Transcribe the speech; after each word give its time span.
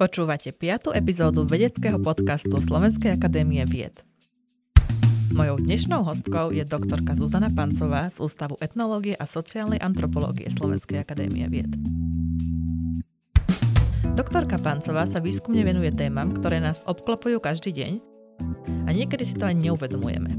Počúvate 0.00 0.56
5. 0.56 0.96
epizódu 0.96 1.44
vedeckého 1.44 2.00
podcastu 2.00 2.56
Slovenskej 2.56 3.20
akadémie 3.20 3.60
vied. 3.68 3.92
Mojou 5.36 5.60
dnešnou 5.60 6.00
hostkou 6.00 6.56
je 6.56 6.64
doktorka 6.64 7.12
Zuzana 7.12 7.52
Pancová 7.52 8.08
z 8.08 8.24
Ústavu 8.24 8.56
etnológie 8.64 9.12
a 9.20 9.28
sociálnej 9.28 9.76
antropológie 9.84 10.48
Slovenskej 10.48 11.04
akadémie 11.04 11.44
vied. 11.52 11.68
Doktorka 14.16 14.56
Pancová 14.56 15.04
sa 15.04 15.20
výskumne 15.20 15.60
venuje 15.60 15.92
témam, 15.92 16.40
ktoré 16.40 16.64
nás 16.64 16.88
obklopujú 16.88 17.36
každý 17.36 17.84
deň 17.84 17.92
a 18.88 18.96
niekedy 18.96 19.28
si 19.28 19.36
to 19.36 19.44
ani 19.44 19.68
neuvedomujeme. 19.68 20.32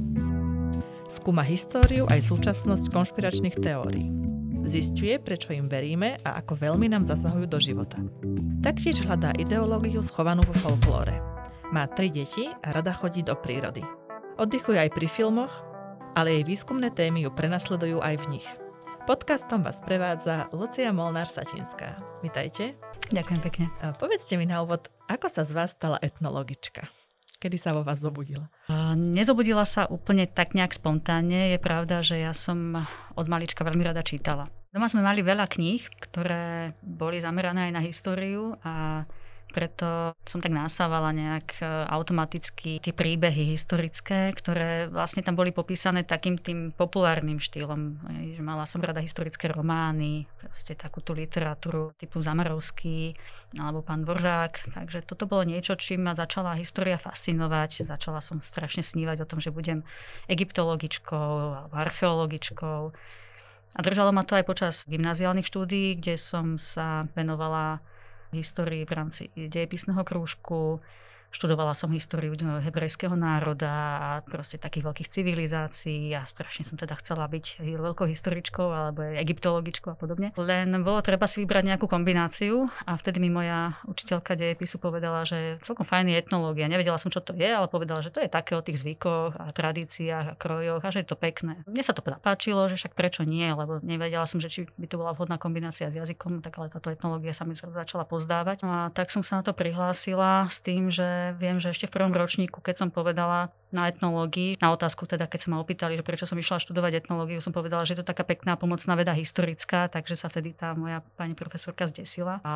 Skúma 1.13 1.45
históriu 1.45 2.09
aj 2.09 2.25
súčasnosť 2.25 2.89
konšpiračných 2.89 3.61
teórií. 3.61 4.36
Zistuje, 4.67 5.15
prečo 5.23 5.55
im 5.55 5.63
veríme 5.63 6.19
a 6.27 6.43
ako 6.43 6.59
veľmi 6.59 6.91
nám 6.91 7.07
zasahujú 7.07 7.47
do 7.47 7.55
života. 7.55 7.95
Taktiež 8.59 8.99
hľadá 8.99 9.31
ideológiu 9.39 10.03
schovanú 10.03 10.43
vo 10.43 10.51
folklóre. 10.59 11.23
Má 11.71 11.87
tri 11.95 12.11
deti 12.11 12.51
a 12.51 12.75
rada 12.75 12.91
chodí 12.91 13.23
do 13.23 13.31
prírody. 13.31 13.79
Oddychuje 14.35 14.75
aj 14.75 14.91
pri 14.91 15.07
filmoch, 15.07 15.55
ale 16.19 16.35
jej 16.35 16.43
výskumné 16.43 16.91
témy 16.91 17.23
ju 17.23 17.31
prenasledujú 17.31 18.03
aj 18.03 18.27
v 18.27 18.37
nich. 18.37 18.47
Podcastom 19.07 19.63
vás 19.63 19.79
prevádza 19.79 20.51
Lucia 20.51 20.91
Molnár-Satinská. 20.91 22.03
Vitajte. 22.19 22.75
Ďakujem 23.07 23.41
pekne. 23.47 23.65
A 23.79 23.95
povedzte 23.95 24.35
mi 24.35 24.43
na 24.43 24.59
úvod, 24.67 24.91
ako 25.07 25.31
sa 25.31 25.47
z 25.47 25.55
vás 25.55 25.79
stala 25.79 25.95
etnologička? 26.03 26.91
Kedy 27.39 27.55
sa 27.55 27.71
vo 27.71 27.87
vás 27.87 28.03
zobudila? 28.03 28.51
Nezobudila 28.97 29.63
sa 29.63 29.87
úplne 29.87 30.27
tak 30.27 30.57
nejak 30.57 30.75
spontánne. 30.75 31.55
Je 31.55 31.59
pravda, 31.61 32.03
že 32.03 32.19
ja 32.19 32.33
som 32.33 32.83
od 33.13 33.25
malička 33.29 33.63
veľmi 33.63 33.85
rada 33.85 34.01
čítala. 34.01 34.49
Doma 34.77 34.93
sme 34.93 35.01
mali 35.01 35.25
veľa 35.25 35.49
kníh, 35.49 35.89
ktoré 36.05 36.77
boli 36.85 37.17
zamerané 37.17 37.65
aj 37.65 37.73
na 37.73 37.81
históriu 37.81 38.61
a 38.61 39.09
preto 39.49 40.13
som 40.21 40.37
tak 40.37 40.53
nasávala 40.53 41.09
nejak 41.17 41.57
e, 41.57 41.65
automaticky 41.89 42.77
tie 42.77 42.93
príbehy 42.93 43.57
historické, 43.57 44.29
ktoré 44.37 44.85
vlastne 44.85 45.25
tam 45.25 45.33
boli 45.33 45.49
popísané 45.49 46.05
takým 46.05 46.37
tým 46.37 46.77
populárnym 46.77 47.41
štýlom. 47.41 48.05
Mala 48.37 48.69
som 48.69 48.85
rada 48.85 49.01
historické 49.01 49.49
romány, 49.49 50.29
proste 50.37 50.77
takú 50.77 51.01
tú 51.01 51.17
literatúru 51.17 51.97
typu 51.97 52.21
Zamarovský 52.21 53.17
alebo 53.57 53.81
pán 53.81 54.05
Dvoržák. 54.05 54.77
Takže 54.77 55.01
toto 55.09 55.25
bolo 55.25 55.41
niečo, 55.41 55.73
čím 55.73 56.05
ma 56.05 56.13
začala 56.13 56.53
história 56.53 57.01
fascinovať. 57.01 57.89
Začala 57.89 58.21
som 58.21 58.45
strašne 58.45 58.85
snívať 58.85 59.25
o 59.25 59.29
tom, 59.33 59.41
že 59.41 59.49
budem 59.49 59.81
egyptologičkou 60.29 61.65
alebo 61.65 61.73
archeologičkou. 61.73 62.93
A 63.75 63.79
držalo 63.83 64.15
ma 64.15 64.23
to 64.23 64.37
aj 64.37 64.45
počas 64.47 64.75
gymnáziálnych 64.87 65.45
štúdií, 65.45 65.99
kde 65.99 66.15
som 66.15 66.55
sa 66.55 67.05
venovala 67.13 67.83
histórii 68.31 68.83
v 68.83 68.91
rámci 68.95 69.23
dejepisného 69.35 70.03
krúžku, 70.03 70.79
Študovala 71.27 71.77
som 71.77 71.91
históriu 71.91 72.33
hebrejského 72.37 73.13
národa 73.13 73.69
a 73.99 74.09
proste 74.25 74.57
takých 74.57 74.89
veľkých 74.89 75.09
civilizácií 75.11 76.09
a 76.15 76.25
strašne 76.25 76.65
som 76.65 76.79
teda 76.79 76.97
chcela 77.03 77.27
byť 77.29 77.61
veľkou 77.61 78.07
historičkou 78.09 78.67
alebo 78.67 79.05
egyptologičkou 79.05 79.93
a 79.93 79.97
podobne. 79.99 80.33
Len 80.39 80.71
bolo 80.81 81.03
treba 81.03 81.29
si 81.29 81.43
vybrať 81.43 81.63
nejakú 81.75 81.85
kombináciu 81.85 82.71
a 82.87 82.95
vtedy 82.95 83.21
mi 83.21 83.29
moja 83.29 83.77
učiteľka 83.85 84.39
dejepisu 84.39 84.79
povedala, 84.79 85.27
že 85.27 85.59
celkom 85.61 85.83
fajn 85.83 86.15
je 86.15 86.17
etnológia. 86.17 86.71
Nevedela 86.71 86.97
som, 86.97 87.11
čo 87.11 87.19
to 87.19 87.35
je, 87.35 87.49
ale 87.49 87.67
povedala, 87.67 87.99
že 88.01 88.09
to 88.09 88.23
je 88.23 88.31
také 88.31 88.55
o 88.55 88.63
tých 88.63 88.81
zvykoch 88.81 89.35
a 89.35 89.51
tradíciách 89.51 90.25
a 90.31 90.37
krojoch 90.39 90.81
a 90.81 90.89
že 90.89 91.03
je 91.03 91.07
to 91.11 91.19
pekné. 91.19 91.59
Mne 91.67 91.83
sa 91.83 91.91
to 91.91 92.01
teda 92.01 92.17
páčilo, 92.23 92.65
že 92.71 92.79
však 92.79 92.95
prečo 92.95 93.27
nie, 93.27 93.45
lebo 93.51 93.83
nevedela 93.83 94.25
som, 94.25 94.39
že 94.39 94.49
či 94.49 94.59
by 94.79 94.87
to 94.87 94.95
bola 94.95 95.11
vhodná 95.11 95.35
kombinácia 95.35 95.91
s 95.91 95.99
jazykom, 95.99 96.39
tak 96.39 96.55
ale 96.57 96.71
táto 96.71 96.89
etnológia 96.89 97.35
sa 97.35 97.43
mi 97.43 97.53
začala 97.53 98.07
pozdávať. 98.07 98.63
A 98.63 98.89
tak 98.95 99.11
som 99.11 99.21
sa 99.21 99.39
na 99.39 99.43
to 99.43 99.53
prihlásila 99.53 100.47
s 100.47 100.63
tým, 100.63 100.89
že 100.89 101.16
viem, 101.37 101.57
že 101.61 101.71
ešte 101.71 101.87
v 101.87 101.95
prvom 101.99 102.13
ročníku, 102.13 102.59
keď 102.63 102.75
som 102.85 102.89
povedala 102.89 103.51
na 103.67 103.91
etnológii, 103.91 104.63
na 104.63 104.71
otázku 104.71 105.03
teda, 105.03 105.27
keď 105.27 105.39
sa 105.43 105.49
ma 105.51 105.59
opýtali, 105.59 105.99
že 105.99 106.03
prečo 106.03 106.23
som 106.23 106.39
išla 106.39 106.63
študovať 106.63 107.03
etnológiu, 107.03 107.43
som 107.43 107.51
povedala, 107.51 107.83
že 107.83 107.95
je 107.95 107.99
to 107.99 108.07
taká 108.07 108.23
pekná 108.23 108.55
pomocná 108.55 108.95
veda 108.95 109.11
historická, 109.11 109.91
takže 109.91 110.15
sa 110.15 110.31
vtedy 110.31 110.55
tá 110.55 110.71
moja 110.71 111.03
pani 111.19 111.35
profesorka 111.35 111.83
zdesila. 111.83 112.39
A 112.47 112.53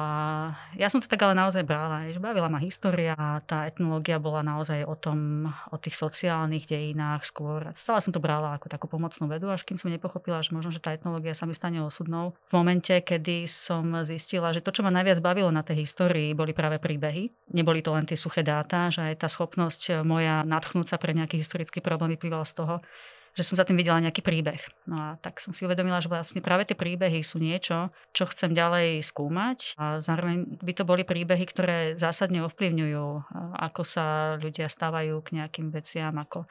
ja 0.79 0.87
som 0.87 1.03
to 1.03 1.11
tak 1.11 1.19
ale 1.19 1.35
naozaj 1.35 1.67
brala, 1.67 2.07
že 2.07 2.19
bavila 2.23 2.47
ma 2.47 2.63
história 2.63 3.11
a 3.19 3.43
tá 3.43 3.67
etnológia 3.67 4.23
bola 4.23 4.39
naozaj 4.39 4.87
o 4.87 4.95
tom, 4.95 5.51
o 5.67 5.75
tých 5.75 5.99
sociálnych 5.99 6.63
dejinách 6.71 7.27
skôr. 7.27 7.75
Stále 7.75 7.99
som 7.99 8.15
to 8.15 8.23
brala 8.23 8.55
ako 8.55 8.71
takú 8.71 8.87
pomocnú 8.87 9.27
vedu, 9.27 9.51
až 9.51 9.67
kým 9.67 9.75
som 9.75 9.91
nepochopila, 9.91 10.39
že 10.39 10.55
možno, 10.55 10.71
že 10.71 10.79
tá 10.79 10.95
etnológia 10.95 11.35
sa 11.35 11.43
mi 11.43 11.51
stane 11.51 11.83
osudnou. 11.83 12.39
V 12.47 12.53
momente, 12.55 12.95
kedy 13.03 13.51
som 13.51 13.83
zistila, 14.07 14.55
že 14.55 14.63
to, 14.63 14.71
čo 14.71 14.87
ma 14.87 14.91
najviac 14.95 15.19
bavilo 15.19 15.51
na 15.51 15.59
tej 15.59 15.83
histórii, 15.83 16.31
boli 16.31 16.55
práve 16.55 16.79
príbehy. 16.79 17.51
Neboli 17.51 17.83
to 17.83 17.91
len 17.91 18.07
tie 18.07 18.15
suché 18.15 18.47
dáta, 18.51 18.91
že 18.91 19.15
aj 19.15 19.23
tá 19.23 19.31
schopnosť 19.31 20.03
moja 20.03 20.43
nadchnúť 20.43 20.91
sa 20.91 20.97
pre 20.99 21.15
nejaký 21.15 21.39
historický 21.39 21.79
problém 21.79 22.19
vyplýval 22.19 22.43
z 22.43 22.53
toho, 22.59 22.75
že 23.31 23.47
som 23.47 23.55
za 23.55 23.63
tým 23.63 23.79
videla 23.79 24.03
nejaký 24.03 24.19
príbeh. 24.19 24.59
No 24.91 24.99
a 24.99 25.07
tak 25.23 25.39
som 25.39 25.55
si 25.55 25.63
uvedomila, 25.63 26.03
že 26.03 26.11
vlastne 26.11 26.43
práve 26.43 26.67
tie 26.67 26.75
príbehy 26.75 27.23
sú 27.23 27.39
niečo, 27.39 27.87
čo 28.11 28.27
chcem 28.27 28.51
ďalej 28.51 28.99
skúmať 29.07 29.79
a 29.79 30.03
zároveň 30.03 30.59
by 30.59 30.73
to 30.75 30.83
boli 30.83 31.07
príbehy, 31.07 31.47
ktoré 31.47 31.95
zásadne 31.95 32.43
ovplyvňujú, 32.43 33.07
ako 33.55 33.81
sa 33.87 34.35
ľudia 34.35 34.67
stávajú 34.67 35.23
k 35.23 35.39
nejakým 35.39 35.71
veciam, 35.71 36.11
ako 36.19 36.43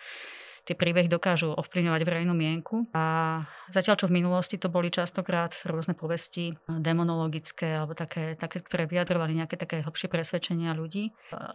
tie 0.64 0.76
príbehy 0.78 1.10
dokážu 1.10 1.52
ovplyvňovať 1.56 2.02
verejnú 2.06 2.34
mienku. 2.36 2.86
A 2.94 3.40
zatiaľ, 3.68 3.98
čo 3.98 4.06
v 4.08 4.16
minulosti 4.22 4.56
to 4.56 4.70
boli 4.70 4.88
častokrát 4.92 5.52
rôzne 5.66 5.98
povesti 5.98 6.54
demonologické 6.68 7.76
alebo 7.76 7.96
také, 7.98 8.38
také 8.38 8.62
ktoré 8.62 8.86
vyjadrovali 8.86 9.36
nejaké 9.40 9.58
také 9.58 9.82
hlbšie 9.82 10.06
presvedčenia 10.06 10.76
ľudí, 10.76 11.10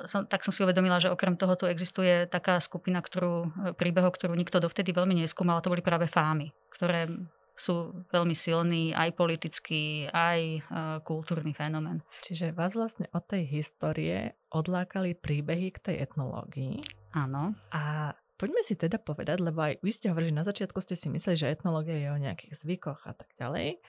som, 0.05 0.27
tak 0.27 0.43
som 0.43 0.51
si 0.51 0.61
uvedomila, 0.61 0.99
že 0.99 1.11
okrem 1.11 1.37
toho 1.39 1.55
tu 1.55 1.65
existuje 1.65 2.27
taká 2.27 2.59
skupina 2.59 2.99
ktorú, 2.99 3.51
príbehov, 3.77 4.17
ktorú 4.17 4.33
nikto 4.33 4.57
dovtedy 4.59 4.91
veľmi 4.91 5.21
neskúmal, 5.23 5.59
a 5.59 5.63
to 5.63 5.71
boli 5.71 5.85
práve 5.85 6.09
fámy, 6.09 6.51
ktoré 6.73 7.07
sú 7.55 8.03
veľmi 8.11 8.35
silný 8.35 8.91
aj 8.91 9.15
politický, 9.15 10.11
aj 10.11 10.39
uh, 10.59 10.59
kultúrny 11.07 11.55
fenomén. 11.55 12.03
Čiže 12.19 12.51
vás 12.51 12.75
vlastne 12.75 13.07
od 13.15 13.23
tej 13.23 13.47
histórie 13.47 14.35
odlákali 14.51 15.15
príbehy 15.15 15.71
k 15.71 15.79
tej 15.79 15.95
etnológii. 16.03 16.83
Áno. 17.15 17.55
A 17.71 18.11
Poďme 18.35 18.61
si 18.67 18.75
teda 18.75 18.99
povedať, 18.99 19.39
lebo 19.39 19.63
aj 19.63 19.79
vy 19.79 19.91
ste 19.95 20.11
hovorili, 20.11 20.35
že 20.35 20.39
na 20.39 20.45
začiatku 20.47 20.79
ste 20.83 20.99
si 20.99 21.07
mysleli, 21.07 21.39
že 21.39 21.51
etnológia 21.55 21.95
je 21.95 22.09
o 22.11 22.19
nejakých 22.19 22.53
zvykoch 22.59 23.07
a 23.07 23.15
tak 23.15 23.31
ďalej. 23.39 23.79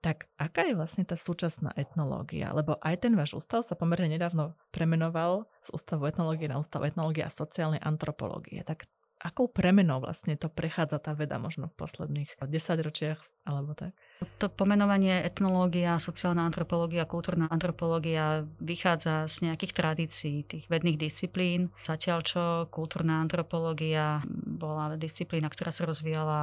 Tak 0.00 0.28
aká 0.36 0.68
je 0.68 0.76
vlastne 0.76 1.04
tá 1.04 1.16
súčasná 1.16 1.72
etnológia? 1.76 2.52
Lebo 2.52 2.76
aj 2.80 3.04
ten 3.04 3.16
váš 3.16 3.36
ústav 3.36 3.64
sa 3.64 3.76
pomerne 3.76 4.12
nedávno 4.12 4.56
premenoval 4.68 5.48
z 5.64 5.68
ústavu 5.72 6.04
etnológie 6.08 6.48
na 6.48 6.60
ústav 6.60 6.84
etnológie 6.84 7.24
a 7.24 7.32
sociálnej 7.32 7.80
antropológie. 7.80 8.60
Tak 8.64 8.88
akou 9.24 9.48
premenou 9.48 10.04
vlastne 10.04 10.36
to 10.36 10.52
prechádza 10.52 11.00
tá 11.00 11.16
veda 11.16 11.40
možno 11.40 11.72
v 11.72 11.78
posledných 11.80 12.36
10 12.44 12.84
ročiach 12.84 13.24
alebo 13.48 13.72
tak? 13.72 13.96
To 14.38 14.52
pomenovanie 14.52 15.24
etnológia, 15.24 15.96
sociálna 15.96 16.44
antropológia, 16.44 17.08
kultúrna 17.08 17.48
antropológia 17.48 18.44
vychádza 18.60 19.24
z 19.26 19.48
nejakých 19.48 19.72
tradícií 19.72 20.36
tých 20.44 20.64
vedných 20.68 21.00
disciplín. 21.00 21.72
Zatiaľ 21.88 22.18
čo 22.20 22.42
kultúrna 22.68 23.24
antropológia 23.24 24.20
bola 24.44 25.00
disciplína, 25.00 25.48
ktorá 25.48 25.72
sa 25.72 25.88
rozvíjala 25.88 26.40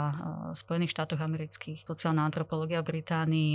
v 0.51 0.57
Spojených 0.57 0.93
štátoch 0.97 1.21
amerických. 1.21 1.85
Sociálna 1.85 2.25
antropológia 2.25 2.81
v 2.81 2.97
Británii 2.97 3.53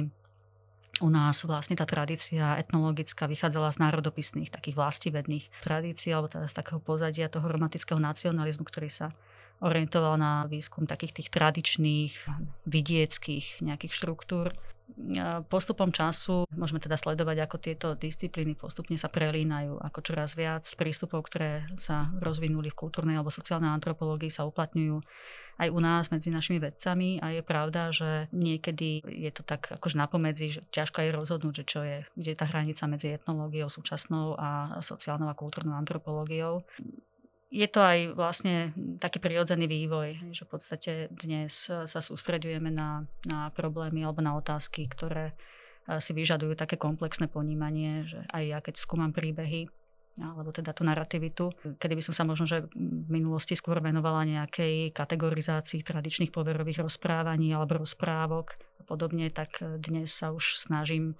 u 1.00 1.08
nás 1.12 1.44
vlastne 1.44 1.76
tá 1.76 1.84
tradícia 1.84 2.56
etnologická 2.56 3.28
vychádzala 3.28 3.76
z 3.76 3.80
národopisných, 3.84 4.52
takých 4.52 4.76
vlastivedných 4.80 5.44
tradícií, 5.60 6.12
alebo 6.12 6.32
teda 6.32 6.48
z 6.48 6.56
takého 6.56 6.80
pozadia 6.80 7.28
toho 7.28 7.44
romantického 7.44 8.00
nacionalizmu, 8.00 8.64
ktorý 8.64 8.88
sa 8.88 9.12
orientoval 9.60 10.20
na 10.20 10.32
výskum 10.48 10.84
takých 10.84 11.20
tých 11.20 11.28
tradičných 11.32 12.12
vidieckých 12.68 13.64
nejakých 13.64 13.92
štruktúr 13.92 14.52
postupom 15.50 15.90
času 15.90 16.46
môžeme 16.54 16.78
teda 16.78 16.94
sledovať, 16.94 17.36
ako 17.42 17.56
tieto 17.58 17.88
disciplíny 17.98 18.54
postupne 18.54 18.94
sa 18.94 19.10
prelínajú, 19.10 19.82
ako 19.82 19.98
čoraz 20.00 20.38
viac 20.38 20.62
prístupov, 20.78 21.26
ktoré 21.26 21.66
sa 21.76 22.14
rozvinuli 22.22 22.70
v 22.70 22.78
kultúrnej 22.86 23.18
alebo 23.18 23.34
sociálnej 23.34 23.70
antropológii 23.74 24.30
sa 24.30 24.46
uplatňujú 24.46 25.02
aj 25.56 25.68
u 25.72 25.80
nás 25.82 26.12
medzi 26.14 26.30
našimi 26.30 26.62
vedcami. 26.62 27.18
A 27.18 27.34
je 27.34 27.42
pravda, 27.42 27.90
že 27.90 28.30
niekedy 28.30 29.02
je 29.02 29.30
to 29.34 29.42
tak 29.42 29.74
akož 29.74 29.98
napomedzi, 29.98 30.54
že 30.54 30.60
ťažko 30.70 31.02
je 31.02 31.10
rozhodnúť, 31.16 31.54
že 31.60 31.64
čo 31.66 31.80
je, 31.82 31.98
kde 32.14 32.30
je 32.32 32.38
tá 32.38 32.46
hranica 32.46 32.84
medzi 32.86 33.16
etnológiou 33.16 33.66
súčasnou 33.66 34.38
a 34.38 34.78
sociálnou 34.84 35.26
a 35.26 35.38
kultúrnou 35.38 35.74
antropológiou 35.74 36.62
je 37.50 37.68
to 37.70 37.78
aj 37.78 37.98
vlastne 38.18 38.74
taký 38.98 39.22
prirodzený 39.22 39.70
vývoj, 39.70 40.34
že 40.34 40.42
v 40.42 40.50
podstate 40.50 40.92
dnes 41.14 41.70
sa 41.70 42.00
sústredujeme 42.02 42.74
na, 42.74 43.06
na 43.22 43.54
problémy 43.54 44.02
alebo 44.02 44.18
na 44.18 44.34
otázky, 44.34 44.90
ktoré 44.90 45.32
si 46.02 46.10
vyžadujú 46.10 46.58
také 46.58 46.74
komplexné 46.74 47.30
ponímanie, 47.30 48.10
že 48.10 48.18
aj 48.34 48.42
ja 48.42 48.58
keď 48.58 48.74
skúmam 48.74 49.14
príbehy, 49.14 49.70
alebo 50.18 50.50
teda 50.50 50.74
tú 50.74 50.82
narrativitu, 50.82 51.54
kedy 51.78 51.94
by 51.94 52.02
som 52.02 52.14
sa 52.16 52.24
možno, 52.26 52.48
že 52.48 52.66
v 52.74 53.08
minulosti 53.12 53.54
skôr 53.54 53.78
venovala 53.78 54.26
nejakej 54.26 54.90
kategorizácii 54.90 55.86
tradičných 55.86 56.34
poverových 56.34 56.82
rozprávaní 56.82 57.54
alebo 57.54 57.84
rozprávok 57.84 58.58
a 58.80 58.82
podobne, 58.82 59.30
tak 59.30 59.60
dnes 59.60 60.10
sa 60.10 60.34
už 60.34 60.58
snažím 60.58 61.14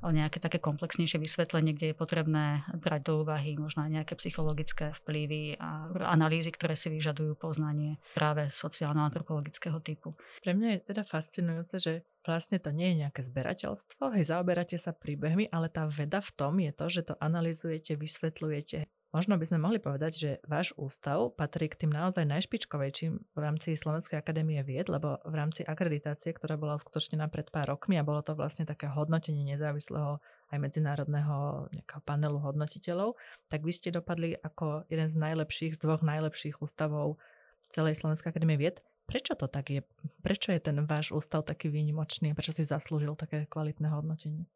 nejaké 0.00 0.40
také 0.40 0.58
komplexnejšie 0.58 1.20
vysvetlenie, 1.20 1.76
kde 1.76 1.92
je 1.92 1.96
potrebné 1.98 2.64
brať 2.80 3.12
do 3.12 3.12
úvahy 3.22 3.54
možno 3.60 3.84
aj 3.84 3.90
nejaké 3.92 4.14
psychologické 4.16 4.96
vplyvy 5.04 5.60
a 5.60 5.92
analýzy, 6.08 6.50
ktoré 6.50 6.74
si 6.74 6.88
vyžadujú 6.88 7.36
poznanie 7.36 8.00
práve 8.16 8.48
sociálno-antropologického 8.48 9.78
typu. 9.84 10.16
Pre 10.42 10.52
mňa 10.56 10.68
je 10.74 10.80
teda 10.88 11.02
fascinujúce, 11.04 11.76
že 11.78 11.92
vlastne 12.22 12.62
to 12.62 12.70
nie 12.70 12.94
je 12.94 13.06
nejaké 13.06 13.20
zberateľstvo, 13.22 14.14
hej, 14.14 14.24
zaoberáte 14.30 14.78
sa 14.78 14.94
príbehmi, 14.94 15.50
ale 15.50 15.66
tá 15.66 15.90
veda 15.90 16.22
v 16.22 16.30
tom 16.34 16.54
je 16.62 16.70
to, 16.70 16.86
že 16.88 17.02
to 17.12 17.14
analizujete, 17.18 17.98
vysvetľujete, 17.98 18.86
Možno 19.12 19.36
by 19.36 19.44
sme 19.44 19.60
mohli 19.60 19.76
povedať, 19.76 20.12
že 20.16 20.30
váš 20.48 20.72
ústav 20.80 21.36
patrí 21.36 21.68
k 21.68 21.84
tým 21.84 21.92
naozaj 21.92 22.24
najšpičkovejším 22.24 23.36
v 23.36 23.38
rámci 23.38 23.76
Slovenskej 23.76 24.16
akadémie 24.16 24.56
vied, 24.64 24.88
lebo 24.88 25.20
v 25.28 25.34
rámci 25.36 25.68
akreditácie, 25.68 26.32
ktorá 26.32 26.56
bola 26.56 26.80
uskutočnená 26.80 27.28
pred 27.28 27.52
pár 27.52 27.76
rokmi 27.76 28.00
a 28.00 28.08
bolo 28.08 28.24
to 28.24 28.32
vlastne 28.32 28.64
také 28.64 28.88
hodnotenie 28.88 29.44
nezávislého 29.44 30.16
aj 30.48 30.56
medzinárodného 30.56 31.68
panelu 32.08 32.40
hodnotiteľov, 32.40 33.20
tak 33.52 33.60
vy 33.60 33.72
ste 33.76 33.92
dopadli 33.92 34.32
ako 34.32 34.88
jeden 34.88 35.12
z 35.12 35.16
najlepších, 35.20 35.76
z 35.76 35.80
dvoch 35.84 36.00
najlepších 36.00 36.64
ústavov 36.64 37.20
celej 37.68 38.00
Slovenskej 38.00 38.32
akadémie 38.32 38.56
vied. 38.56 38.80
Prečo 39.04 39.36
to 39.36 39.44
tak 39.44 39.68
je? 39.68 39.84
Prečo 40.24 40.56
je 40.56 40.60
ten 40.64 40.80
váš 40.88 41.12
ústav 41.12 41.44
taký 41.44 41.68
výnimočný? 41.68 42.32
Prečo 42.32 42.56
si 42.56 42.64
zaslúžil 42.64 43.12
také 43.20 43.44
kvalitné 43.44 43.92
hodnotenie? 43.92 44.48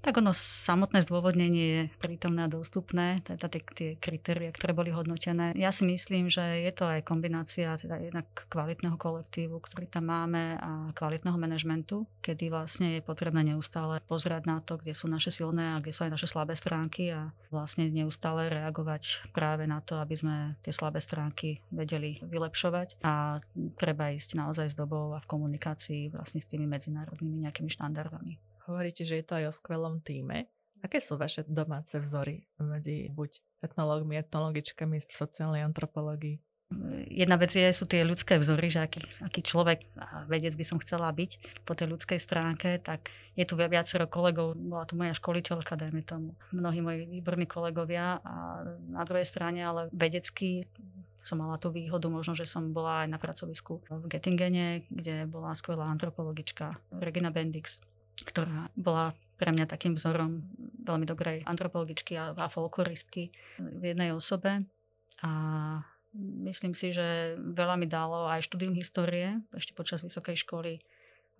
Tak 0.00 0.16
ono 0.16 0.32
samotné 0.32 1.04
zdôvodnenie 1.04 1.66
je 1.68 1.82
prítomné 2.00 2.48
a 2.48 2.52
dostupné, 2.52 3.20
teda 3.28 3.52
tie, 3.52 3.60
tie 3.76 3.90
kritéria, 4.00 4.48
ktoré 4.48 4.72
boli 4.72 4.88
hodnotené. 4.88 5.52
Ja 5.60 5.68
si 5.68 5.84
myslím, 5.84 6.32
že 6.32 6.40
je 6.40 6.72
to 6.72 6.88
aj 6.88 7.04
kombinácia 7.04 7.76
teda 7.76 8.00
jednak 8.00 8.24
kvalitného 8.48 8.96
kolektívu, 8.96 9.60
ktorý 9.60 9.84
tam 9.92 10.08
máme 10.08 10.56
a 10.56 10.88
kvalitného 10.96 11.36
manažmentu, 11.36 12.08
kedy 12.24 12.48
vlastne 12.48 12.96
je 12.96 13.04
potrebné 13.04 13.52
neustále 13.52 14.00
pozerať 14.08 14.48
na 14.48 14.64
to, 14.64 14.80
kde 14.80 14.96
sú 14.96 15.04
naše 15.04 15.28
silné 15.28 15.76
a 15.76 15.80
kde 15.84 15.92
sú 15.92 16.08
aj 16.08 16.16
naše 16.16 16.32
slabé 16.32 16.56
stránky 16.56 17.12
a 17.12 17.28
vlastne 17.52 17.92
neustále 17.92 18.48
reagovať 18.48 19.28
práve 19.36 19.68
na 19.68 19.84
to, 19.84 20.00
aby 20.00 20.16
sme 20.16 20.36
tie 20.64 20.72
slabé 20.72 21.04
stránky 21.04 21.60
vedeli 21.68 22.24
vylepšovať 22.24 23.04
a 23.04 23.44
treba 23.76 24.16
ísť 24.16 24.32
naozaj 24.32 24.72
s 24.72 24.78
dobou 24.80 25.12
a 25.12 25.20
v 25.20 25.28
komunikácii 25.28 26.08
vlastne 26.08 26.40
s 26.40 26.48
tými 26.48 26.64
medzinárodnými 26.64 27.44
nejakými 27.44 27.68
štandardami. 27.68 28.49
Hovoríte, 28.70 29.02
že 29.02 29.18
je 29.18 29.26
to 29.26 29.34
aj 29.34 29.44
o 29.50 29.56
skvelom 29.58 29.98
týme. 29.98 30.46
Aké 30.78 31.02
sú 31.02 31.18
vaše 31.18 31.42
domáce 31.42 31.98
vzory 31.98 32.46
medzi 32.62 33.10
buď 33.10 33.42
etnológmi, 33.66 34.14
etnologičkami, 34.22 35.02
sociálnej 35.10 35.66
antropológii? 35.66 36.38
Jedna 37.10 37.34
vec 37.34 37.50
je, 37.50 37.66
sú 37.74 37.82
tie 37.90 38.06
ľudské 38.06 38.38
vzory, 38.38 38.70
že 38.70 38.86
aký, 38.86 39.02
aký 39.26 39.42
človek 39.42 39.90
a 39.98 40.22
vedec 40.30 40.54
by 40.54 40.62
som 40.62 40.78
chcela 40.78 41.10
byť 41.10 41.66
po 41.66 41.74
tej 41.74 41.90
ľudskej 41.90 42.22
stránke, 42.22 42.78
tak 42.78 43.10
je 43.34 43.42
tu 43.42 43.58
viacero 43.58 44.06
kolegov, 44.06 44.54
bola 44.54 44.86
tu 44.86 44.94
moja 44.94 45.10
školiteľka, 45.18 45.74
dajme 45.74 46.06
tomu, 46.06 46.38
mnohí 46.54 46.78
moji 46.78 47.10
výborní 47.10 47.50
kolegovia 47.50 48.22
a 48.22 48.62
na 48.86 49.02
druhej 49.02 49.26
strane, 49.26 49.66
ale 49.66 49.90
vedecky 49.90 50.62
som 51.26 51.42
mala 51.42 51.58
tú 51.58 51.74
výhodu 51.74 52.06
možno, 52.06 52.38
že 52.38 52.46
som 52.46 52.70
bola 52.70 53.02
aj 53.02 53.08
na 53.10 53.18
pracovisku 53.18 53.82
v 53.90 54.06
Gettingene, 54.06 54.86
kde 54.94 55.26
bola 55.26 55.58
skvelá 55.58 55.90
antropologička 55.90 56.78
Regina 57.02 57.34
Bendix, 57.34 57.82
ktorá 58.24 58.68
bola 58.76 59.16
pre 59.40 59.56
mňa 59.56 59.66
takým 59.70 59.96
vzorom 59.96 60.44
veľmi 60.84 61.08
dobrej 61.08 61.48
antropologičky 61.48 62.12
a, 62.20 62.36
a 62.36 62.52
folkloristky 62.52 63.32
v 63.56 63.82
jednej 63.82 64.12
osobe. 64.12 64.68
A 65.24 65.30
myslím 66.44 66.76
si, 66.76 66.92
že 66.92 67.40
veľa 67.40 67.80
mi 67.80 67.88
dalo 67.88 68.28
aj 68.28 68.44
štúdium 68.44 68.76
histórie, 68.76 69.40
ešte 69.56 69.72
počas 69.72 70.04
vysokej 70.04 70.36
školy. 70.44 70.84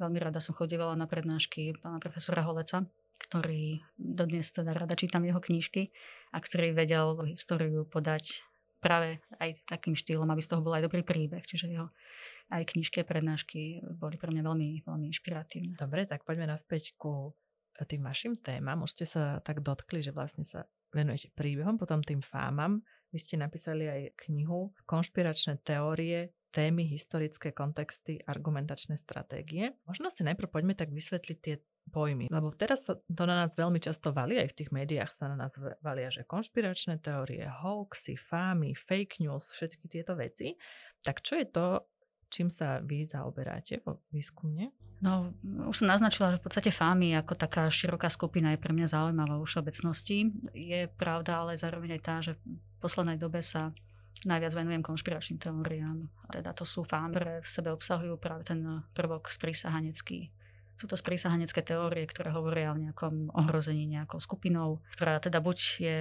Veľmi 0.01 0.17
rada 0.17 0.41
som 0.41 0.57
chodievala 0.57 0.97
na 0.97 1.05
prednášky 1.05 1.77
pána 1.77 2.01
profesora 2.01 2.41
Holeca, 2.41 2.89
ktorý 3.21 3.85
dodnes 4.01 4.49
teda 4.49 4.73
rada 4.73 4.97
čítam 4.97 5.21
jeho 5.29 5.37
knižky 5.37 5.93
a 6.33 6.41
ktorý 6.41 6.73
vedel 6.73 7.21
históriu 7.29 7.85
podať 7.85 8.41
práve 8.81 9.21
aj 9.39 9.61
takým 9.69 9.95
štýlom, 9.95 10.29
aby 10.33 10.43
z 10.43 10.51
toho 10.51 10.65
bol 10.65 10.75
aj 10.75 10.89
dobrý 10.89 11.05
príbeh. 11.05 11.45
Čiže 11.45 11.71
jeho 11.71 11.93
aj 12.51 12.67
knižky 12.75 13.07
prednášky 13.07 13.85
boli 13.95 14.19
pre 14.19 14.35
mňa 14.35 14.43
veľmi, 14.43 14.69
veľmi 14.83 15.07
inšpiratívne. 15.15 15.79
Dobre, 15.79 16.09
tak 16.11 16.27
poďme 16.27 16.51
naspäť 16.51 16.99
ku 16.99 17.31
tým 17.87 18.03
vašim 18.03 18.37
témam. 18.43 18.83
Už 18.83 18.99
ste 18.99 19.07
sa 19.07 19.39
tak 19.41 19.63
dotkli, 19.63 20.03
že 20.03 20.11
vlastne 20.11 20.43
sa 20.43 20.67
venujete 20.91 21.31
príbehom, 21.33 21.79
potom 21.79 22.03
tým 22.03 22.21
fámam. 22.21 22.83
Vy 23.15 23.19
ste 23.23 23.37
napísali 23.39 23.87
aj 23.87 24.19
knihu 24.27 24.75
Konšpiračné 24.85 25.63
teórie, 25.63 26.35
témy, 26.51 26.83
historické 26.91 27.55
kontexty, 27.55 28.19
argumentačné 28.27 28.99
stratégie. 28.99 29.79
Možno 29.87 30.11
si 30.11 30.27
najprv 30.27 30.51
poďme 30.51 30.75
tak 30.75 30.91
vysvetliť 30.91 31.39
tie 31.39 31.63
pojmy, 31.89 32.29
lebo 32.31 32.53
teraz 32.55 32.87
sa 32.87 33.01
to 33.01 33.25
na 33.27 33.45
nás 33.45 33.57
veľmi 33.57 33.81
často 33.83 34.13
valí, 34.13 34.39
aj 34.39 34.53
v 34.53 34.59
tých 34.63 34.71
médiách 34.71 35.11
sa 35.11 35.33
na 35.33 35.37
nás 35.41 35.57
valia, 35.81 36.13
že 36.13 36.29
konšpiračné 36.29 37.01
teórie, 37.01 37.43
hoaxy, 37.49 38.15
fámy, 38.15 38.77
fake 38.77 39.25
news, 39.25 39.51
všetky 39.57 39.89
tieto 39.89 40.15
veci. 40.15 40.55
Tak 41.03 41.25
čo 41.25 41.41
je 41.41 41.47
to, 41.49 41.83
čím 42.31 42.49
sa 42.49 42.79
vy 42.79 43.03
zaoberáte 43.03 43.83
vo 43.83 44.05
výskumne? 44.15 44.71
No, 45.01 45.33
už 45.43 45.81
som 45.81 45.89
naznačila, 45.89 46.37
že 46.37 46.41
v 46.41 46.45
podstate 46.45 46.71
FAMI 46.71 47.17
ako 47.25 47.33
taká 47.33 47.73
široká 47.73 48.13
skupina 48.13 48.53
je 48.53 48.61
pre 48.61 48.77
mňa 48.77 48.87
zaujímavá 48.87 49.41
vo 49.41 49.49
všeobecnosti. 49.49 50.29
Je 50.53 50.93
pravda, 51.01 51.41
ale 51.41 51.57
zároveň 51.57 51.97
aj 51.97 52.03
tá, 52.05 52.15
že 52.21 52.37
v 52.37 52.41
poslednej 52.85 53.17
dobe 53.17 53.41
sa 53.41 53.73
najviac 54.29 54.53
venujem 54.53 54.85
konšpiračným 54.85 55.41
teóriám. 55.41 56.05
Teda 56.29 56.53
to 56.53 56.69
sú 56.69 56.85
FAMI, 56.85 57.17
ktoré 57.17 57.35
v 57.41 57.49
sebe 57.49 57.73
obsahujú 57.73 58.21
práve 58.21 58.45
ten 58.45 58.61
prvok 58.93 59.33
sprísahanecký. 59.33 60.29
Sú 60.81 60.89
to 60.89 60.97
sprísahanecké 60.97 61.61
teórie, 61.61 62.09
ktoré 62.09 62.33
hovoria 62.33 62.73
o 62.73 62.81
nejakom 62.81 63.29
ohrození 63.37 63.85
nejakou 63.85 64.17
skupinou, 64.17 64.81
ktorá 64.97 65.21
teda 65.21 65.45
buď 65.45 65.59
je 65.77 65.97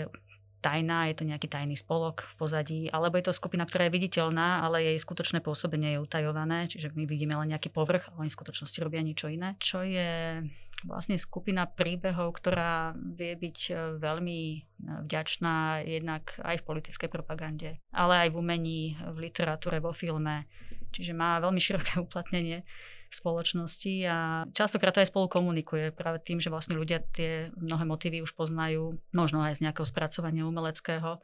tajná, 0.64 1.12
je 1.12 1.16
to 1.20 1.28
nejaký 1.28 1.48
tajný 1.52 1.76
spolok 1.76 2.24
v 2.24 2.34
pozadí, 2.36 2.82
alebo 2.92 3.20
je 3.20 3.28
to 3.28 3.36
skupina, 3.36 3.68
ktorá 3.68 3.88
je 3.88 3.96
viditeľná, 3.96 4.64
ale 4.64 4.84
jej 4.84 4.98
skutočné 5.00 5.40
pôsobenie 5.40 5.96
je 5.96 6.04
utajované, 6.04 6.68
čiže 6.68 6.96
my 6.96 7.04
vidíme 7.08 7.36
len 7.36 7.56
nejaký 7.56 7.72
povrch, 7.72 8.12
ale 8.12 8.28
oni 8.28 8.32
v 8.32 8.38
skutočnosti 8.40 8.80
robia 8.80 9.04
niečo 9.04 9.32
iné. 9.32 9.56
Čo 9.60 9.84
je 9.84 10.44
vlastne 10.88 11.20
skupina 11.20 11.68
príbehov, 11.68 12.40
ktorá 12.40 12.96
vie 12.96 13.36
byť 13.36 13.60
e, 13.68 13.74
veľmi 14.00 14.40
e, 14.40 14.60
vďačná 15.04 15.84
jednak 15.84 16.40
aj 16.40 16.64
v 16.64 16.68
politickej 16.72 17.10
propagande, 17.12 17.84
ale 17.92 18.28
aj 18.28 18.30
v 18.32 18.40
umení, 18.40 18.82
v 18.96 19.28
literatúre, 19.28 19.84
vo 19.84 19.92
filme. 19.92 20.48
Čiže 20.96 21.12
má 21.12 21.36
veľmi 21.44 21.60
široké 21.60 22.00
uplatnenie 22.06 22.64
spoločnosti 23.12 23.94
a 24.06 24.46
častokrát 24.54 24.94
to 24.94 25.02
aj 25.02 25.10
spolu 25.10 25.26
komunikuje 25.28 25.92
práve 25.94 26.22
tým, 26.22 26.38
že 26.38 26.54
vlastne 26.54 26.78
ľudia 26.78 27.02
tie 27.14 27.50
mnohé 27.58 27.86
motívy 27.86 28.22
už 28.22 28.38
poznajú, 28.38 28.98
možno 29.12 29.42
aj 29.42 29.58
z 29.58 29.70
nejakého 29.70 29.88
spracovania 29.88 30.46
umeleckého 30.46 31.22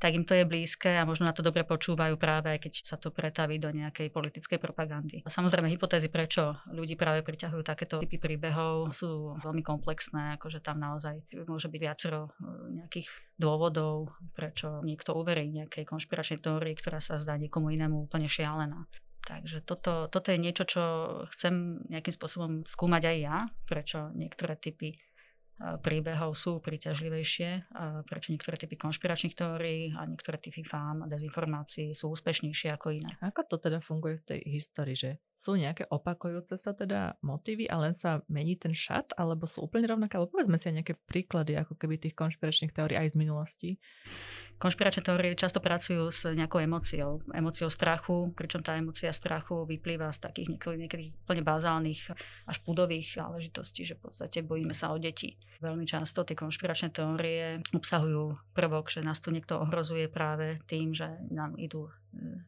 tak 0.00 0.16
im 0.16 0.24
to 0.24 0.32
je 0.32 0.48
blízke 0.48 0.88
a 0.88 1.04
možno 1.04 1.28
na 1.28 1.36
to 1.36 1.44
dobre 1.44 1.60
počúvajú 1.60 2.16
práve, 2.16 2.56
aj 2.56 2.64
keď 2.64 2.72
sa 2.88 2.96
to 2.96 3.12
pretaví 3.12 3.60
do 3.60 3.68
nejakej 3.68 4.08
politickej 4.08 4.56
propagandy. 4.56 5.20
A 5.20 5.28
samozrejme, 5.28 5.68
hypotézy, 5.68 6.08
prečo 6.08 6.56
ľudí 6.72 6.96
práve 6.96 7.20
priťahujú 7.20 7.60
takéto 7.60 8.00
typy 8.00 8.16
príbehov, 8.16 8.96
sú 8.96 9.36
veľmi 9.44 9.60
komplexné, 9.60 10.40
akože 10.40 10.64
tam 10.64 10.80
naozaj 10.80 11.20
môže 11.44 11.68
byť 11.68 11.80
viacero 11.84 12.32
e, 12.40 12.80
nejakých 12.80 13.12
dôvodov, 13.36 14.16
prečo 14.32 14.80
niekto 14.80 15.12
uverí 15.12 15.52
nejakej 15.52 15.84
konšpiračnej 15.84 16.40
teórii, 16.40 16.72
ktorá 16.80 17.04
sa 17.04 17.20
zdá 17.20 17.36
niekomu 17.36 17.68
inému 17.68 18.08
úplne 18.08 18.32
šialená. 18.32 18.88
Takže 19.26 19.60
toto, 19.62 20.08
toto 20.08 20.28
je 20.32 20.38
niečo, 20.40 20.64
čo 20.64 20.82
chcem 21.36 21.84
nejakým 21.92 22.14
spôsobom 22.14 22.52
skúmať 22.64 23.02
aj 23.04 23.16
ja, 23.20 23.36
prečo 23.68 24.10
niektoré 24.16 24.56
typy 24.56 24.96
príbehov 25.60 26.40
sú 26.40 26.56
príťažlivejšie, 26.64 27.68
prečo 28.08 28.32
niektoré 28.32 28.56
typy 28.56 28.80
konšpiračných 28.80 29.36
teórií 29.36 29.92
a 29.92 30.08
niektoré 30.08 30.40
typy 30.40 30.64
fám 30.64 31.04
a 31.04 31.06
dezinformácií 31.12 31.92
sú 31.92 32.08
úspešnejšie 32.16 32.72
ako 32.72 32.96
iné. 32.96 33.20
Ako 33.20 33.44
to 33.44 33.60
teda 33.60 33.84
funguje 33.84 34.24
v 34.24 34.24
tej 34.24 34.40
histórii, 34.48 34.96
že 34.96 35.10
sú 35.36 35.60
nejaké 35.60 35.84
opakujúce 35.92 36.56
sa 36.56 36.72
teda 36.72 37.20
motívy 37.20 37.68
a 37.68 37.76
len 37.76 37.92
sa 37.92 38.24
mení 38.32 38.56
ten 38.56 38.72
šat, 38.72 39.12
alebo 39.20 39.44
sú 39.44 39.68
úplne 39.68 39.84
rovnaké? 39.84 40.16
Alebo 40.16 40.32
povedzme 40.32 40.56
si 40.56 40.72
aj 40.72 40.80
nejaké 40.80 40.94
príklady 41.04 41.52
ako 41.60 41.76
keby 41.76 42.00
tých 42.00 42.16
konšpiračných 42.16 42.72
teórií 42.72 42.96
aj 42.96 43.12
z 43.12 43.16
minulosti. 43.20 43.70
Konšpiračné 44.60 45.00
teórie 45.00 45.32
často 45.32 45.56
pracujú 45.56 46.12
s 46.12 46.28
nejakou 46.36 46.60
emóciou, 46.60 47.24
emóciou 47.32 47.72
strachu, 47.72 48.28
pričom 48.36 48.60
tá 48.60 48.76
emócia 48.76 49.08
strachu 49.08 49.64
vyplýva 49.64 50.12
z 50.12 50.20
takých 50.20 50.52
niekedy, 50.52 50.76
niekedy 50.84 51.04
úplne 51.24 51.40
bazálnych 51.40 52.12
až 52.44 52.56
púdových 52.60 53.08
záležitostí, 53.16 53.88
že 53.88 53.96
v 53.96 54.12
podstate 54.12 54.44
bojíme 54.44 54.76
sa 54.76 54.92
o 54.92 55.00
deti. 55.00 55.40
Veľmi 55.64 55.88
často 55.88 56.28
tie 56.28 56.36
konšpiračné 56.36 56.92
teórie 56.92 57.64
obsahujú 57.72 58.36
prvok, 58.52 58.92
že 58.92 59.00
nás 59.00 59.16
tu 59.24 59.32
niekto 59.32 59.64
ohrozuje 59.64 60.12
práve 60.12 60.60
tým, 60.68 60.92
že 60.92 61.08
nám 61.32 61.56
idú 61.56 61.88
e, 61.88 61.92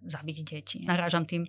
zabiť 0.04 0.36
deti. 0.44 0.78
Narážam 0.84 1.24
tým 1.24 1.48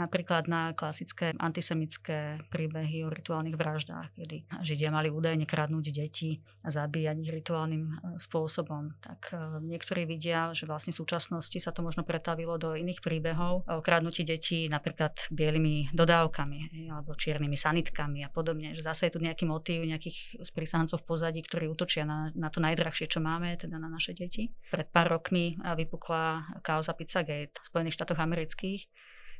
napríklad 0.00 0.48
na 0.48 0.72
klasické 0.72 1.36
antisemické 1.36 2.40
príbehy 2.48 3.04
o 3.04 3.12
rituálnych 3.12 3.60
vraždách, 3.60 4.16
kedy 4.16 4.48
Židia 4.64 4.88
mali 4.88 5.12
údajne 5.12 5.44
kradnúť 5.44 5.92
deti 5.92 6.40
a 6.64 6.72
zabíjať 6.72 7.16
ich 7.20 7.30
rituálnym 7.30 7.84
e, 7.84 7.94
spôsobom. 8.16 8.96
Tak 9.04 9.36
e, 9.36 9.36
niektorí 9.60 10.08
vidia, 10.08 10.56
že 10.56 10.64
vlastne 10.64 10.96
v 10.96 11.00
súčasnosti 11.04 11.58
sa 11.60 11.76
to 11.76 11.84
možno 11.84 12.02
pretavilo 12.08 12.56
do 12.56 12.72
iných 12.72 13.04
príbehov 13.04 13.68
o 13.68 13.84
kradnutí 13.84 14.24
detí 14.24 14.72
napríklad 14.72 15.28
bielými 15.28 15.92
dodávkami 15.92 16.88
alebo 16.88 17.12
čiernymi 17.12 17.56
sanitkami 17.60 18.24
a 18.24 18.32
podobne. 18.32 18.72
Že 18.72 18.82
zase 18.88 19.02
je 19.08 19.14
tu 19.14 19.20
nejaký 19.20 19.44
motív 19.44 19.84
nejakých 19.84 20.40
sprísahancov 20.40 21.04
v 21.04 21.08
pozadí, 21.10 21.40
ktorí 21.44 21.68
útočia 21.68 22.08
na, 22.08 22.32
na 22.32 22.48
to 22.48 22.64
najdrahšie, 22.64 23.10
čo 23.10 23.20
máme, 23.20 23.58
teda 23.60 23.76
na 23.76 23.90
naše 23.90 24.16
deti. 24.16 24.48
Pred 24.72 24.88
pár 24.88 25.20
rokmi 25.20 25.60
vypukla 25.60 26.56
kauza 26.64 26.94
Pizzagate 26.94 27.52
v 27.58 27.66
Spojených 27.66 27.96
štátoch 27.98 28.20
amerických, 28.22 28.86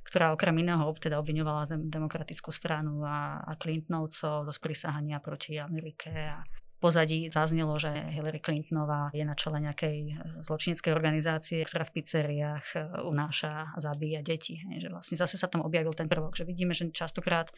ktorá 0.04 0.34
okrem 0.34 0.56
iného 0.60 0.84
teda 0.98 1.20
obviňovala 1.22 1.70
demokratickú 1.88 2.50
stranu 2.50 3.04
a, 3.06 3.44
a 3.44 3.52
Clintonovcov 3.54 4.48
zo 4.48 4.52
sprísahania 4.52 5.22
proti 5.22 5.60
Amerike 5.60 6.10
a 6.10 6.42
pozadí 6.80 7.28
zaznelo, 7.28 7.76
že 7.76 7.92
Hillary 7.92 8.40
Clintonová 8.40 9.12
je 9.12 9.22
na 9.22 9.36
čele 9.36 9.60
nejakej 9.60 9.96
e, 10.00 10.12
zločineckej 10.40 10.90
organizácie, 10.96 11.60
ktorá 11.68 11.84
v 11.84 12.00
pizzeriách 12.00 12.66
e, 12.72 12.78
unáša 13.04 13.76
a 13.76 13.78
zabíja 13.78 14.24
deti. 14.24 14.56
Že 14.64 14.88
vlastne 14.88 15.16
zase 15.20 15.36
sa 15.36 15.46
tam 15.46 15.60
objavil 15.60 15.92
ten 15.92 16.08
prvok, 16.08 16.40
že 16.40 16.48
vidíme, 16.48 16.72
že 16.72 16.88
častokrát 16.88 17.52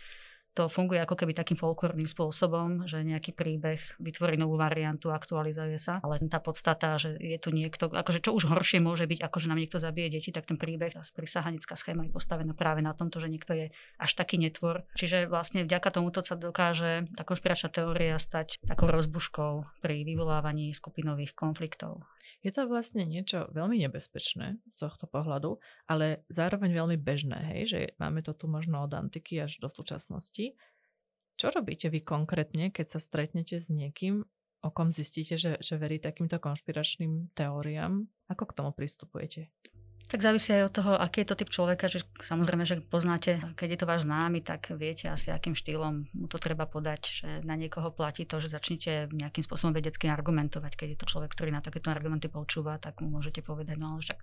to 0.52 0.68
funguje 0.68 1.00
ako 1.00 1.16
keby 1.16 1.32
takým 1.32 1.56
folklórnym 1.56 2.04
spôsobom, 2.04 2.84
že 2.84 3.00
nejaký 3.00 3.32
príbeh 3.32 3.80
vytvorí 3.96 4.36
novú 4.36 4.60
variantu, 4.60 5.08
aktualizuje 5.08 5.80
sa, 5.80 5.98
ale 6.04 6.20
tá 6.28 6.38
podstata, 6.44 7.00
že 7.00 7.16
je 7.16 7.38
tu 7.40 7.48
niekto, 7.50 7.88
akože 7.88 8.20
čo 8.20 8.36
už 8.36 8.52
horšie 8.52 8.84
môže 8.84 9.08
byť, 9.08 9.24
ako 9.24 9.36
že 9.40 9.48
nám 9.48 9.60
niekto 9.60 9.80
zabije 9.80 10.20
deti, 10.20 10.28
tak 10.28 10.44
ten 10.44 10.60
príbeh, 10.60 10.92
tá 10.92 11.02
prisahanická 11.16 11.72
schéma 11.72 12.04
je 12.04 12.12
postavená 12.12 12.52
práve 12.52 12.84
na 12.84 12.92
tomto, 12.92 13.16
že 13.16 13.32
niekto 13.32 13.56
je 13.56 13.66
až 13.96 14.10
taký 14.12 14.36
netvor. 14.36 14.84
Čiže 14.96 15.26
vlastne 15.32 15.64
vďaka 15.64 15.88
tomuto 15.88 16.20
sa 16.20 16.36
dokáže 16.36 17.08
tá 17.16 17.24
konšpiračná 17.24 17.72
teória 17.72 18.20
stať 18.20 18.60
takou 18.68 18.92
rozbuškou 18.92 19.80
pri 19.80 20.04
vyvolávaní 20.04 20.76
skupinových 20.76 21.32
konfliktov. 21.32 22.04
Je 22.42 22.50
to 22.50 22.66
vlastne 22.66 23.06
niečo 23.06 23.46
veľmi 23.54 23.78
nebezpečné 23.86 24.58
z 24.66 24.76
tohto 24.82 25.06
pohľadu, 25.06 25.62
ale 25.86 26.26
zároveň 26.26 26.74
veľmi 26.74 26.98
bežné, 26.98 27.38
hej, 27.54 27.62
že 27.70 27.80
máme 28.02 28.18
to 28.26 28.34
tu 28.34 28.50
možno 28.50 28.82
od 28.82 28.90
antiky 28.90 29.38
až 29.38 29.62
do 29.62 29.70
súčasnosti. 29.70 30.41
Čo 31.38 31.54
robíte 31.54 31.88
vy 31.88 32.02
konkrétne, 32.02 32.74
keď 32.74 32.98
sa 32.98 33.00
stretnete 33.02 33.62
s 33.62 33.70
niekým, 33.70 34.26
o 34.62 34.68
kom 34.70 34.94
zistíte, 34.94 35.34
že, 35.34 35.58
že 35.58 35.74
verí 35.74 35.98
takýmto 35.98 36.38
konšpiračným 36.38 37.34
teóriám? 37.34 38.06
Ako 38.30 38.46
k 38.50 38.56
tomu 38.56 38.70
pristupujete? 38.70 39.50
Tak 40.12 40.20
závisí 40.20 40.52
aj 40.52 40.68
od 40.68 40.74
toho, 40.76 40.92
aký 41.00 41.24
je 41.24 41.28
to 41.32 41.38
typ 41.40 41.48
človeka, 41.48 41.88
že 41.88 42.04
samozrejme, 42.20 42.68
že 42.68 42.84
poznáte, 42.84 43.40
keď 43.56 43.68
je 43.72 43.78
to 43.80 43.88
váš 43.88 44.04
známy, 44.04 44.44
tak 44.44 44.68
viete 44.76 45.08
asi, 45.08 45.32
akým 45.32 45.56
štýlom 45.56 46.04
mu 46.12 46.26
to 46.28 46.36
treba 46.36 46.68
podať, 46.68 47.00
že 47.08 47.28
na 47.48 47.56
niekoho 47.56 47.88
platí 47.88 48.28
to, 48.28 48.36
že 48.36 48.52
začnete 48.52 49.08
nejakým 49.08 49.40
spôsobom 49.40 49.72
vedecky 49.72 50.12
argumentovať. 50.12 50.76
Keď 50.76 50.88
je 50.92 50.98
to 51.00 51.06
človek, 51.08 51.32
ktorý 51.32 51.56
na 51.56 51.64
takéto 51.64 51.88
argumenty 51.88 52.28
počúva, 52.28 52.76
tak 52.76 53.00
mu 53.00 53.08
môžete 53.08 53.40
povedať, 53.40 53.80
no 53.80 53.96
ale 53.96 54.04
však 54.04 54.20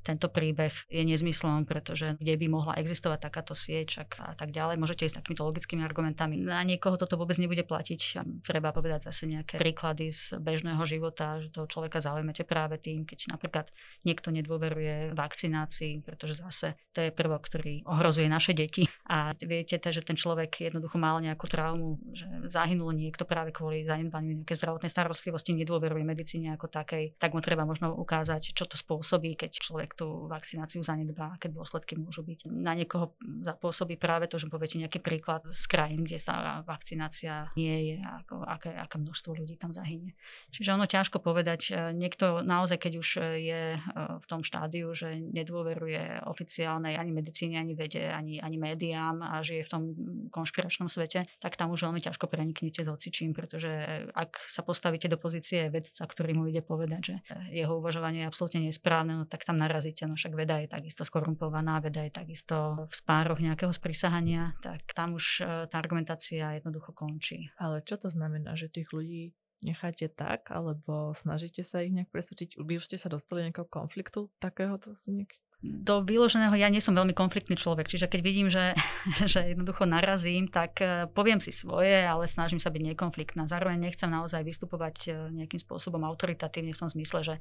tento 0.00 0.32
príbeh 0.32 0.72
je 0.88 1.02
nezmyslom, 1.04 1.68
pretože 1.68 2.16
kde 2.16 2.34
by 2.40 2.46
mohla 2.48 2.72
existovať 2.80 3.18
takáto 3.30 3.52
sieť 3.52 4.04
a 4.20 4.32
tak 4.32 4.50
ďalej. 4.50 4.80
Môžete 4.80 5.06
ísť 5.06 5.20
takýmito 5.20 5.44
logickými 5.44 5.84
argumentami. 5.84 6.40
Na 6.40 6.64
niekoho 6.64 6.96
toto 6.96 7.20
vôbec 7.20 7.36
nebude 7.36 7.62
platiť. 7.62 8.22
Treba 8.44 8.72
povedať 8.72 9.12
zase 9.12 9.28
nejaké 9.28 9.60
príklady 9.60 10.08
z 10.08 10.40
bežného 10.40 10.80
života, 10.88 11.38
že 11.44 11.52
toho 11.52 11.68
človeka 11.68 12.00
zaujmete 12.00 12.48
práve 12.48 12.80
tým, 12.80 13.04
keď 13.04 13.32
napríklad 13.32 13.68
niekto 14.08 14.32
nedôveruje 14.32 15.12
vakcinácii, 15.12 16.00
pretože 16.00 16.40
zase 16.40 16.80
to 16.96 17.04
je 17.04 17.10
prvok, 17.12 17.44
ktorý 17.44 17.84
ohrozuje 17.84 18.26
naše 18.26 18.56
deti. 18.56 18.88
A 19.10 19.36
viete, 19.36 19.76
že 19.80 20.00
ten 20.06 20.16
človek 20.16 20.70
jednoducho 20.70 20.96
mal 20.96 21.18
nejakú 21.20 21.50
traumu, 21.50 21.98
že 22.14 22.24
zahynul 22.48 22.94
niekto 22.94 23.26
práve 23.26 23.50
kvôli 23.50 23.82
zanedbaniu 23.84 24.42
nejakej 24.42 24.56
zdravotnej 24.56 24.90
starostlivosti, 24.90 25.52
nedôveruje 25.52 26.06
medicíne 26.06 26.54
ako 26.54 26.70
takej, 26.70 27.18
tak 27.18 27.34
mu 27.34 27.42
treba 27.42 27.66
možno 27.66 27.92
ukázať, 27.92 28.54
čo 28.54 28.64
to 28.64 28.78
spôsobí, 28.78 29.34
keď 29.34 29.50
človek 29.60 29.89
človek 29.90 29.98
tú 29.98 30.30
vakcináciu 30.30 30.82
zanedbá, 30.86 31.34
aké 31.34 31.50
dôsledky 31.50 31.98
môžu 31.98 32.22
byť. 32.22 32.46
Na 32.46 32.78
niekoho 32.78 33.18
zapôsobí 33.42 33.98
práve 33.98 34.30
to, 34.30 34.38
že 34.38 34.46
poviete 34.46 34.78
nejaký 34.78 35.02
príklad 35.02 35.42
z 35.50 35.62
krajín, 35.66 36.06
kde 36.06 36.22
sa 36.22 36.62
vakcinácia 36.62 37.50
nie 37.58 37.94
je, 37.94 37.96
ako, 37.98 38.46
aké, 38.46 38.70
aké 38.70 38.96
množstvo 39.02 39.34
ľudí 39.34 39.58
tam 39.58 39.74
zahynie. 39.74 40.14
Čiže 40.54 40.78
ono 40.78 40.86
ťažko 40.86 41.18
povedať. 41.18 41.60
E, 41.70 41.90
niekto 41.96 42.46
naozaj, 42.46 42.78
keď 42.78 42.92
už 43.02 43.08
je 43.40 43.62
e, 43.74 43.78
v 43.94 44.26
tom 44.30 44.46
štádiu, 44.46 44.94
že 44.94 45.18
nedôveruje 45.18 46.22
oficiálnej 46.30 46.94
ani 46.94 47.10
medicíne, 47.10 47.58
ani 47.58 47.74
vede, 47.74 48.06
ani, 48.06 48.38
ani 48.38 48.56
médiám 48.56 49.22
a 49.26 49.42
žije 49.42 49.66
v 49.66 49.70
tom 49.70 49.82
konšpiračnom 50.30 50.86
svete, 50.86 51.26
tak 51.42 51.58
tam 51.58 51.74
už 51.74 51.90
veľmi 51.90 51.98
ťažko 51.98 52.30
preniknete 52.30 52.86
s 52.86 52.88
ocičím, 52.88 53.34
pretože 53.34 53.70
ak 54.14 54.38
sa 54.46 54.62
postavíte 54.62 55.10
do 55.10 55.18
pozície 55.18 55.66
vedca, 55.72 56.06
ktorý 56.06 56.36
mu 56.36 56.44
ide 56.46 56.62
povedať, 56.62 57.02
že 57.02 57.16
jeho 57.50 57.80
uvažovanie 57.80 58.22
je 58.24 58.28
absolútne 58.30 58.60
nesprávne, 58.62 59.16
no 59.16 59.24
tak 59.26 59.42
tam 59.42 59.56
naraz 59.56 59.79
narazíte, 59.80 60.04
no 60.04 60.12
však 60.12 60.36
veda 60.36 60.60
je 60.60 60.68
takisto 60.68 61.08
skorumpovaná, 61.08 61.80
veda 61.80 62.04
je 62.04 62.12
takisto 62.12 62.84
v 62.84 62.92
spároch 62.92 63.40
nejakého 63.40 63.72
sprísahania, 63.72 64.52
tak 64.60 64.84
tam 64.92 65.16
už 65.16 65.40
e, 65.40 65.64
tá 65.72 65.80
argumentácia 65.80 66.60
jednoducho 66.60 66.92
končí. 66.92 67.48
Ale 67.56 67.80
čo 67.80 67.96
to 67.96 68.12
znamená, 68.12 68.60
že 68.60 68.68
tých 68.68 68.92
ľudí 68.92 69.32
necháte 69.64 70.12
tak, 70.12 70.52
alebo 70.52 71.16
snažíte 71.16 71.64
sa 71.64 71.80
ich 71.80 71.96
nejak 71.96 72.12
presvedčiť? 72.12 72.60
Vy 72.60 72.76
už 72.76 72.92
ste 72.92 73.00
sa 73.00 73.08
dostali 73.08 73.48
nejakého 73.48 73.64
konfliktu 73.72 74.28
takéhoto 74.36 74.92
s 74.92 75.08
niekým? 75.08 75.40
Do 75.60 76.00
vyloženého, 76.00 76.56
ja 76.56 76.72
nie 76.72 76.80
som 76.80 76.96
veľmi 76.96 77.12
konfliktný 77.12 77.52
človek, 77.52 77.84
čiže 77.84 78.08
keď 78.08 78.20
vidím, 78.24 78.48
že, 78.48 78.72
že 79.32 79.52
jednoducho 79.52 79.84
narazím, 79.84 80.48
tak 80.48 80.80
e, 80.80 81.04
poviem 81.12 81.36
si 81.44 81.52
svoje, 81.52 82.00
ale 82.00 82.24
snažím 82.24 82.56
sa 82.56 82.72
byť 82.72 82.82
nekonfliktná. 82.92 83.44
Zároveň 83.44 83.76
nechcem 83.76 84.08
naozaj 84.08 84.40
vystupovať 84.40 84.96
e, 85.08 85.10
nejakým 85.44 85.60
spôsobom 85.60 86.00
autoritatívne 86.00 86.72
v 86.72 86.80
tom 86.80 86.88
zmysle, 86.88 87.20
že 87.20 87.34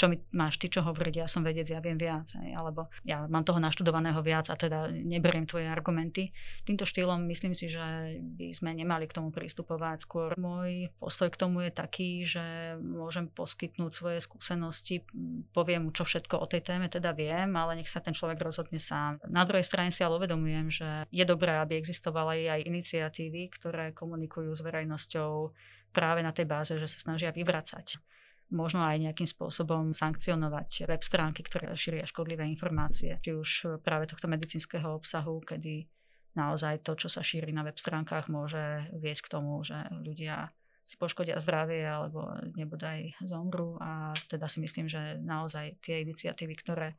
čo 0.00 0.08
mi 0.08 0.16
máš 0.32 0.56
ty 0.56 0.72
čo 0.72 0.80
hovoriť, 0.84 1.14
ja 1.20 1.28
som 1.28 1.44
vedec, 1.44 1.68
ja 1.68 1.84
viem 1.84 2.00
viac, 2.00 2.32
alebo 2.56 2.88
ja 3.04 3.28
mám 3.28 3.44
toho 3.44 3.60
naštudovaného 3.60 4.20
viac 4.24 4.48
a 4.48 4.56
teda 4.56 4.88
neberiem 4.92 5.44
tvoje 5.44 5.68
argumenty. 5.68 6.32
Týmto 6.64 6.88
štýlom 6.88 7.28
myslím 7.28 7.52
si, 7.52 7.68
že 7.68 8.16
by 8.20 8.56
sme 8.56 8.72
nemali 8.72 9.04
k 9.04 9.16
tomu 9.20 9.28
pristupovať. 9.32 10.04
Skôr 10.04 10.32
môj 10.40 10.88
postoj 10.96 11.28
k 11.28 11.40
tomu 11.40 11.64
je 11.68 11.72
taký, 11.72 12.24
že 12.24 12.76
môžem 12.80 13.28
poskytnúť 13.32 13.92
svoje 13.92 14.18
skúsenosti, 14.24 15.04
poviem 15.52 15.88
mu, 15.88 15.90
čo 15.92 16.08
všetko 16.08 16.40
o 16.40 16.46
tej 16.48 16.64
téme 16.64 16.88
teda 16.88 17.16
viem, 17.16 17.52
ale 17.56 17.65
nech 17.74 17.90
sa 17.90 17.98
ten 17.98 18.14
človek 18.14 18.38
rozhodne 18.38 18.78
sám. 18.78 19.18
Na 19.26 19.42
druhej 19.42 19.66
strane 19.66 19.90
si 19.90 20.04
ale 20.04 20.20
uvedomujem, 20.20 20.70
že 20.70 20.88
je 21.10 21.24
dobré, 21.26 21.58
aby 21.58 21.80
existovali 21.80 22.46
aj 22.46 22.68
iniciatívy, 22.68 23.50
ktoré 23.56 23.90
komunikujú 23.96 24.54
s 24.54 24.62
verejnosťou 24.62 25.50
práve 25.90 26.20
na 26.20 26.30
tej 26.30 26.46
báze, 26.46 26.76
že 26.76 26.86
sa 26.86 27.00
snažia 27.00 27.32
vyvracať 27.32 27.98
možno 28.46 28.78
aj 28.86 29.02
nejakým 29.02 29.26
spôsobom 29.26 29.90
sankcionovať 29.90 30.86
web 30.86 31.02
stránky, 31.02 31.42
ktoré 31.42 31.74
šíria 31.74 32.06
škodlivé 32.06 32.46
informácie, 32.46 33.18
či 33.18 33.34
už 33.34 33.82
práve 33.82 34.06
tohto 34.06 34.30
medicínskeho 34.30 34.86
obsahu, 34.94 35.42
kedy 35.42 35.90
naozaj 36.38 36.84
to, 36.86 36.94
čo 36.94 37.08
sa 37.10 37.26
šíri 37.26 37.50
na 37.50 37.66
web 37.66 37.74
stránkach, 37.74 38.30
môže 38.30 38.86
viesť 38.94 39.26
k 39.26 39.32
tomu, 39.34 39.58
že 39.66 39.74
ľudia 39.90 40.54
si 40.86 40.94
poškodia 40.94 41.42
zdravie 41.42 41.82
alebo 41.82 42.30
nebodaj 42.54 43.18
zomru 43.26 43.74
a 43.82 44.14
teda 44.30 44.46
si 44.46 44.62
myslím, 44.62 44.86
že 44.86 45.18
naozaj 45.18 45.82
tie 45.82 46.06
iniciatívy, 46.06 46.54
ktoré 46.62 46.94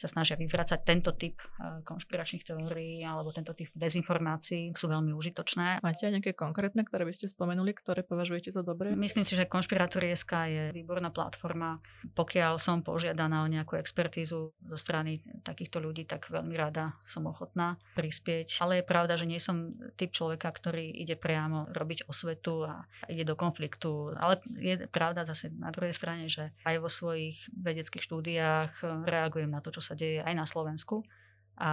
sa 0.00 0.08
snažia 0.08 0.40
vyvracať 0.40 0.80
tento 0.80 1.12
typ 1.12 1.36
eh, 1.36 1.84
konšpiračných 1.84 2.44
teórií 2.48 3.04
alebo 3.04 3.30
tento 3.36 3.52
typ 3.52 3.68
dezinformácií 3.76 4.72
sú 4.72 4.88
veľmi 4.88 5.12
užitočné. 5.12 5.84
Máte 5.84 6.08
aj 6.08 6.12
nejaké 6.16 6.32
konkrétne, 6.32 6.82
ktoré 6.88 7.04
by 7.04 7.12
ste 7.12 7.28
spomenuli, 7.28 7.76
ktoré 7.76 8.00
považujete 8.00 8.48
za 8.48 8.64
dobré? 8.64 8.96
Myslím 8.96 9.28
si, 9.28 9.36
že 9.36 9.44
Konšpirátory.sk 9.44 10.32
je 10.48 10.64
výborná 10.72 11.12
platforma. 11.12 11.82
Pokiaľ 12.16 12.56
som 12.56 12.80
požiadaná 12.80 13.44
o 13.44 13.50
nejakú 13.50 13.76
expertízu 13.76 14.54
zo 14.56 14.76
strany 14.78 15.20
takýchto 15.44 15.82
ľudí, 15.82 16.08
tak 16.08 16.30
veľmi 16.32 16.54
rada 16.56 16.96
som 17.04 17.28
ochotná 17.28 17.76
prispieť. 17.98 18.62
Ale 18.62 18.80
je 18.80 18.88
pravda, 18.88 19.20
že 19.20 19.28
nie 19.28 19.42
som 19.42 19.74
typ 19.98 20.14
človeka, 20.14 20.48
ktorý 20.48 20.88
ide 20.88 21.18
priamo 21.18 21.68
robiť 21.74 22.06
osvetu 22.06 22.64
a 22.64 22.86
ide 23.10 23.26
do 23.26 23.34
konfliktu. 23.34 24.14
Ale 24.16 24.40
je 24.56 24.86
pravda 24.88 25.26
zase 25.26 25.50
na 25.52 25.74
druhej 25.74 25.92
strane, 25.92 26.30
že 26.30 26.54
aj 26.64 26.76
vo 26.78 26.88
svojich 26.88 27.50
vedeckých 27.50 28.06
štúdiách 28.06 28.72
reagujem 29.04 29.50
na 29.50 29.60
to, 29.60 29.74
čo 29.74 29.82
sa 29.82 29.89
sa 29.90 29.98
deje 29.98 30.22
aj 30.22 30.34
na 30.38 30.46
Slovensku 30.46 31.02
a 31.60 31.72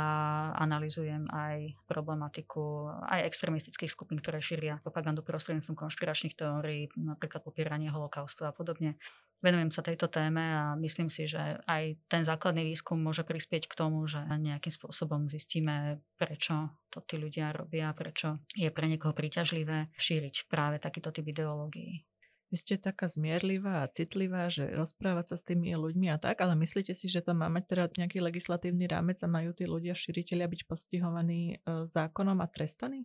analizujem 0.59 1.31
aj 1.31 1.77
problematiku 1.87 2.91
aj 3.07 3.23
extremistických 3.31 3.87
skupín, 3.87 4.19
ktoré 4.19 4.43
šíria 4.43 4.83
propagandu 4.83 5.23
prostredníctvom 5.23 5.79
konšpiračných 5.79 6.35
teórií, 6.35 6.91
napríklad 6.99 7.39
popieranie 7.45 7.87
holokaustu 7.87 8.43
a 8.43 8.51
podobne. 8.51 8.99
Venujem 9.39 9.69
sa 9.69 9.85
tejto 9.85 10.09
téme 10.09 10.41
a 10.41 10.73
myslím 10.81 11.13
si, 11.13 11.29
že 11.29 11.61
aj 11.69 11.93
ten 12.09 12.25
základný 12.25 12.67
výskum 12.67 12.97
môže 12.99 13.21
prispieť 13.21 13.69
k 13.69 13.77
tomu, 13.77 14.03
že 14.09 14.17
nejakým 14.17 14.73
spôsobom 14.73 15.29
zistíme, 15.29 16.01
prečo 16.17 16.73
to 16.89 17.05
tí 17.05 17.21
ľudia 17.21 17.53
robia, 17.53 17.93
prečo 17.93 18.43
je 18.57 18.67
pre 18.73 18.89
niekoho 18.89 19.13
príťažlivé 19.13 19.93
šíriť 19.95 20.49
práve 20.49 20.81
takýto 20.81 21.13
typ 21.13 21.29
ideológií. 21.29 22.01
Vy 22.47 22.57
ste 22.63 22.75
taká 22.79 23.11
zmierlivá 23.11 23.83
a 23.83 23.91
citlivá, 23.91 24.47
že 24.47 24.71
rozprávať 24.71 25.35
sa 25.35 25.35
s 25.35 25.43
tými 25.43 25.75
ľuďmi 25.75 26.07
a 26.15 26.15
tak, 26.15 26.39
ale 26.39 26.55
myslíte 26.55 26.95
si, 26.95 27.11
že 27.11 27.19
to 27.19 27.35
má 27.35 27.51
mať 27.51 27.63
teda 27.67 27.83
nejaký 27.99 28.23
legislatívny 28.23 28.87
rámec 28.87 29.19
a 29.19 29.27
majú 29.27 29.51
tí 29.51 29.67
ľudia, 29.67 29.91
širiteľia 29.91 30.47
byť 30.47 30.61
postihovaní 30.63 31.59
e, 31.59 31.83
zákonom 31.91 32.39
a 32.39 32.47
trestaní? 32.47 33.03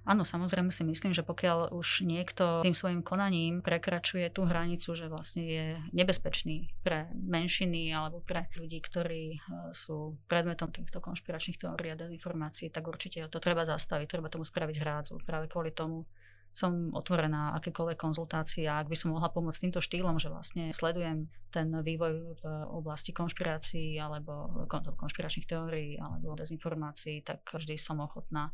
Áno, 0.00 0.24
samozrejme 0.24 0.72
si 0.72 0.80
myslím, 0.80 1.12
že 1.12 1.20
pokiaľ 1.20 1.76
už 1.76 2.08
niekto 2.08 2.64
tým 2.64 2.72
svojim 2.72 3.04
konaním 3.04 3.60
prekračuje 3.60 4.32
tú 4.32 4.48
hranicu, 4.48 4.96
že 4.96 5.12
vlastne 5.12 5.44
je 5.44 5.66
nebezpečný 5.92 6.72
pre 6.80 7.12
menšiny 7.12 7.92
alebo 7.92 8.24
pre 8.24 8.48
ľudí, 8.56 8.80
ktorí 8.80 9.36
e, 9.36 9.38
sú 9.76 10.16
predmetom 10.24 10.72
týchto 10.72 11.04
konšpiračných 11.04 11.60
teórií 11.60 11.92
a 11.92 12.00
dezinformácií, 12.00 12.72
tak 12.72 12.88
určite 12.88 13.28
to 13.28 13.38
treba 13.44 13.68
zastaviť, 13.68 14.08
treba 14.08 14.32
tomu 14.32 14.48
spraviť 14.48 14.76
hrádzu. 14.80 15.20
Práve 15.22 15.52
kvôli 15.52 15.70
tomu 15.70 16.08
som 16.50 16.90
otvorená 16.90 17.54
akékoľvek 17.62 17.98
konzultácie 17.98 18.66
a 18.66 18.82
ak 18.82 18.90
by 18.90 18.96
som 18.98 19.14
mohla 19.14 19.30
pomôcť 19.30 19.70
týmto 19.70 19.80
štýlom, 19.80 20.18
že 20.18 20.28
vlastne 20.28 20.74
sledujem 20.74 21.30
ten 21.54 21.70
vývoj 21.70 22.42
v 22.42 22.44
oblasti 22.74 23.14
konšpirácií 23.14 23.98
alebo 24.02 24.66
konšpiračných 24.70 25.46
teórií 25.46 25.94
alebo 25.98 26.34
dezinformácií, 26.34 27.22
tak 27.22 27.46
vždy 27.46 27.78
som 27.78 28.02
ochotná 28.02 28.50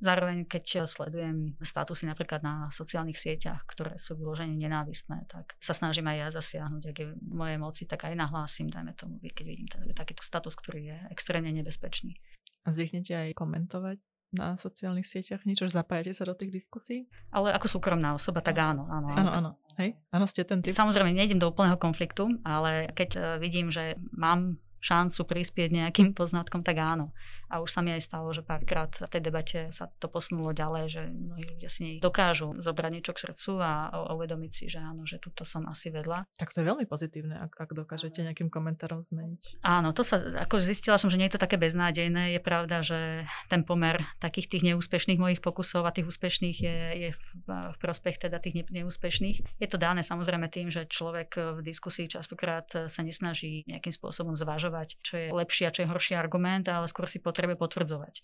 Zároveň, 0.00 0.48
keď 0.48 0.88
sledujem 0.88 1.60
statusy 1.60 2.08
napríklad 2.08 2.40
na 2.40 2.72
sociálnych 2.72 3.20
sieťach, 3.20 3.68
ktoré 3.68 4.00
sú 4.00 4.16
vyložene 4.16 4.56
nenávistné, 4.56 5.28
tak 5.28 5.52
sa 5.60 5.76
snažím 5.76 6.08
aj 6.08 6.16
ja 6.16 6.28
zasiahnuť. 6.40 6.82
Ak 6.88 6.96
je 6.96 7.06
v 7.12 7.60
moci, 7.60 7.84
tak 7.84 8.08
aj 8.08 8.16
nahlásim, 8.16 8.72
dajme 8.72 8.96
tomu, 8.96 9.20
keď 9.20 9.44
vidím 9.44 9.68
takýto 9.92 10.24
status, 10.24 10.56
ktorý 10.56 10.88
je 10.88 10.96
extrémne 11.12 11.52
nebezpečný. 11.52 12.16
A 12.64 12.72
zvyknete 12.72 13.12
aj 13.12 13.36
komentovať 13.36 14.00
na 14.30 14.54
sociálnych 14.54 15.06
sieťach 15.06 15.42
niečo, 15.42 15.66
že 15.66 15.74
zapájate 15.74 16.14
sa 16.14 16.26
do 16.26 16.38
tých 16.38 16.54
diskusí? 16.54 17.10
Ale 17.34 17.50
ako 17.50 17.66
súkromná 17.66 18.14
osoba, 18.14 18.38
tak 18.42 18.62
áno. 18.62 18.86
Áno, 18.86 19.08
áno. 19.10 19.30
áno. 19.30 19.50
Hej? 19.78 19.98
Áno, 20.14 20.24
ste 20.30 20.46
ten 20.46 20.62
typ. 20.62 20.74
Samozrejme, 20.74 21.10
nejdem 21.10 21.42
do 21.42 21.50
úplného 21.50 21.78
konfliktu, 21.78 22.30
ale 22.46 22.90
keď 22.94 23.10
eh, 23.16 23.22
vidím, 23.42 23.74
že 23.74 23.98
mám 24.14 24.58
šancu 24.80 25.28
prispieť 25.28 25.70
nejakým 25.70 26.14
poznatkom, 26.18 26.64
tak 26.64 26.80
áno. 26.80 27.12
A 27.50 27.58
už 27.58 27.74
sa 27.74 27.82
mi 27.82 27.90
aj 27.90 28.06
stalo, 28.06 28.30
že 28.30 28.46
párkrát 28.46 28.88
v 28.94 29.10
tej 29.10 29.22
debate 29.22 29.58
sa 29.74 29.90
to 29.98 30.06
posunulo 30.06 30.54
ďalej, 30.54 30.84
že 30.86 31.02
mnohí 31.10 31.44
ľudia 31.50 31.66
si 31.66 31.80
nej 31.82 31.94
dokážu 31.98 32.54
zobrať 32.62 32.90
niečo 32.94 33.12
k 33.12 33.26
srdcu 33.26 33.52
a 33.58 33.90
uvedomiť 34.14 34.52
si, 34.54 34.64
že 34.70 34.78
áno, 34.78 35.02
že 35.02 35.18
tuto 35.18 35.42
som 35.42 35.66
asi 35.66 35.90
vedla. 35.90 36.30
Tak 36.38 36.54
to 36.54 36.62
je 36.62 36.70
veľmi 36.70 36.86
pozitívne, 36.86 37.34
ak, 37.50 37.58
ak 37.58 37.70
dokážete 37.74 38.22
nejakým 38.22 38.46
komentárom 38.46 39.02
zmeniť. 39.02 39.66
Áno, 39.66 39.90
to 39.90 40.06
sa, 40.06 40.22
ako 40.46 40.62
zistila 40.62 40.94
som, 40.94 41.10
že 41.10 41.18
nie 41.18 41.26
je 41.26 41.34
to 41.34 41.42
také 41.42 41.58
beznádejné. 41.58 42.38
Je 42.38 42.40
pravda, 42.40 42.86
že 42.86 43.26
ten 43.50 43.66
pomer 43.66 43.98
takých 44.22 44.46
tých 44.46 44.62
neúspešných 44.70 45.18
mojich 45.18 45.42
pokusov 45.42 45.82
a 45.82 45.90
tých 45.90 46.06
úspešných 46.06 46.56
je, 46.62 46.78
je 46.94 47.10
v, 47.10 47.22
v 47.50 47.76
prospech 47.82 48.30
teda 48.30 48.38
tých 48.38 48.70
neúspešných. 48.70 49.58
Je 49.58 49.68
to 49.68 49.74
dané 49.74 50.06
samozrejme 50.06 50.46
tým, 50.46 50.70
že 50.70 50.86
človek 50.86 51.58
v 51.58 51.66
diskusii 51.66 52.06
častokrát 52.06 52.70
sa 52.86 53.00
nesnaží 53.02 53.66
nejakým 53.66 53.90
spôsobom 53.90 54.38
zvažovať, 54.38 55.02
čo 55.02 55.14
je 55.18 55.26
lepší 55.34 55.66
a 55.66 55.74
čo 55.74 55.82
je 55.82 55.90
horší 55.90 56.14
argument, 56.14 56.70
ale 56.70 56.86
skôr 56.86 57.10
si 57.10 57.18
potrebuje 57.18 57.39
potrebuje 57.40 57.56
potvrdzovať 57.56 58.14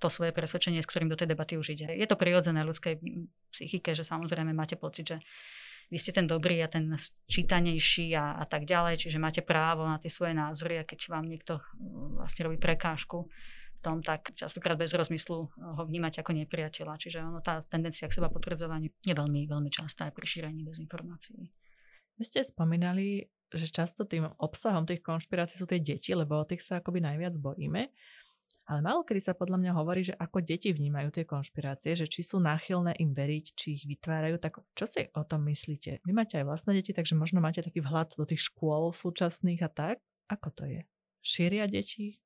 to 0.00 0.08
svoje 0.08 0.32
presvedčenie, 0.32 0.80
s 0.80 0.88
ktorým 0.88 1.12
do 1.12 1.18
tej 1.18 1.28
debaty 1.28 1.60
už 1.60 1.76
ide. 1.76 1.92
Je 1.92 2.06
to 2.08 2.16
prirodzené 2.16 2.64
ľudskej 2.64 3.02
psychike, 3.52 3.92
že 3.92 4.00
samozrejme 4.00 4.56
máte 4.56 4.80
pocit, 4.80 5.12
že 5.12 5.18
vy 5.90 5.98
ste 5.98 6.14
ten 6.14 6.24
dobrý 6.24 6.62
a 6.62 6.70
ten 6.70 6.86
čítanejší 7.26 8.14
a, 8.14 8.38
a 8.40 8.44
tak 8.46 8.64
ďalej, 8.64 9.04
čiže 9.04 9.18
máte 9.18 9.42
právo 9.42 9.84
na 9.84 9.98
tie 9.98 10.08
svoje 10.08 10.32
názory 10.32 10.80
a 10.80 10.88
keď 10.88 11.10
vám 11.10 11.26
niekto 11.26 11.58
mm, 11.58 12.22
vlastne 12.22 12.46
robí 12.46 12.56
prekážku 12.62 13.26
v 13.26 13.78
tom, 13.82 13.98
tak 14.00 14.30
častokrát 14.38 14.78
bez 14.78 14.94
rozmyslu 14.94 15.50
ho 15.50 15.82
vnímať 15.82 16.22
ako 16.22 16.30
nepriateľa. 16.32 16.94
Čiže 16.94 17.18
ono, 17.26 17.42
tá 17.42 17.58
tendencia 17.66 18.06
k 18.06 18.16
seba 18.16 18.30
potvrdzovaniu 18.30 18.88
je 19.02 19.14
veľmi, 19.18 19.50
veľmi 19.50 19.70
častá 19.74 20.08
aj 20.08 20.14
pri 20.14 20.26
šírení 20.30 20.62
dezinformácií. 20.62 21.50
Vy 22.16 22.22
ste 22.22 22.46
spomínali, 22.46 23.26
že 23.50 23.66
často 23.66 24.06
tým 24.06 24.30
obsahom 24.38 24.86
tých 24.86 25.02
konšpirácií 25.02 25.58
sú 25.58 25.66
tie 25.66 25.82
deti, 25.82 26.14
lebo 26.14 26.38
o 26.38 26.46
tých 26.46 26.62
sa 26.62 26.78
akoby 26.78 27.02
najviac 27.02 27.34
bojíme. 27.34 27.90
Ale 28.70 28.86
málo 28.86 29.02
kedy 29.02 29.18
sa 29.18 29.34
podľa 29.34 29.58
mňa 29.58 29.72
hovorí, 29.74 30.06
že 30.06 30.14
ako 30.14 30.46
deti 30.46 30.70
vnímajú 30.70 31.10
tie 31.10 31.26
konšpirácie, 31.26 31.98
že 31.98 32.06
či 32.06 32.22
sú 32.22 32.38
náchylné 32.38 32.94
im 33.02 33.10
veriť, 33.10 33.44
či 33.58 33.66
ich 33.74 33.82
vytvárajú. 33.82 34.38
Tak 34.38 34.62
čo 34.78 34.86
si 34.86 35.10
o 35.10 35.26
tom 35.26 35.42
myslíte? 35.50 35.98
Vy 36.06 36.12
máte 36.14 36.38
aj 36.38 36.46
vlastné 36.46 36.78
deti, 36.78 36.94
takže 36.94 37.18
možno 37.18 37.42
máte 37.42 37.66
taký 37.66 37.82
vhľad 37.82 38.14
do 38.14 38.22
tých 38.22 38.46
škôl 38.46 38.94
súčasných 38.94 39.66
a 39.66 39.70
tak. 39.74 39.96
Ako 40.30 40.54
to 40.54 40.70
je? 40.70 40.86
Šíria 41.18 41.66
deti 41.66 42.22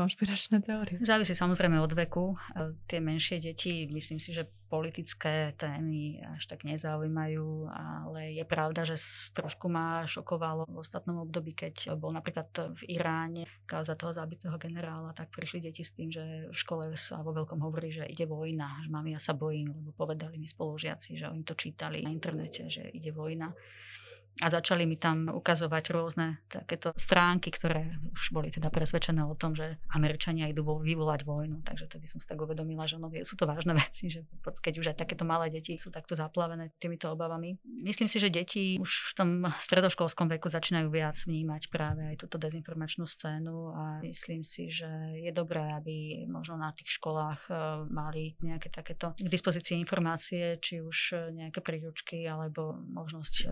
konšpiračné 0.00 0.64
teórie? 0.64 0.96
Závisí 1.04 1.36
samozrejme 1.36 1.76
od 1.76 1.92
veku. 1.92 2.32
E, 2.56 2.72
tie 2.88 3.04
menšie 3.04 3.36
deti, 3.36 3.84
myslím 3.92 4.16
si, 4.16 4.32
že 4.32 4.48
politické 4.70 5.52
témy 5.58 6.22
až 6.22 6.46
tak 6.46 6.62
nezaujímajú, 6.62 7.66
ale 7.74 8.38
je 8.38 8.44
pravda, 8.46 8.86
že 8.86 8.96
trošku 9.34 9.66
ma 9.66 10.06
šokovalo 10.06 10.70
v 10.70 10.78
ostatnom 10.78 11.26
období, 11.26 11.58
keď 11.58 11.98
bol 11.98 12.14
napríklad 12.14 12.46
v 12.78 12.96
Iráne 12.96 13.50
za 13.66 13.98
toho 13.98 14.14
zabitého 14.14 14.54
generála, 14.62 15.10
tak 15.10 15.34
prišli 15.34 15.66
deti 15.66 15.82
s 15.82 15.90
tým, 15.90 16.14
že 16.14 16.46
v 16.48 16.56
škole 16.56 16.94
sa 16.94 17.18
vo 17.20 17.34
veľkom 17.34 17.58
hovorí, 17.58 17.90
že 17.90 18.06
ide 18.06 18.30
vojna, 18.30 18.86
že 18.86 18.88
mami 18.94 19.18
ja 19.18 19.20
sa 19.20 19.34
bojím, 19.34 19.74
lebo 19.74 19.90
povedali 19.90 20.38
mi 20.38 20.46
spolužiaci, 20.46 21.18
že 21.18 21.26
oni 21.26 21.42
to 21.42 21.58
čítali 21.58 22.06
na 22.06 22.14
internete, 22.14 22.70
že 22.70 22.86
ide 22.94 23.10
vojna 23.10 23.50
a 24.40 24.46
začali 24.48 24.88
mi 24.88 24.96
tam 24.96 25.28
ukazovať 25.28 25.84
rôzne 25.92 26.40
takéto 26.48 26.96
stránky, 26.96 27.52
ktoré 27.52 28.00
už 28.16 28.32
boli 28.32 28.48
teda 28.48 28.72
presvedčené 28.72 29.20
o 29.20 29.36
tom, 29.36 29.52
že 29.52 29.76
Američania 29.92 30.48
idú 30.48 30.64
vyvolať 30.80 31.28
vojnu. 31.28 31.60
Takže 31.60 31.92
tedy 31.92 32.08
som 32.08 32.22
si 32.22 32.26
tak 32.26 32.40
uvedomila, 32.40 32.88
že 32.88 32.96
no, 32.96 33.12
sú 33.12 33.36
to 33.36 33.44
vážne 33.44 33.76
veci, 33.82 34.08
že 34.08 34.24
keď 34.40 34.74
už 34.80 34.86
aj 34.94 34.96
takéto 35.04 35.28
malé 35.28 35.52
deti 35.52 35.76
sú 35.76 35.92
takto 35.92 36.16
zaplavené 36.16 36.72
týmito 36.80 37.12
obavami. 37.12 37.60
Myslím 37.64 38.08
si, 38.08 38.16
že 38.16 38.32
deti 38.32 38.80
už 38.80 39.12
v 39.12 39.14
tom 39.16 39.30
stredoškolskom 39.60 40.32
veku 40.32 40.48
začínajú 40.48 40.88
viac 40.88 41.20
vnímať 41.28 41.68
práve 41.68 42.08
aj 42.08 42.16
túto 42.24 42.40
dezinformačnú 42.40 43.04
scénu 43.04 43.76
a 43.76 43.84
myslím 44.00 44.40
si, 44.40 44.72
že 44.72 44.88
je 45.20 45.32
dobré, 45.36 45.60
aby 45.76 46.24
možno 46.24 46.56
na 46.56 46.72
tých 46.72 46.96
školách 46.96 47.44
e, 47.48 47.52
mali 47.92 48.40
nejaké 48.40 48.72
takéto 48.72 49.12
k 49.20 49.28
dispozícii 49.28 49.76
informácie, 49.76 50.56
či 50.64 50.80
už 50.80 51.30
nejaké 51.36 51.60
príručky 51.60 52.24
alebo 52.24 52.80
možnosť 52.88 53.34
e, 53.44 53.46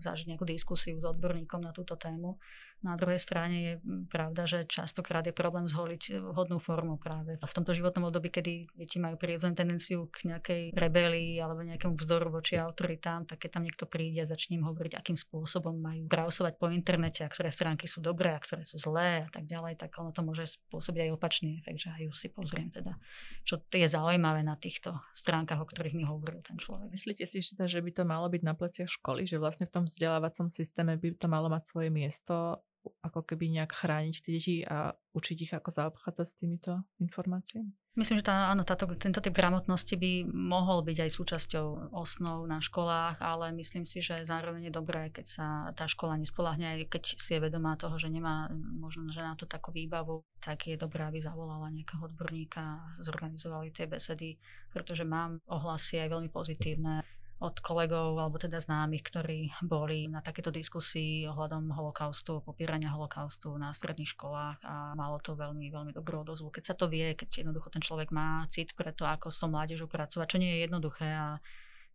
zažiť 0.00 0.23
nejakú 0.28 0.44
diskusiu 0.48 0.96
s 0.96 1.04
odborníkom 1.04 1.60
na 1.60 1.72
túto 1.72 1.94
tému. 1.94 2.38
Na 2.84 3.00
druhej 3.00 3.16
strane 3.16 3.56
je 3.56 3.72
pravda, 4.12 4.44
že 4.44 4.68
častokrát 4.68 5.24
je 5.24 5.32
problém 5.32 5.64
zholiť 5.64 6.20
vhodnú 6.20 6.60
formu 6.60 7.00
práve 7.00 7.40
v 7.40 7.54
tomto 7.56 7.72
životnom 7.72 8.12
období, 8.12 8.28
kedy 8.28 8.76
deti 8.76 9.00
majú 9.00 9.16
prirodzenú 9.16 9.56
tendenciu 9.56 10.12
k 10.12 10.28
nejakej 10.28 10.62
rebelii 10.76 11.40
alebo 11.40 11.64
nejakému 11.64 11.96
vzdoru 11.96 12.28
voči 12.28 12.60
autoritám, 12.60 13.24
tak 13.24 13.40
keď 13.40 13.56
tam 13.56 13.64
niekto 13.64 13.88
príde 13.88 14.20
a 14.20 14.28
začne 14.28 14.60
im 14.60 14.68
hovoriť, 14.68 15.00
akým 15.00 15.16
spôsobom 15.16 15.72
majú 15.80 16.04
browsovať 16.12 16.60
po 16.60 16.68
internete 16.68 17.24
a 17.24 17.32
ktoré 17.32 17.48
stránky 17.48 17.88
sú 17.88 18.04
dobré 18.04 18.36
a 18.36 18.42
ktoré 18.44 18.68
sú 18.68 18.76
zlé 18.76 19.24
a 19.24 19.28
tak 19.32 19.48
ďalej, 19.48 19.80
tak 19.80 19.96
ono 19.96 20.12
to 20.12 20.20
môže 20.20 20.60
spôsobiť 20.60 21.08
aj 21.08 21.10
opačný 21.16 21.64
efekt, 21.64 21.88
že 21.88 21.90
aj 21.90 22.12
si 22.12 22.28
pozriem 22.28 22.68
teda, 22.68 23.00
čo 23.48 23.64
je 23.64 23.88
zaujímavé 23.88 24.44
na 24.44 24.60
týchto 24.60 24.92
stránkach, 25.16 25.56
o 25.56 25.64
ktorých 25.64 25.96
mi 25.96 26.04
hovoril 26.04 26.44
ten 26.44 26.60
človek. 26.60 26.92
Myslíte 26.92 27.24
si, 27.24 27.40
že 27.40 27.80
by 27.80 27.90
to 27.96 28.04
malo 28.04 28.28
byť 28.28 28.42
na 28.44 28.52
pleciach 28.52 28.92
školy, 28.92 29.24
že 29.24 29.40
vlastne 29.40 29.64
v 29.64 29.72
tom 29.72 29.84
vzdelávacom 29.88 30.52
systéme 30.52 31.00
by 31.00 31.16
to 31.16 31.32
malo 31.32 31.48
mať 31.48 31.64
svoje 31.64 31.88
miesto 31.88 32.60
ako 33.02 33.20
keby 33.24 33.48
nejak 33.60 33.72
chrániť 33.72 34.16
tie 34.20 34.32
deti 34.32 34.56
a 34.64 34.92
učiť 35.14 35.38
ich, 35.46 35.52
ako 35.54 35.70
zaobchádzať 35.70 36.26
s 36.26 36.38
týmito 36.38 36.72
informáciami? 37.00 37.72
Myslím, 37.94 38.18
že 38.18 38.26
tá, 38.26 38.50
áno, 38.50 38.66
táto, 38.66 38.90
tento 38.98 39.22
typ 39.22 39.30
gramotnosti 39.30 39.94
by 39.94 40.26
mohol 40.26 40.82
byť 40.82 40.98
aj 41.06 41.10
súčasťou 41.14 41.94
osnov 41.94 42.42
na 42.50 42.58
školách, 42.58 43.22
ale 43.22 43.54
myslím 43.54 43.86
si, 43.86 44.02
že 44.02 44.26
zároveň 44.26 44.66
je 44.66 44.74
dobré, 44.74 45.14
keď 45.14 45.26
sa 45.30 45.46
tá 45.78 45.86
škola 45.86 46.18
nespolahne, 46.18 46.74
aj 46.74 46.90
keď 46.90 47.02
si 47.22 47.38
je 47.38 47.44
vedomá 47.46 47.78
toho, 47.78 47.94
že 47.94 48.10
nemá 48.10 48.50
možno 48.50 49.14
že 49.14 49.22
na 49.22 49.38
to 49.38 49.46
takú 49.46 49.70
výbavu, 49.70 50.26
tak 50.42 50.66
je 50.66 50.74
dobré, 50.74 51.06
aby 51.06 51.22
zavolala 51.22 51.70
nejakého 51.70 52.02
odborníka 52.02 52.82
zorganizovali 52.98 53.70
tie 53.70 53.86
besedy, 53.86 54.42
pretože 54.74 55.06
mám 55.06 55.38
ohlasy 55.46 56.02
aj 56.02 56.18
veľmi 56.18 56.34
pozitívne 56.34 57.06
od 57.42 57.58
kolegov 57.58 58.14
alebo 58.14 58.38
teda 58.38 58.62
známych, 58.62 59.02
ktorí 59.02 59.50
boli 59.66 60.06
na 60.06 60.22
takéto 60.22 60.54
diskusii 60.54 61.26
ohľadom 61.26 61.74
holokaustu, 61.74 62.40
popierania 62.46 62.94
holokaustu 62.94 63.58
na 63.58 63.74
stredných 63.74 64.14
školách 64.14 64.62
a 64.62 64.94
malo 64.94 65.18
to 65.18 65.34
veľmi, 65.34 65.66
veľmi 65.68 65.90
dobrú 65.90 66.22
odozvu. 66.22 66.54
Keď 66.54 66.64
sa 66.64 66.74
to 66.78 66.86
vie, 66.86 67.14
keď 67.18 67.42
jednoducho 67.42 67.74
ten 67.74 67.82
človek 67.82 68.14
má 68.14 68.46
cit 68.54 68.70
pre 68.78 68.94
to, 68.94 69.02
ako 69.02 69.34
s 69.34 69.42
tou 69.42 69.50
mládežou 69.50 69.90
pracovať, 69.90 70.26
čo 70.30 70.38
nie 70.38 70.50
je 70.54 70.62
jednoduché 70.70 71.08
a 71.10 71.42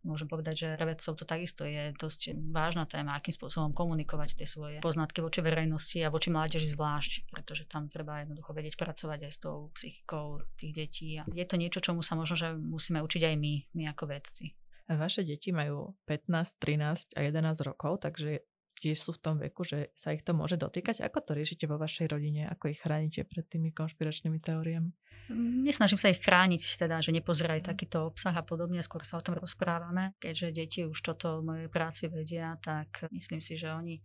môžem 0.00 0.28
povedať, 0.28 0.54
že 0.56 0.68
pre 0.80 0.96
vedcov 0.96 1.12
to 1.12 1.24
takisto 1.28 1.62
je 1.68 1.92
dosť 1.96 2.32
vážna 2.52 2.88
téma, 2.88 3.16
akým 3.16 3.36
spôsobom 3.36 3.76
komunikovať 3.76 4.32
tie 4.36 4.48
svoje 4.48 4.80
poznatky 4.80 5.20
voči 5.20 5.44
verejnosti 5.44 6.00
a 6.00 6.12
voči 6.12 6.32
mládeži 6.32 6.72
zvlášť, 6.72 7.28
pretože 7.28 7.68
tam 7.68 7.92
treba 7.92 8.24
jednoducho 8.24 8.56
vedieť 8.56 8.80
pracovať 8.80 9.28
aj 9.28 9.32
s 9.32 9.38
tou 9.40 9.68
psychikou 9.76 10.40
tých 10.56 10.72
detí. 10.72 11.08
A 11.20 11.28
je 11.28 11.44
to 11.44 11.60
niečo, 11.60 11.84
čomu 11.84 12.00
sa 12.00 12.16
možno, 12.16 12.36
že 12.36 12.56
musíme 12.56 13.04
učiť 13.04 13.22
aj 13.28 13.34
my, 13.36 13.54
my 13.76 13.82
ako 13.92 14.04
vedci. 14.08 14.56
Vaše 14.90 15.22
deti 15.22 15.54
majú 15.54 15.94
15, 16.10 16.58
13 16.58 17.14
a 17.14 17.20
11 17.22 17.62
rokov, 17.62 18.02
takže 18.02 18.42
tiež 18.80 18.96
sú 18.96 19.12
v 19.14 19.22
tom 19.22 19.36
veku, 19.36 19.62
že 19.62 19.92
sa 19.94 20.16
ich 20.16 20.24
to 20.24 20.32
môže 20.32 20.56
dotýkať. 20.56 21.04
Ako 21.04 21.20
to 21.20 21.36
riešite 21.36 21.68
vo 21.68 21.76
vašej 21.76 22.10
rodine? 22.10 22.48
Ako 22.48 22.72
ich 22.72 22.80
chránite 22.80 23.28
pred 23.28 23.44
tými 23.44 23.76
konšpiračnými 23.76 24.40
teóriami? 24.40 24.90
Nesnažím 25.62 26.00
sa 26.00 26.10
ich 26.10 26.18
chrániť, 26.18 26.80
teda, 26.80 26.98
že 26.98 27.14
nepozeraj 27.14 27.62
takýto 27.62 28.10
obsah 28.10 28.34
a 28.34 28.42
podobne, 28.42 28.82
skôr 28.82 29.06
sa 29.06 29.20
o 29.20 29.22
tom 29.22 29.38
rozprávame. 29.38 30.16
Keďže 30.18 30.48
deti 30.50 30.80
už 30.82 30.98
toto 31.06 31.38
v 31.38 31.46
mojej 31.46 31.68
práci 31.70 32.10
vedia, 32.10 32.58
tak 32.58 33.06
myslím 33.14 33.38
si, 33.38 33.54
že 33.54 33.70
oni 33.70 34.02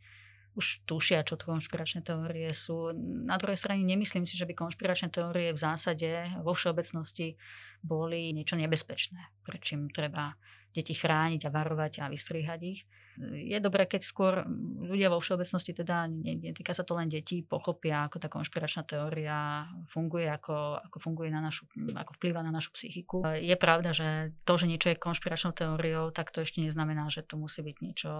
už 0.55 0.87
tušia, 0.87 1.27
čo 1.27 1.35
to 1.35 1.51
konšpiračné 1.51 2.05
teórie 2.05 2.47
sú. 2.55 2.95
Na 3.27 3.35
druhej 3.35 3.59
strane 3.59 3.83
nemyslím 3.83 4.23
si, 4.23 4.39
že 4.39 4.47
by 4.47 4.55
konšpiračné 4.55 5.11
teórie 5.11 5.51
v 5.51 5.59
zásade 5.59 6.31
vo 6.45 6.55
všeobecnosti 6.55 7.35
boli 7.83 8.31
niečo 8.31 8.55
nebezpečné, 8.55 9.43
prečím 9.43 9.91
treba 9.91 10.39
deti 10.75 10.91
chrániť 10.91 11.47
a 11.47 11.53
varovať 11.55 12.03
a 12.03 12.11
vystriehať 12.11 12.59
ich. 12.67 12.83
Je 13.31 13.55
dobré, 13.63 13.87
keď 13.87 14.03
skôr 14.03 14.43
ľudia 14.83 15.07
vo 15.07 15.23
všeobecnosti, 15.23 15.71
teda 15.71 16.11
netýka 16.11 16.75
sa 16.75 16.83
to 16.83 16.99
len 16.99 17.07
detí, 17.07 17.47
pochopia, 17.47 18.03
ako 18.11 18.19
tá 18.19 18.27
konšpiračná 18.27 18.83
teória 18.83 19.71
funguje, 19.87 20.27
ako, 20.27 20.83
ako 20.83 20.97
funguje 20.99 21.31
na 21.31 21.39
našu, 21.39 21.63
ako 21.95 22.11
vplýva 22.19 22.43
na 22.43 22.51
našu 22.51 22.75
psychiku. 22.75 23.23
Je 23.39 23.55
pravda, 23.55 23.95
že 23.95 24.35
to, 24.43 24.59
že 24.59 24.67
niečo 24.67 24.91
je 24.91 24.99
konšpiračnou 24.99 25.55
teóriou, 25.55 26.11
tak 26.11 26.35
to 26.35 26.43
ešte 26.43 26.59
neznamená, 26.59 27.07
že 27.07 27.23
to 27.23 27.39
musí 27.39 27.63
byť 27.63 27.77
niečo, 27.79 28.13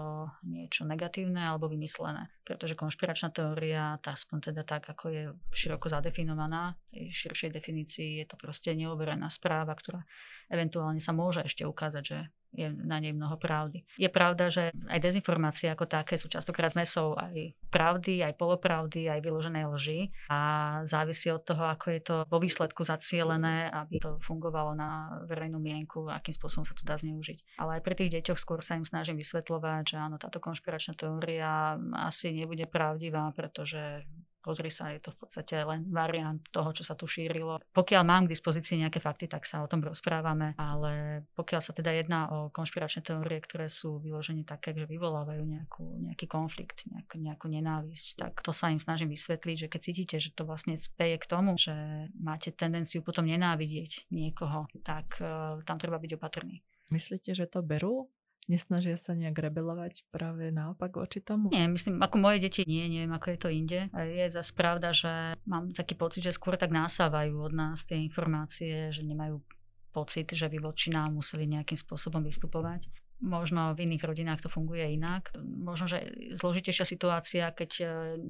niečo 0.47 0.87
negatívne 0.87 1.43
alebo 1.43 1.67
vymyslené. 1.67 2.31
Pretože 2.47 2.79
konšpiračná 2.79 3.35
teória, 3.35 3.99
tá 3.99 4.15
aspoň 4.15 4.55
teda 4.55 4.63
tak, 4.63 4.87
ako 4.87 5.05
je 5.11 5.23
široko 5.51 5.91
zadefinovaná, 5.91 6.79
v 6.95 7.11
širšej 7.11 7.51
definícii 7.51 8.23
je 8.23 8.25
to 8.31 8.39
proste 8.39 8.71
neoverená 8.71 9.27
správa, 9.27 9.75
ktorá 9.75 10.07
eventuálne 10.47 11.03
sa 11.03 11.11
môže 11.11 11.43
ešte 11.43 11.67
ukázať, 11.67 12.03
že 12.05 12.17
je 12.55 12.71
na 12.71 12.97
nej 13.03 13.11
mnoho 13.11 13.35
pravdy. 13.35 13.83
Je 13.99 14.07
pravda, 14.07 14.47
že 14.47 14.71
aj 14.87 14.99
dezinformácie 15.03 15.67
ako 15.69 15.85
také 15.85 16.15
sú 16.15 16.31
častokrát 16.31 16.71
zmesou 16.71 17.13
aj 17.19 17.53
pravdy, 17.69 18.23
aj 18.23 18.39
polopravdy, 18.39 19.11
aj 19.11 19.19
vyloženej 19.21 19.65
lži 19.75 19.99
a 20.31 20.39
závisí 20.87 21.29
od 21.29 21.43
toho, 21.43 21.67
ako 21.67 21.85
je 21.91 22.01
to 22.01 22.15
vo 22.31 22.39
výsledku 22.39 22.87
zacielené, 22.87 23.67
aby 23.69 23.99
to 23.99 24.17
fungovalo 24.23 24.71
na 24.73 25.21
verejnú 25.27 25.59
mienku, 25.59 26.07
akým 26.07 26.33
spôsobom 26.33 26.63
sa 26.63 26.73
to 26.73 26.87
dá 26.87 26.95
zneužiť. 26.95 27.59
Ale 27.59 27.79
aj 27.79 27.81
pri 27.83 27.95
tých 27.99 28.13
deťoch 28.19 28.39
skôr 28.39 28.63
sa 28.63 28.79
im 28.79 28.87
snažím 28.87 29.19
vysvetľovať, 29.19 29.83
že 29.83 29.97
áno, 29.99 30.15
táto 30.15 30.39
konšpiračná 30.39 30.95
teória 30.95 31.75
asi 31.99 32.31
nebude 32.31 32.65
pravdivá, 32.71 33.29
pretože 33.35 34.07
pozri 34.45 34.69
sa, 34.69 34.93
je 34.93 35.01
to 35.01 35.09
v 35.09 35.25
podstate 35.25 35.57
len 35.57 35.89
variant 35.89 36.37
toho, 36.53 36.69
čo 36.69 36.85
sa 36.85 36.93
tu 36.93 37.09
šírilo. 37.09 37.57
Pokiaľ 37.73 38.03
mám 38.05 38.29
k 38.29 38.37
dispozícii 38.37 38.85
nejaké 38.85 39.01
fakty, 39.01 39.25
tak 39.25 39.49
sa 39.49 39.65
o 39.65 39.67
tom 39.67 39.81
rozprávame, 39.81 40.53
ale 40.61 41.25
pokiaľ 41.33 41.61
sa 41.65 41.73
teda 41.73 41.89
jedná 41.89 42.29
o 42.29 42.53
konšpiračné 42.53 43.01
teórie, 43.01 43.41
ktoré 43.41 43.65
sú 43.65 43.97
vyložene 43.97 44.45
také, 44.45 44.77
že 44.77 44.85
vyvolávajú 44.85 45.41
nejakú, 45.41 45.85
nejaký 46.05 46.29
konflikt, 46.29 46.85
nejakú, 46.85 47.17
nejakú 47.17 47.47
nenávisť, 47.49 48.21
tak 48.21 48.45
to 48.45 48.53
sa 48.53 48.69
im 48.69 48.77
snažím 48.77 49.09
vysvetliť, 49.09 49.65
že 49.65 49.71
keď 49.73 49.81
cítite, 49.81 50.15
že 50.21 50.29
to 50.37 50.45
vlastne 50.45 50.77
speje 50.77 51.17
k 51.17 51.25
tomu, 51.25 51.57
že 51.57 51.73
máte 52.21 52.53
tendenciu 52.53 53.01
potom 53.01 53.25
nenávidieť 53.25 54.13
niekoho, 54.13 54.69
tak 54.85 55.17
uh, 55.17 55.57
tam 55.65 55.81
treba 55.81 55.97
byť 55.97 56.11
opatrný. 56.21 56.61
Myslíte, 56.93 57.33
že 57.33 57.49
to 57.49 57.65
berú 57.65 58.13
Nesnažia 58.45 58.93
sa 59.01 59.17
nejak 59.17 59.41
rebelovať 59.41 60.05
práve 60.13 60.53
naopak 60.53 60.93
voči 60.93 61.17
tomu? 61.17 61.49
Nie, 61.49 61.65
myslím, 61.65 61.97
ako 61.97 62.21
moje 62.21 62.45
deti 62.45 62.61
nie, 62.69 62.85
neviem, 62.85 63.09
ako 63.09 63.33
je 63.33 63.39
to 63.41 63.49
inde. 63.49 63.79
Je 63.89 64.25
zase 64.29 64.53
pravda, 64.53 64.93
že 64.93 65.33
mám 65.49 65.73
taký 65.73 65.97
pocit, 65.97 66.21
že 66.21 66.37
skôr 66.37 66.53
tak 66.53 66.69
násávajú 66.69 67.33
od 67.41 67.53
nás 67.57 67.81
tie 67.89 67.97
informácie, 67.97 68.93
že 68.93 69.01
nemajú 69.01 69.41
pocit, 69.89 70.29
že 70.29 70.45
by 70.45 70.61
voči 70.61 70.93
nám 70.93 71.17
museli 71.17 71.49
nejakým 71.49 71.79
spôsobom 71.79 72.21
vystupovať. 72.21 72.85
Možno 73.23 73.71
v 73.71 73.87
iných 73.87 74.03
rodinách 74.03 74.43
to 74.43 74.49
funguje 74.51 74.91
inak. 74.91 75.31
Možno, 75.39 75.87
že 75.87 76.11
zložitejšia 76.35 76.83
situácia, 76.83 77.47
keď 77.55 77.71
e, 77.79 77.85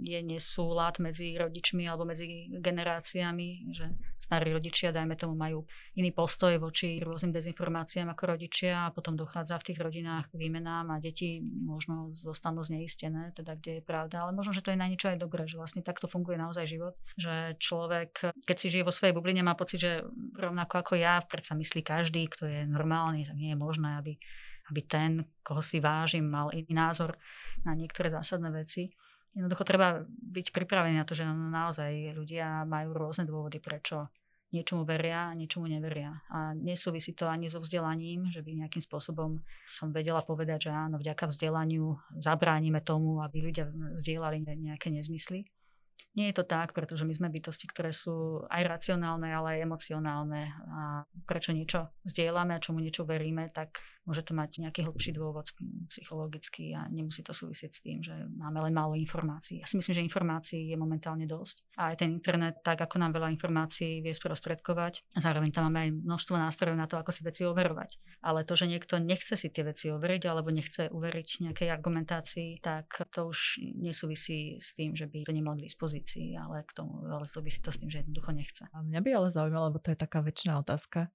je 0.06 0.20
nesúlad 0.22 1.02
medzi 1.02 1.34
rodičmi 1.34 1.90
alebo 1.90 2.06
medzi 2.06 2.54
generáciami, 2.54 3.74
že 3.74 3.90
starí 4.22 4.54
rodičia, 4.54 4.94
dajme 4.94 5.18
tomu, 5.18 5.34
majú 5.34 5.66
iný 5.98 6.14
postoj 6.14 6.62
voči 6.62 7.02
rôznym 7.02 7.34
dezinformáciám 7.34 8.14
ako 8.14 8.24
rodičia 8.38 8.86
a 8.86 8.94
potom 8.94 9.18
dochádza 9.18 9.58
v 9.58 9.74
tých 9.74 9.80
rodinách 9.82 10.30
k 10.30 10.38
výmenám 10.38 10.94
a 10.94 11.02
deti 11.02 11.42
možno 11.42 12.14
zostanú 12.14 12.62
zneistené, 12.62 13.34
teda 13.34 13.58
kde 13.58 13.82
je 13.82 13.84
pravda. 13.84 14.30
Ale 14.30 14.38
možno, 14.38 14.54
že 14.54 14.62
to 14.62 14.70
je 14.70 14.78
na 14.78 14.86
niečo 14.86 15.10
aj 15.10 15.18
dobré, 15.18 15.50
že 15.50 15.58
vlastne 15.58 15.82
takto 15.82 16.06
funguje 16.06 16.38
naozaj 16.38 16.70
život. 16.70 16.94
Že 17.18 17.58
človek, 17.58 18.38
keď 18.46 18.58
si 18.62 18.70
žije 18.70 18.86
vo 18.86 18.94
svojej 18.94 19.18
bubline, 19.18 19.42
má 19.42 19.58
pocit, 19.58 19.82
že 19.82 20.06
rovnako 20.38 20.86
ako 20.86 20.94
ja, 20.94 21.26
predsa 21.26 21.58
myslí 21.58 21.82
každý, 21.82 22.30
kto 22.30 22.46
je 22.46 22.62
normálny, 22.70 23.26
tak 23.26 23.34
nie 23.34 23.54
je 23.54 23.58
možné, 23.58 23.98
aby 23.98 24.14
aby 24.72 24.82
ten, 24.86 25.12
koho 25.46 25.62
si 25.62 25.78
vážim, 25.82 26.26
mal 26.26 26.50
iný 26.54 26.74
názor 26.74 27.18
na 27.66 27.74
niektoré 27.78 28.10
zásadné 28.10 28.50
veci. 28.52 28.90
Jednoducho 29.36 29.68
treba 29.68 30.02
byť 30.08 30.56
pripravený 30.56 30.96
na 30.96 31.06
to, 31.06 31.12
že 31.12 31.28
naozaj 31.28 32.16
ľudia 32.16 32.64
majú 32.64 32.96
rôzne 32.96 33.28
dôvody, 33.28 33.60
prečo 33.60 34.08
niečomu 34.56 34.88
veria 34.88 35.28
a 35.28 35.36
niečomu 35.36 35.68
neveria. 35.68 36.24
A 36.32 36.56
nesúvisí 36.56 37.12
to 37.12 37.28
ani 37.28 37.52
so 37.52 37.60
vzdelaním, 37.60 38.32
že 38.32 38.40
by 38.40 38.64
nejakým 38.64 38.80
spôsobom 38.80 39.44
som 39.68 39.92
vedela 39.92 40.24
povedať, 40.24 40.70
že 40.70 40.72
áno, 40.72 40.96
vďaka 40.96 41.28
vzdelaniu 41.28 42.00
zabránime 42.16 42.80
tomu, 42.80 43.20
aby 43.20 43.52
ľudia 43.52 43.68
vzdielali 44.00 44.48
nejaké 44.48 44.88
nezmysly. 44.88 45.44
Nie 46.16 46.32
je 46.32 46.40
to 46.40 46.48
tak, 46.48 46.72
pretože 46.72 47.04
my 47.04 47.12
sme 47.12 47.28
bytosti, 47.28 47.68
ktoré 47.68 47.92
sú 47.92 48.48
aj 48.48 48.64
racionálne, 48.64 49.36
ale 49.36 49.60
aj 49.60 49.68
emocionálne. 49.68 50.48
A 50.72 51.04
prečo 51.28 51.52
niečo 51.52 51.92
zdieľame 52.08 52.56
a 52.56 52.64
čomu 52.64 52.80
niečo 52.80 53.04
veríme, 53.04 53.52
tak 53.52 53.84
môže 54.06 54.22
to 54.22 54.38
mať 54.38 54.62
nejaký 54.62 54.86
hlbší 54.86 55.12
dôvod 55.18 55.50
psychologický 55.90 56.78
a 56.78 56.86
nemusí 56.90 57.26
to 57.26 57.34
súvisieť 57.34 57.72
s 57.74 57.82
tým, 57.82 58.00
že 58.06 58.14
máme 58.38 58.62
len 58.66 58.74
málo 58.74 58.94
informácií. 58.94 59.62
Ja 59.62 59.68
si 59.68 59.76
myslím, 59.82 59.98
že 59.98 60.08
informácií 60.08 60.70
je 60.70 60.78
momentálne 60.78 61.26
dosť. 61.26 61.66
A 61.82 61.94
aj 61.94 62.06
ten 62.06 62.14
internet, 62.14 62.62
tak 62.62 62.80
ako 62.82 63.02
nám 63.02 63.18
veľa 63.18 63.34
informácií 63.34 64.06
vie 64.06 64.14
sprostredkovať, 64.14 65.18
zároveň 65.18 65.50
tam 65.52 65.68
máme 65.68 65.90
aj 65.90 65.92
množstvo 66.06 66.36
nástrojov 66.38 66.78
na 66.78 66.86
to, 66.86 67.02
ako 67.02 67.12
si 67.12 67.22
veci 67.26 67.42
overovať. 67.44 68.22
Ale 68.22 68.46
to, 68.46 68.54
že 68.54 68.70
niekto 68.70 69.02
nechce 69.02 69.34
si 69.36 69.50
tie 69.50 69.66
veci 69.66 69.90
overiť 69.90 70.24
alebo 70.30 70.54
nechce 70.54 70.94
uveriť 70.94 71.50
nejakej 71.50 71.70
argumentácii, 71.74 72.62
tak 72.62 73.10
to 73.10 73.34
už 73.34 73.60
nesúvisí 73.78 74.62
s 74.62 74.78
tým, 74.78 74.94
že 74.94 75.10
by 75.10 75.26
to 75.26 75.34
nemal 75.34 75.58
k 75.58 75.66
dispozícii 75.66 75.96
pozícii, 75.96 76.38
ale 76.38 76.64
k 76.64 76.72
tomu, 76.74 77.06
ale 77.08 77.26
súvisí 77.26 77.62
to 77.62 77.72
s 77.72 77.80
tým, 77.80 77.90
že 77.90 78.02
jednoducho 78.04 78.32
nechce. 78.32 78.64
A 78.74 78.82
mňa 78.82 79.00
by 79.02 79.10
ale 79.16 79.28
zaujímalo, 79.32 79.70
lebo 79.72 79.80
to 79.80 79.92
je 79.94 79.98
taká 80.00 80.20
väčšiná 80.22 80.60
otázka, 80.60 81.10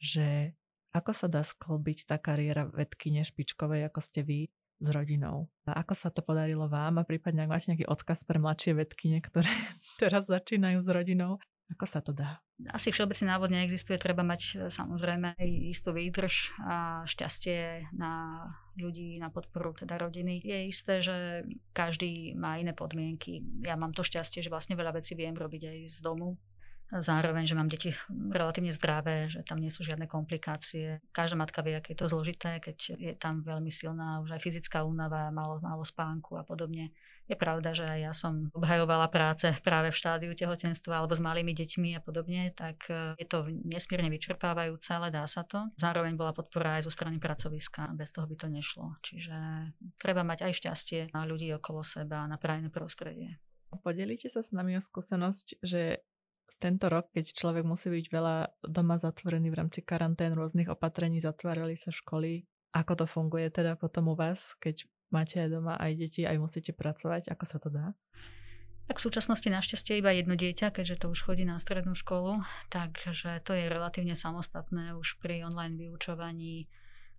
že 0.00 0.56
ako 0.94 1.10
sa 1.10 1.26
dá 1.26 1.42
sklbiť 1.42 2.06
tá 2.06 2.16
kariéra 2.22 2.70
vedkyne 2.70 3.26
špičkovej, 3.26 3.90
ako 3.90 4.00
ste 4.00 4.22
vy, 4.22 4.40
s 4.78 4.88
rodinou. 4.90 5.50
A 5.66 5.82
ako 5.82 5.94
sa 5.98 6.08
to 6.14 6.22
podarilo 6.22 6.70
vám 6.70 7.02
a 7.02 7.06
prípadne 7.06 7.46
ak 7.46 7.50
máte 7.50 7.68
nejaký 7.70 7.86
odkaz 7.86 8.22
pre 8.26 8.38
mladšie 8.38 8.78
vedkyne, 8.78 9.18
ktoré 9.22 9.50
teraz 10.02 10.30
začínajú 10.30 10.82
s 10.82 10.90
rodinou, 10.90 11.42
ako 11.72 11.84
sa 11.88 12.04
to 12.04 12.12
dá? 12.12 12.38
Asi 12.70 12.94
všeobecný 12.94 13.34
návod 13.34 13.50
neexistuje, 13.50 13.98
treba 13.98 14.22
mať 14.22 14.40
e, 14.44 14.52
samozrejme 14.70 15.34
istú 15.74 15.90
výdrž 15.90 16.54
a 16.62 17.02
šťastie 17.02 17.90
na 17.96 18.44
ľudí, 18.78 19.18
na 19.18 19.32
podporu 19.32 19.74
teda 19.74 19.98
rodiny. 19.98 20.38
Je 20.44 20.70
isté, 20.70 21.02
že 21.02 21.48
každý 21.74 22.36
má 22.38 22.60
iné 22.60 22.76
podmienky. 22.76 23.42
Ja 23.66 23.74
mám 23.74 23.90
to 23.90 24.06
šťastie, 24.06 24.44
že 24.44 24.52
vlastne 24.52 24.78
veľa 24.78 25.02
vecí 25.02 25.18
viem 25.18 25.34
robiť 25.34 25.62
aj 25.66 25.78
z 25.88 25.98
domu, 25.98 26.38
Zároveň, 26.94 27.42
že 27.42 27.58
mám 27.58 27.66
deti 27.66 27.90
relatívne 28.10 28.70
zdravé, 28.70 29.26
že 29.26 29.42
tam 29.42 29.58
nie 29.58 29.66
sú 29.66 29.82
žiadne 29.82 30.06
komplikácie. 30.06 31.02
Každá 31.10 31.34
matka 31.34 31.58
vie, 31.66 31.74
aké 31.74 31.98
je 31.98 32.06
to 32.06 32.06
zložité, 32.06 32.62
keď 32.62 32.76
je 32.94 33.12
tam 33.18 33.42
veľmi 33.42 33.66
silná 33.74 34.22
už 34.22 34.38
aj 34.38 34.40
fyzická 34.46 34.86
únava, 34.86 35.34
málo, 35.34 35.58
málo 35.58 35.82
spánku 35.82 36.38
a 36.38 36.46
podobne. 36.46 36.94
Je 37.24 37.34
pravda, 37.34 37.72
že 37.72 37.88
aj 37.88 37.98
ja 38.04 38.12
som 38.12 38.52
obhajovala 38.52 39.08
práce 39.08 39.48
práve 39.64 39.90
v 39.90 39.96
štádiu 39.96 40.32
tehotenstva 40.36 41.02
alebo 41.02 41.16
s 41.16 41.24
malými 41.24 41.56
deťmi 41.56 41.96
a 41.96 42.00
podobne, 42.04 42.52
tak 42.52 42.84
e, 42.92 43.16
je 43.16 43.24
to 43.24 43.48
nesmierne 43.64 44.12
vyčerpávajúce, 44.12 44.92
ale 44.92 45.08
dá 45.08 45.24
sa 45.24 45.40
to. 45.40 45.72
Zároveň 45.80 46.20
bola 46.20 46.36
podpora 46.36 46.78
aj 46.78 46.84
zo 46.84 46.92
strany 46.92 47.16
pracoviska, 47.16 47.96
bez 47.96 48.12
toho 48.12 48.28
by 48.28 48.36
to 48.36 48.46
nešlo. 48.52 49.00
Čiže 49.00 49.34
treba 49.96 50.20
mať 50.20 50.46
aj 50.46 50.52
šťastie 50.52 51.00
na 51.16 51.24
ľudí 51.24 51.48
okolo 51.56 51.80
seba, 51.80 52.28
na 52.28 52.36
prajné 52.36 52.68
prostredie. 52.68 53.40
Podelíte 53.80 54.28
sa 54.30 54.44
s 54.44 54.52
nami 54.52 54.78
o 54.78 54.82
skúsenosť, 54.84 55.64
že 55.64 56.04
tento 56.64 56.88
rok, 56.88 57.12
keď 57.12 57.36
človek 57.36 57.60
musí 57.60 57.92
byť 57.92 58.06
veľa 58.08 58.36
doma 58.64 58.96
zatvorený 58.96 59.52
v 59.52 59.58
rámci 59.60 59.84
karantén, 59.84 60.32
rôznych 60.32 60.72
opatrení, 60.72 61.20
zatvárali 61.20 61.76
sa 61.76 61.92
školy. 61.92 62.48
Ako 62.72 62.96
to 62.96 63.04
funguje 63.04 63.52
teda 63.52 63.76
potom 63.76 64.08
u 64.08 64.16
vás, 64.16 64.56
keď 64.64 64.88
máte 65.12 65.44
aj 65.44 65.52
doma 65.52 65.76
aj 65.76 65.92
deti, 66.00 66.24
aj 66.24 66.40
musíte 66.40 66.72
pracovať? 66.72 67.28
Ako 67.28 67.44
sa 67.44 67.60
to 67.60 67.68
dá? 67.68 67.92
Tak 68.88 69.00
v 69.00 69.06
súčasnosti 69.08 69.48
našťastie 69.48 70.00
iba 70.00 70.12
jedno 70.12 70.36
dieťa, 70.36 70.72
keďže 70.72 71.04
to 71.04 71.12
už 71.12 71.20
chodí 71.24 71.44
na 71.44 71.56
strednú 71.56 71.96
školu, 71.96 72.44
takže 72.68 73.44
to 73.44 73.56
je 73.56 73.68
relatívne 73.68 74.12
samostatné 74.12 74.96
už 74.96 75.20
pri 75.20 75.44
online 75.44 75.76
vyučovaní 75.76 76.68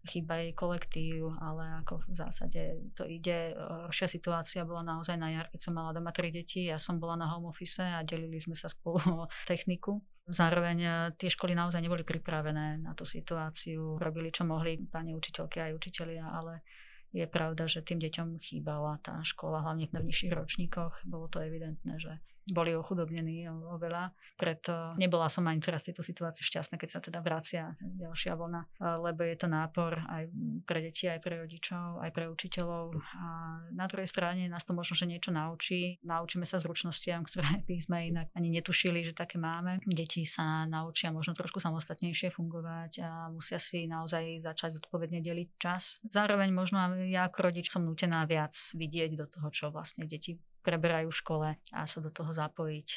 chýba 0.05 0.39
jej 0.39 0.53
kolektív, 0.53 1.35
ale 1.41 1.81
ako 1.83 2.05
v 2.05 2.13
zásade 2.13 2.61
to 2.93 3.03
ide. 3.03 3.53
Horšia 3.57 4.07
situácia 4.07 4.61
bola 4.63 4.85
naozaj 4.85 5.17
na 5.17 5.33
jar, 5.33 5.49
keď 5.49 5.59
som 5.59 5.73
mala 5.73 5.91
doma 5.91 6.13
tri 6.13 6.29
deti, 6.29 6.69
ja 6.69 6.77
som 6.77 7.01
bola 7.01 7.17
na 7.17 7.27
home 7.29 7.49
office 7.49 7.81
a 7.81 8.05
delili 8.05 8.37
sme 8.37 8.53
sa 8.53 8.69
spolu 8.69 9.01
o 9.25 9.29
techniku. 9.49 9.99
Zároveň 10.25 10.77
e, 10.81 10.89
tie 11.21 11.29
školy 11.29 11.53
naozaj 11.53 11.85
neboli 11.85 12.01
pripravené 12.01 12.81
na 12.81 12.97
tú 12.97 13.05
situáciu, 13.05 14.01
robili 14.01 14.33
čo 14.33 14.41
mohli 14.41 14.81
pani 14.89 15.13
učiteľky 15.13 15.61
aj 15.61 15.71
učitelia, 15.77 16.25
ale 16.25 16.65
je 17.13 17.29
pravda, 17.29 17.69
že 17.69 17.85
tým 17.85 18.01
deťom 18.01 18.41
chýbala 18.41 18.99
tá 19.05 19.21
škola, 19.21 19.61
hlavne 19.61 19.87
v 19.87 20.09
nižších 20.11 20.33
ročníkoch. 20.33 21.05
Bolo 21.05 21.29
to 21.29 21.39
evidentné, 21.39 21.95
že 22.01 22.19
boli 22.45 22.77
ochudobnení 22.77 23.49
oveľa. 23.49 24.13
Preto 24.37 24.93
nebola 24.99 25.31
som 25.31 25.47
ani 25.49 25.63
teraz 25.63 25.85
v 25.85 25.93
tejto 25.93 26.03
situácii 26.05 26.45
šťastná, 26.45 26.75
keď 26.77 26.89
sa 26.89 26.99
teda 27.01 27.19
vracia 27.23 27.73
ďalšia 27.81 28.37
vlna, 28.37 28.61
lebo 29.01 29.21
je 29.25 29.35
to 29.37 29.47
nápor 29.49 29.97
aj 30.05 30.29
pre 30.67 30.79
deti, 30.85 31.09
aj 31.09 31.19
pre 31.23 31.41
rodičov, 31.41 32.03
aj 32.03 32.11
pre 32.13 32.29
učiteľov. 32.29 32.93
A 33.17 33.25
na 33.73 33.85
druhej 33.89 34.09
strane 34.09 34.45
nás 34.45 34.61
to 34.61 34.77
možno, 34.77 34.93
že 34.93 35.09
niečo 35.09 35.33
naučí. 35.33 35.97
Naučíme 36.05 36.45
sa 36.45 36.61
zručnostiam, 36.61 37.25
ktoré 37.25 37.61
by 37.69 37.75
sme 37.81 37.97
inak 38.13 38.27
ani 38.37 38.53
netušili, 38.53 39.01
že 39.01 39.17
také 39.17 39.41
máme. 39.41 39.81
Deti 39.89 40.27
sa 40.27 40.69
naučia 40.69 41.09
možno 41.09 41.33
trošku 41.33 41.57
samostatnejšie 41.57 42.29
fungovať 42.33 42.91
a 43.01 43.09
musia 43.33 43.57
si 43.57 43.89
naozaj 43.89 44.45
začať 44.45 44.77
zodpovedne 44.81 45.23
deliť 45.23 45.49
čas. 45.57 45.97
Zároveň 46.05 46.53
možno 46.53 46.77
ja 47.09 47.25
ako 47.25 47.49
rodič 47.49 47.73
som 47.73 47.85
nutená 47.87 48.27
viac 48.29 48.53
vidieť 48.77 49.11
do 49.17 49.25
toho, 49.25 49.47
čo 49.49 49.65
vlastne 49.73 50.05
deti 50.05 50.37
preberajú 50.65 51.13
v 51.13 51.19
škole 51.21 51.49
a 51.53 51.79
sa 51.85 51.99
do 52.01 52.09
toho 52.09 52.33
zapojiť, 52.33 52.87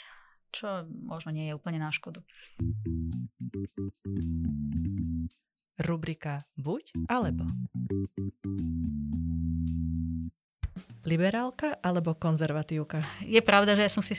čo 0.56 0.88
možno 1.04 1.36
nie 1.36 1.52
je 1.52 1.56
úplne 1.56 1.76
na 1.76 1.92
škodu. 1.92 2.24
Rubrika 5.78 6.40
Buď 6.58 6.90
alebo 7.06 7.44
Liberálka 11.08 11.80
alebo 11.80 12.12
konzervatívka? 12.12 13.00
Je 13.24 13.40
pravda, 13.40 13.72
že 13.72 13.88
ja 13.88 13.90
som 13.90 14.04
si 14.04 14.12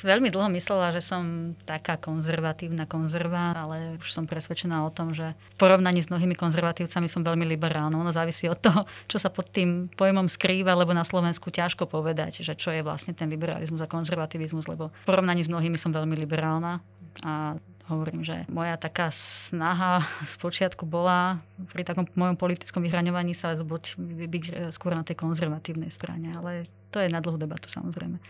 veľmi 0.00 0.32
dlho 0.32 0.48
myslela, 0.56 0.96
že 0.96 1.04
som 1.04 1.54
taká 1.68 2.00
konzervatívna 2.00 2.88
konzerva, 2.88 3.52
ale 3.52 4.00
už 4.00 4.08
som 4.10 4.24
presvedčená 4.24 4.82
o 4.82 4.90
tom, 4.90 5.12
že 5.12 5.36
v 5.36 5.56
porovnaní 5.60 6.00
s 6.00 6.08
mnohými 6.08 6.32
konzervatívcami 6.32 7.06
som 7.06 7.20
veľmi 7.20 7.44
liberálna. 7.44 7.94
Ono 8.00 8.10
závisí 8.10 8.48
od 8.48 8.58
toho, 8.58 8.88
čo 9.06 9.20
sa 9.20 9.28
pod 9.28 9.52
tým 9.52 9.92
pojmom 9.92 10.26
skrýva, 10.26 10.72
lebo 10.72 10.96
na 10.96 11.04
Slovensku 11.04 11.52
ťažko 11.52 11.84
povedať, 11.84 12.42
že 12.42 12.56
čo 12.56 12.72
je 12.74 12.80
vlastne 12.80 13.12
ten 13.12 13.30
liberalizmus 13.30 13.84
a 13.84 13.88
konzervativizmus, 13.90 14.66
lebo 14.66 14.90
v 14.90 15.06
porovnaní 15.06 15.44
s 15.44 15.52
mnohými 15.52 15.76
som 15.76 15.94
veľmi 15.94 16.16
liberálna 16.16 16.80
a 17.20 17.60
hovorím, 17.90 18.22
že 18.22 18.46
moja 18.46 18.78
taká 18.78 19.10
snaha 19.10 20.06
z 20.22 20.34
počiatku 20.38 20.86
bola 20.86 21.42
pri 21.72 21.82
takom 21.82 22.06
mojom 22.14 22.36
politickom 22.38 22.82
vyhraňovaní 22.84 23.34
sa 23.34 23.54
byť, 23.58 23.84
byť 24.28 24.44
skôr 24.70 24.94
na 24.94 25.02
tej 25.02 25.18
konzervatívnej 25.18 25.90
strane, 25.90 26.30
ale 26.34 26.70
to 26.94 27.00
je 27.02 27.08
na 27.10 27.18
dlhú 27.18 27.40
debatu 27.40 27.66
samozrejme. 27.72 28.20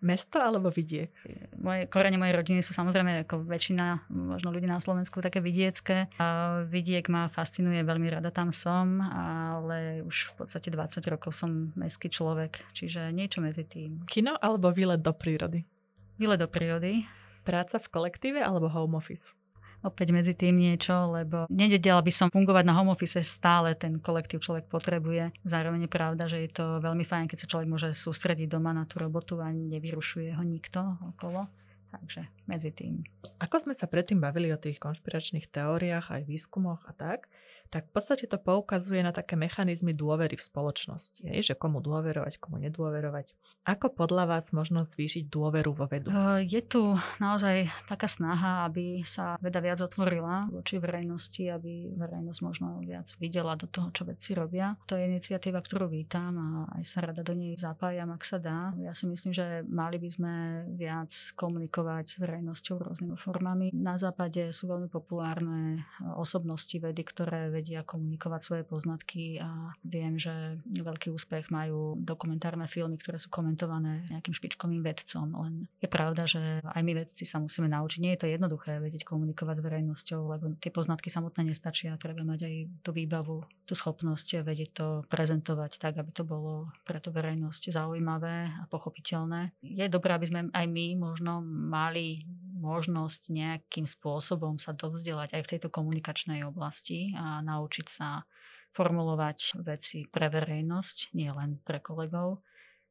Mesto 0.00 0.40
alebo 0.40 0.72
vidiek? 0.72 1.12
Moje 1.60 1.84
korene 1.92 2.16
mojej 2.16 2.32
rodiny 2.32 2.64
sú 2.64 2.72
samozrejme 2.72 3.28
ako 3.28 3.44
väčšina 3.44 4.08
možno 4.08 4.48
ľudí 4.48 4.64
na 4.64 4.80
Slovensku 4.80 5.20
také 5.20 5.44
vidiecké. 5.44 6.08
A 6.16 6.64
vidiek 6.64 7.04
ma 7.12 7.28
fascinuje, 7.28 7.84
veľmi 7.84 8.08
rada 8.08 8.32
tam 8.32 8.48
som, 8.48 8.96
ale 9.04 10.00
už 10.08 10.32
v 10.32 10.34
podstate 10.40 10.72
20 10.72 11.04
rokov 11.04 11.36
som 11.36 11.76
mestský 11.76 12.08
človek, 12.08 12.64
čiže 12.72 13.12
niečo 13.12 13.44
medzi 13.44 13.68
tým. 13.68 14.08
Kino 14.08 14.40
alebo 14.40 14.72
výlet 14.72 15.04
do 15.04 15.12
prírody? 15.12 15.68
Výlet 16.16 16.40
do 16.40 16.48
prírody. 16.48 17.04
Práca 17.42 17.80
v 17.80 17.86
kolektíve 17.88 18.40
alebo 18.44 18.68
home 18.68 18.98
office? 18.98 19.34
opäť 19.80 20.12
medzi 20.12 20.36
tým 20.36 20.60
niečo, 20.60 20.92
lebo 21.12 21.48
nededela 21.48 22.04
by 22.04 22.12
som 22.12 22.28
fungovať 22.28 22.64
na 22.68 22.76
home 22.76 22.92
office, 22.92 23.20
stále 23.24 23.72
ten 23.72 23.96
kolektív 23.96 24.44
človek 24.44 24.68
potrebuje. 24.68 25.32
Zároveň 25.44 25.88
je 25.88 25.92
pravda, 25.92 26.24
že 26.28 26.44
je 26.44 26.50
to 26.52 26.84
veľmi 26.84 27.04
fajn, 27.08 27.32
keď 27.32 27.38
sa 27.44 27.50
človek 27.50 27.68
môže 27.68 27.88
sústrediť 27.96 28.48
doma 28.48 28.76
na 28.76 28.84
tú 28.84 29.00
robotu 29.00 29.40
a 29.40 29.48
nevyrušuje 29.52 30.36
ho 30.36 30.44
nikto 30.44 31.00
okolo. 31.16 31.48
Takže 31.90 32.22
medzi 32.46 32.70
tým. 32.70 33.02
Ako 33.42 33.66
sme 33.66 33.74
sa 33.74 33.90
predtým 33.90 34.22
bavili 34.22 34.54
o 34.54 34.60
tých 34.60 34.78
konšpiračných 34.78 35.50
teóriách, 35.50 36.14
aj 36.14 36.22
výskumoch 36.22 36.86
a 36.86 36.94
tak, 36.94 37.26
tak 37.70 37.86
v 37.86 37.92
podstate 37.94 38.26
to 38.26 38.36
poukazuje 38.36 38.98
na 39.00 39.14
také 39.14 39.38
mechanizmy 39.38 39.94
dôvery 39.94 40.34
v 40.34 40.42
spoločnosti. 40.42 41.22
Je, 41.22 41.40
že 41.40 41.54
komu 41.54 41.78
dôverovať, 41.78 42.42
komu 42.42 42.58
nedôverovať. 42.58 43.30
Ako 43.62 43.94
podľa 43.94 44.26
vás 44.26 44.50
možno 44.50 44.82
zvýšiť 44.82 45.30
dôveru 45.30 45.70
vo 45.70 45.86
vedu? 45.86 46.10
Je 46.42 46.58
tu 46.66 46.98
naozaj 47.22 47.70
taká 47.86 48.10
snaha, 48.10 48.66
aby 48.66 49.06
sa 49.06 49.38
veda 49.38 49.62
viac 49.62 49.78
otvorila 49.78 50.50
voči 50.50 50.82
verejnosti, 50.82 51.46
aby 51.46 51.94
verejnosť 51.94 52.40
možno 52.42 52.82
viac 52.82 53.06
videla 53.22 53.54
do 53.54 53.70
toho, 53.70 53.94
čo 53.94 54.02
vedci 54.02 54.34
robia. 54.34 54.74
To 54.90 54.98
je 54.98 55.06
iniciatíva, 55.06 55.62
ktorú 55.62 55.86
vítam 55.86 56.34
a 56.34 56.48
aj 56.80 56.82
sa 56.82 57.06
rada 57.06 57.22
do 57.22 57.38
nej 57.38 57.54
zapájam, 57.54 58.10
ak 58.10 58.26
sa 58.26 58.42
dá. 58.42 58.74
Ja 58.82 58.90
si 58.90 59.06
myslím, 59.06 59.30
že 59.30 59.62
mali 59.70 60.02
by 60.02 60.08
sme 60.10 60.34
viac 60.74 61.14
komunikovať 61.38 62.04
s 62.10 62.16
verejnosťou 62.18 62.76
rôznymi 62.82 63.16
formami. 63.20 63.66
Na 63.70 63.94
západe 63.94 64.50
sú 64.50 64.66
veľmi 64.66 64.90
populárne 64.90 65.86
osobnosti 66.18 66.74
vedy, 66.74 67.06
ktoré 67.06 67.59
vedia 67.60 67.84
komunikovať 67.84 68.40
svoje 68.40 68.62
poznatky 68.64 69.36
a 69.36 69.76
viem, 69.84 70.16
že 70.16 70.56
veľký 70.64 71.12
úspech 71.12 71.52
majú 71.52 72.00
dokumentárne 72.00 72.64
filmy, 72.64 72.96
ktoré 72.96 73.20
sú 73.20 73.28
komentované 73.28 74.08
nejakým 74.08 74.32
špičkovým 74.32 74.80
vedcom. 74.80 75.28
Len 75.44 75.68
je 75.84 75.88
pravda, 75.92 76.24
že 76.24 76.64
aj 76.64 76.80
my 76.80 76.92
vedci 77.04 77.28
sa 77.28 77.36
musíme 77.36 77.68
naučiť. 77.68 78.00
Nie 78.00 78.16
je 78.16 78.24
to 78.24 78.32
jednoduché 78.32 78.80
vedieť 78.80 79.04
komunikovať 79.04 79.60
s 79.60 79.66
verejnosťou, 79.68 80.20
lebo 80.32 80.44
tie 80.56 80.72
poznatky 80.72 81.12
samotné 81.12 81.52
nestačia. 81.52 82.00
Treba 82.00 82.24
mať 82.24 82.48
aj 82.48 82.54
tú 82.80 82.90
výbavu, 82.96 83.44
tú 83.68 83.74
schopnosť 83.76 84.40
vedieť 84.40 84.70
to 84.72 84.86
prezentovať 85.12 85.76
tak, 85.76 86.00
aby 86.00 86.10
to 86.16 86.24
bolo 86.24 86.72
pre 86.88 86.96
tú 86.98 87.12
verejnosť 87.12 87.76
zaujímavé 87.76 88.48
a 88.56 88.64
pochopiteľné. 88.72 89.52
Je 89.60 89.84
dobré, 89.92 90.16
aby 90.16 90.26
sme 90.26 90.40
aj 90.48 90.66
my 90.66 90.86
možno 90.96 91.44
mali 91.44 92.24
možnosť 92.60 93.32
nejakým 93.32 93.88
spôsobom 93.88 94.60
sa 94.60 94.76
dovzdelať 94.76 95.32
aj 95.32 95.42
v 95.42 95.50
tejto 95.56 95.68
komunikačnej 95.72 96.44
oblasti 96.44 97.16
a 97.16 97.40
naučiť 97.40 97.86
sa 97.88 98.28
formulovať 98.76 99.58
veci 99.66 100.06
pre 100.06 100.30
verejnosť, 100.30 101.16
nie 101.16 101.32
len 101.32 101.58
pre 101.64 101.82
kolegov 101.82 102.44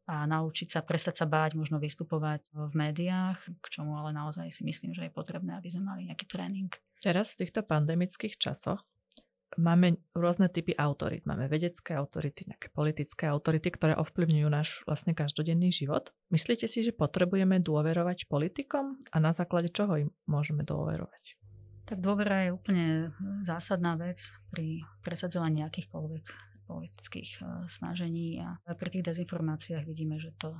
a 0.09 0.25
naučiť 0.25 0.73
sa, 0.73 0.81
prestať 0.81 1.21
sa 1.21 1.25
báť, 1.29 1.53
možno 1.53 1.77
vystupovať 1.77 2.41
v 2.49 2.73
médiách, 2.73 3.39
k 3.45 3.65
čomu 3.69 3.93
ale 3.93 4.09
naozaj 4.09 4.49
si 4.49 4.65
myslím, 4.65 4.97
že 4.97 5.05
je 5.05 5.13
potrebné, 5.13 5.53
aby 5.53 5.69
sme 5.69 5.85
mali 5.85 6.09
nejaký 6.09 6.25
tréning. 6.25 6.73
Teraz 6.99 7.37
v 7.37 7.45
týchto 7.45 7.61
pandemických 7.61 8.35
časoch 8.35 8.81
máme 9.59 9.99
rôzne 10.15 10.47
typy 10.47 10.71
autorít. 10.79 11.27
Máme 11.27 11.51
vedecké 11.51 11.99
autority, 11.99 12.47
nejaké 12.47 12.71
politické 12.71 13.27
autority, 13.27 13.69
ktoré 13.75 13.93
ovplyvňujú 13.99 14.47
náš 14.47 14.79
vlastne 14.87 15.11
každodenný 15.11 15.75
život. 15.75 16.15
Myslíte 16.31 16.71
si, 16.71 16.81
že 16.87 16.95
potrebujeme 16.95 17.59
dôverovať 17.59 18.31
politikom 18.31 18.95
a 19.11 19.17
na 19.19 19.35
základe 19.35 19.69
čoho 19.69 20.07
im 20.07 20.09
môžeme 20.25 20.63
dôverovať? 20.63 21.35
Tak 21.85 21.99
dôvera 21.99 22.47
je 22.47 22.55
úplne 22.55 22.85
zásadná 23.41 23.97
vec 23.97 24.21
pri 24.53 24.85
presadzovaní 25.01 25.65
akýchkoľvek 25.67 26.49
politických 26.69 27.29
eh, 27.41 27.45
snažení 27.65 28.39
a 28.45 28.61
pri 28.77 28.89
tých 28.93 29.09
dezinformáciách 29.09 29.83
vidíme, 29.89 30.21
že 30.21 30.29
to, 30.37 30.53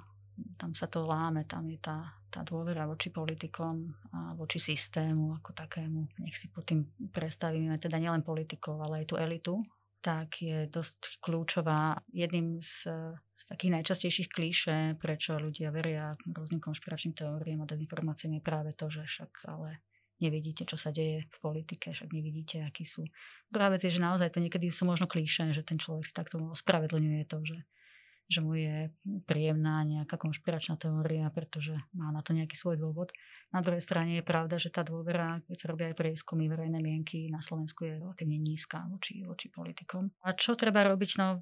tam 0.57 0.75
sa 0.75 0.87
to 0.87 1.05
láme, 1.05 1.45
tam 1.45 1.67
je 1.69 1.79
tá, 1.79 2.15
tá 2.29 2.41
dôvera 2.45 2.85
voči 2.85 3.09
politikom 3.09 3.89
a 4.13 4.33
voči 4.33 4.59
systému 4.61 5.39
ako 5.39 5.51
takému. 5.53 6.21
Nech 6.23 6.37
si 6.37 6.49
pod 6.49 6.67
tým 6.67 6.85
predstavíme 7.11 7.77
teda 7.77 7.97
nielen 7.97 8.21
politikov, 8.21 8.79
ale 8.81 9.03
aj 9.03 9.05
tú 9.09 9.15
elitu, 9.17 9.53
tak 9.99 10.39
je 10.39 10.67
dosť 10.71 11.19
kľúčová. 11.19 11.99
Jedným 12.15 12.63
z, 12.63 12.87
z 13.35 13.43
takých 13.51 13.79
najčastejších 13.79 14.29
klíše, 14.31 14.77
prečo 14.95 15.35
ľudia 15.35 15.75
veria 15.75 16.15
rôznym 16.23 16.63
konšpiračným 16.63 17.15
teóriám 17.15 17.63
a 17.63 17.69
dezinformáciám 17.69 18.39
je 18.39 18.43
práve 18.43 18.71
to, 18.79 18.87
že 18.87 19.03
však 19.03 19.31
ale 19.51 19.83
nevidíte, 20.23 20.67
čo 20.67 20.75
sa 20.75 20.91
deje 20.91 21.27
v 21.27 21.37
politike, 21.39 21.91
však 21.91 22.11
nevidíte, 22.11 22.63
akí 22.63 22.83
sú. 22.83 23.07
Druhá 23.51 23.71
vec 23.71 23.83
je, 23.83 23.91
že 23.91 24.03
naozaj 24.03 24.35
to 24.35 24.43
niekedy 24.43 24.71
sú 24.71 24.87
možno 24.87 25.07
klíše, 25.07 25.51
že 25.55 25.63
ten 25.63 25.79
človek 25.79 26.03
si 26.07 26.13
takto 26.15 26.39
ospravedlňuje 26.55 27.23
to, 27.27 27.39
že, 27.43 27.57
že 28.29 28.45
mu 28.45 28.53
je 28.53 28.93
príjemná 29.25 29.81
nejaká 29.81 30.15
konšpiračná 30.21 30.77
teória, 30.77 31.25
pretože 31.33 31.73
má 31.97 32.13
na 32.13 32.21
to 32.21 32.37
nejaký 32.37 32.53
svoj 32.53 32.77
dôvod. 32.77 33.09
Na 33.49 33.65
druhej 33.65 33.81
strane 33.81 34.21
je 34.21 34.23
pravda, 34.23 34.61
že 34.61 34.69
tá 34.69 34.85
dôvera, 34.85 35.41
keď 35.49 35.57
sa 35.57 35.69
robia 35.73 35.89
aj 35.89 35.97
prieskumy 35.97 36.45
verejné 36.45 36.77
mienky 36.77 37.25
na 37.33 37.41
Slovensku 37.41 37.89
je 37.89 37.97
relatívne 37.97 38.37
nízka 38.37 38.85
voči, 38.85 39.25
voči 39.25 39.49
politikom. 39.49 40.13
A 40.21 40.37
čo 40.37 40.53
treba 40.53 40.85
robiť? 40.85 41.09
No, 41.17 41.41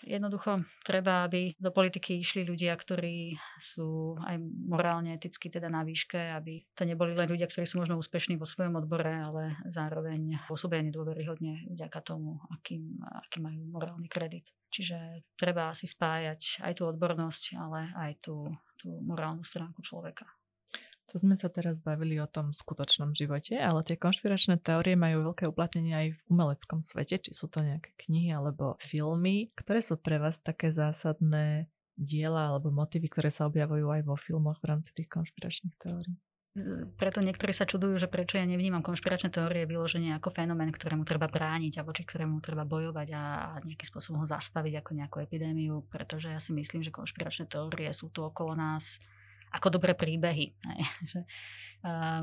Jednoducho 0.00 0.64
treba, 0.80 1.28
aby 1.28 1.52
do 1.60 1.68
politiky 1.68 2.24
išli 2.24 2.48
ľudia, 2.48 2.72
ktorí 2.72 3.36
sú 3.60 4.16
aj 4.24 4.40
morálne, 4.64 5.12
eticky 5.12 5.52
teda 5.52 5.68
na 5.68 5.84
výške, 5.84 6.16
aby 6.16 6.64
to 6.72 6.88
neboli 6.88 7.12
len 7.12 7.28
ľudia, 7.28 7.44
ktorí 7.44 7.68
sú 7.68 7.84
možno 7.84 8.00
úspešní 8.00 8.40
vo 8.40 8.48
svojom 8.48 8.80
odbore, 8.80 9.12
ale 9.12 9.60
zároveň 9.68 10.40
pôsobia 10.48 10.80
nedôveryhodne 10.80 11.68
vďaka 11.68 12.00
tomu, 12.00 12.40
aký, 12.48 12.80
aký 13.28 13.44
majú 13.44 13.60
morálny 13.68 14.08
kredit. 14.08 14.48
Čiže 14.70 15.26
treba 15.34 15.74
asi 15.74 15.90
spájať 15.90 16.62
aj 16.62 16.72
tú 16.78 16.86
odbornosť, 16.86 17.58
ale 17.58 17.90
aj 17.98 18.12
tú, 18.22 18.46
tú 18.78 18.88
morálnu 19.02 19.42
stránku 19.42 19.82
človeka. 19.82 20.26
To 21.10 21.18
sme 21.18 21.34
sa 21.34 21.50
teraz 21.50 21.82
bavili 21.82 22.22
o 22.22 22.30
tom 22.30 22.54
skutočnom 22.54 23.18
živote, 23.18 23.58
ale 23.58 23.82
tie 23.82 23.98
konšpiračné 23.98 24.62
teórie 24.62 24.94
majú 24.94 25.34
veľké 25.34 25.50
uplatnenie 25.50 25.90
aj 25.90 26.08
v 26.14 26.18
umeleckom 26.30 26.86
svete, 26.86 27.18
či 27.18 27.34
sú 27.34 27.50
to 27.50 27.66
nejaké 27.66 27.90
knihy 28.06 28.30
alebo 28.30 28.78
filmy. 28.78 29.50
Ktoré 29.58 29.82
sú 29.82 29.98
pre 29.98 30.22
vás 30.22 30.38
také 30.38 30.70
zásadné 30.70 31.66
diela 31.98 32.54
alebo 32.54 32.70
motívy, 32.70 33.10
ktoré 33.10 33.34
sa 33.34 33.50
objavujú 33.50 33.90
aj 33.90 34.06
vo 34.06 34.14
filmoch 34.14 34.62
v 34.62 34.70
rámci 34.70 34.94
tých 34.94 35.10
konšpiračných 35.10 35.74
teórií? 35.82 36.14
Preto 36.98 37.22
niektorí 37.22 37.54
sa 37.54 37.62
čudujú, 37.62 37.94
že 37.94 38.10
prečo 38.10 38.34
ja 38.34 38.42
nevnímam 38.42 38.82
konšpiračné 38.82 39.30
teórie 39.30 39.70
vyloženie 39.70 40.18
ako 40.18 40.34
fenomén, 40.34 40.74
ktorému 40.74 41.06
treba 41.06 41.30
brániť 41.30 41.78
a 41.78 41.86
voči 41.86 42.02
ktorému 42.02 42.42
treba 42.42 42.66
bojovať 42.66 43.08
a 43.14 43.22
nejakým 43.62 43.86
spôsobom 43.86 44.22
ho 44.22 44.26
zastaviť 44.26 44.82
ako 44.82 44.90
nejakú 44.98 45.16
epidémiu, 45.22 45.86
pretože 45.86 46.26
ja 46.26 46.42
si 46.42 46.50
myslím, 46.50 46.82
že 46.82 46.90
konšpiračné 46.90 47.46
teórie 47.46 47.86
sú 47.94 48.10
tu 48.10 48.26
okolo 48.26 48.58
nás 48.58 48.98
ako 49.54 49.78
dobré 49.78 49.94
príbehy. 49.94 50.54
Že, 51.10 51.20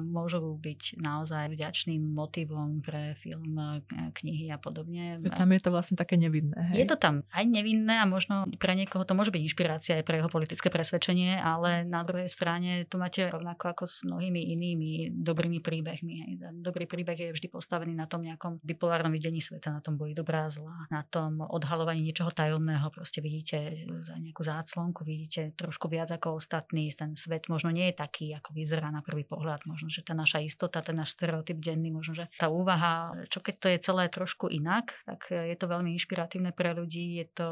môžu 0.05 0.53
byť 0.61 1.01
naozaj 1.01 1.49
vďačným 1.49 2.13
motivom 2.13 2.85
pre 2.85 3.17
film, 3.17 3.57
knihy 3.89 4.53
a 4.53 4.61
podobne. 4.61 5.17
Tam 5.33 5.49
je 5.49 5.61
to 5.65 5.73
vlastne 5.73 5.97
také 5.97 6.13
nevinné. 6.13 6.53
Hej? 6.69 6.85
Je 6.85 6.85
to 6.85 6.97
tam 7.01 7.25
aj 7.33 7.41
nevinné 7.49 7.97
a 7.97 8.05
možno 8.05 8.45
pre 8.61 8.77
niekoho 8.77 9.01
to 9.01 9.17
môže 9.17 9.33
byť 9.33 9.41
inšpirácia 9.41 9.97
aj 9.97 10.05
pre 10.05 10.21
jeho 10.21 10.29
politické 10.29 10.69
presvedčenie, 10.69 11.41
ale 11.41 11.81
na 11.81 12.05
druhej 12.05 12.29
strane 12.29 12.85
to 12.85 13.01
máte 13.01 13.25
rovnako 13.25 13.73
ako 13.73 13.83
s 13.89 14.05
mnohými 14.05 14.53
inými 14.53 14.91
dobrými 15.09 15.57
príbehmi. 15.65 16.13
Hej. 16.21 16.31
Dobrý 16.61 16.85
príbeh 16.85 17.17
je 17.17 17.33
vždy 17.33 17.49
postavený 17.49 17.97
na 17.97 18.05
tom 18.05 18.21
nejakom 18.21 18.61
bipolárnom 18.61 19.09
videní 19.09 19.41
sveta, 19.41 19.73
na 19.73 19.81
tom 19.81 19.97
boji 19.97 20.13
dobrá 20.13 20.45
zla, 20.53 20.85
na 20.93 21.01
tom 21.01 21.41
odhalovaní 21.41 22.05
niečoho 22.05 22.29
tajomného. 22.29 22.93
Proste 22.93 23.25
vidíte 23.25 23.89
za 24.05 24.13
nejakú 24.21 24.45
záclonku, 24.45 25.01
vidíte 25.01 25.57
trošku 25.57 25.89
viac 25.89 26.13
ako 26.13 26.37
ostatní. 26.37 26.93
Ten 26.93 27.17
svet 27.17 27.49
možno 27.49 27.73
nie 27.73 27.89
je 27.89 27.97
taký, 27.97 28.37
ako 28.37 28.53
vyzerá 28.53 28.93
na 28.93 29.01
prvý 29.01 29.25
pohľad 29.25 29.46
pohľad, 29.47 29.63
možno, 29.63 29.87
že 29.87 30.03
tá 30.03 30.11
naša 30.11 30.43
istota, 30.43 30.83
ten 30.83 30.99
náš 30.99 31.15
stereotyp 31.15 31.63
denný, 31.63 31.87
možno, 31.95 32.19
že 32.19 32.27
tá 32.35 32.51
úvaha, 32.51 33.15
čo 33.31 33.39
keď 33.39 33.55
to 33.55 33.67
je 33.71 33.77
celé 33.79 34.03
trošku 34.11 34.51
inak, 34.51 34.91
tak 35.07 35.31
je 35.31 35.55
to 35.55 35.71
veľmi 35.71 35.95
inšpiratívne 35.95 36.51
pre 36.51 36.75
ľudí, 36.75 37.23
je 37.23 37.27
to 37.31 37.49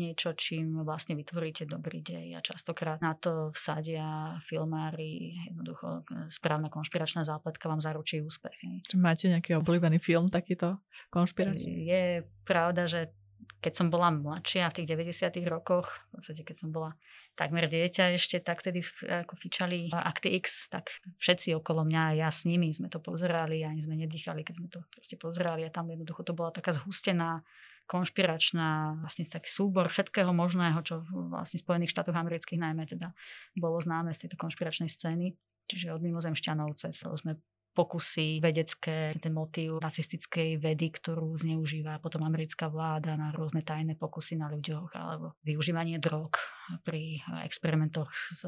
niečo, 0.00 0.32
čím 0.32 0.86
vlastne 0.88 1.18
vytvoríte 1.18 1.68
dobrý 1.68 2.00
dej 2.00 2.32
a 2.32 2.40
častokrát 2.40 3.02
na 3.04 3.12
to 3.12 3.52
vsadia 3.52 4.40
filmári, 4.46 5.36
jednoducho 5.52 6.06
správna 6.32 6.72
konšpiračná 6.72 7.28
zápletka 7.28 7.68
vám 7.68 7.84
zaručí 7.84 8.24
úspech. 8.24 8.88
Či 8.88 8.96
máte 8.96 9.28
nejaký 9.28 9.60
obľúbený 9.60 10.00
film 10.00 10.32
takýto 10.32 10.80
konšpiračný? 11.12 11.84
Je 11.84 12.24
pravda, 12.48 12.88
že 12.88 13.12
keď 13.58 13.72
som 13.74 13.86
bola 13.90 14.14
mladšia 14.14 14.70
v 14.70 14.76
tých 14.80 14.88
90. 14.94 15.34
rokoch, 15.50 15.90
v 16.14 16.22
podstate 16.22 16.46
keď 16.46 16.56
som 16.62 16.70
bola 16.70 16.94
takmer 17.38 17.70
dieťa 17.70 18.18
ešte, 18.18 18.42
tak 18.42 18.66
tedy 18.66 18.82
ako 19.06 19.38
fičali 19.38 19.86
Akty 19.94 20.34
X, 20.42 20.66
tak 20.66 20.90
všetci 21.22 21.54
okolo 21.54 21.86
mňa, 21.86 22.18
ja 22.18 22.28
s 22.34 22.42
nimi 22.42 22.74
sme 22.74 22.90
to 22.90 22.98
pozerali, 22.98 23.62
ani 23.62 23.78
sme 23.78 23.94
nedýchali, 23.94 24.42
keď 24.42 24.54
sme 24.58 24.68
to 24.68 24.82
proste 24.90 25.14
pozerali 25.14 25.62
a 25.62 25.70
tam 25.70 25.86
jednoducho 25.86 26.26
to 26.26 26.34
bola 26.34 26.50
taká 26.50 26.74
zhustená 26.74 27.46
konšpiračná, 27.88 29.00
vlastne 29.00 29.24
taký 29.24 29.48
súbor 29.48 29.88
všetkého 29.88 30.34
možného, 30.34 30.82
čo 30.84 31.00
vlastne 31.32 31.56
v 31.56 31.64
Spojených 31.64 31.94
štátoch 31.94 32.18
amerických 32.18 32.60
najmä 32.60 32.84
teda 32.84 33.16
bolo 33.56 33.80
známe 33.80 34.12
z 34.12 34.26
tejto 34.26 34.36
konšpiračnej 34.36 34.90
scény. 34.92 35.32
Čiže 35.68 35.96
od 35.96 36.00
mimozemšťanov 36.00 36.76
cez 36.80 37.00
sme 37.00 37.40
pokusy 37.78 38.42
vedecké, 38.42 39.14
ten 39.22 39.30
motív 39.30 39.78
nacistickej 39.78 40.58
vedy, 40.58 40.90
ktorú 40.90 41.38
zneužíva 41.38 42.02
potom 42.02 42.26
americká 42.26 42.66
vláda 42.66 43.14
na 43.14 43.30
rôzne 43.30 43.62
tajné 43.62 43.94
pokusy 43.94 44.34
na 44.34 44.50
ľuďoch 44.50 44.90
alebo 44.98 45.38
využívanie 45.46 46.02
drog 46.02 46.34
pri 46.82 47.22
experimentoch 47.46 48.10
s 48.10 48.42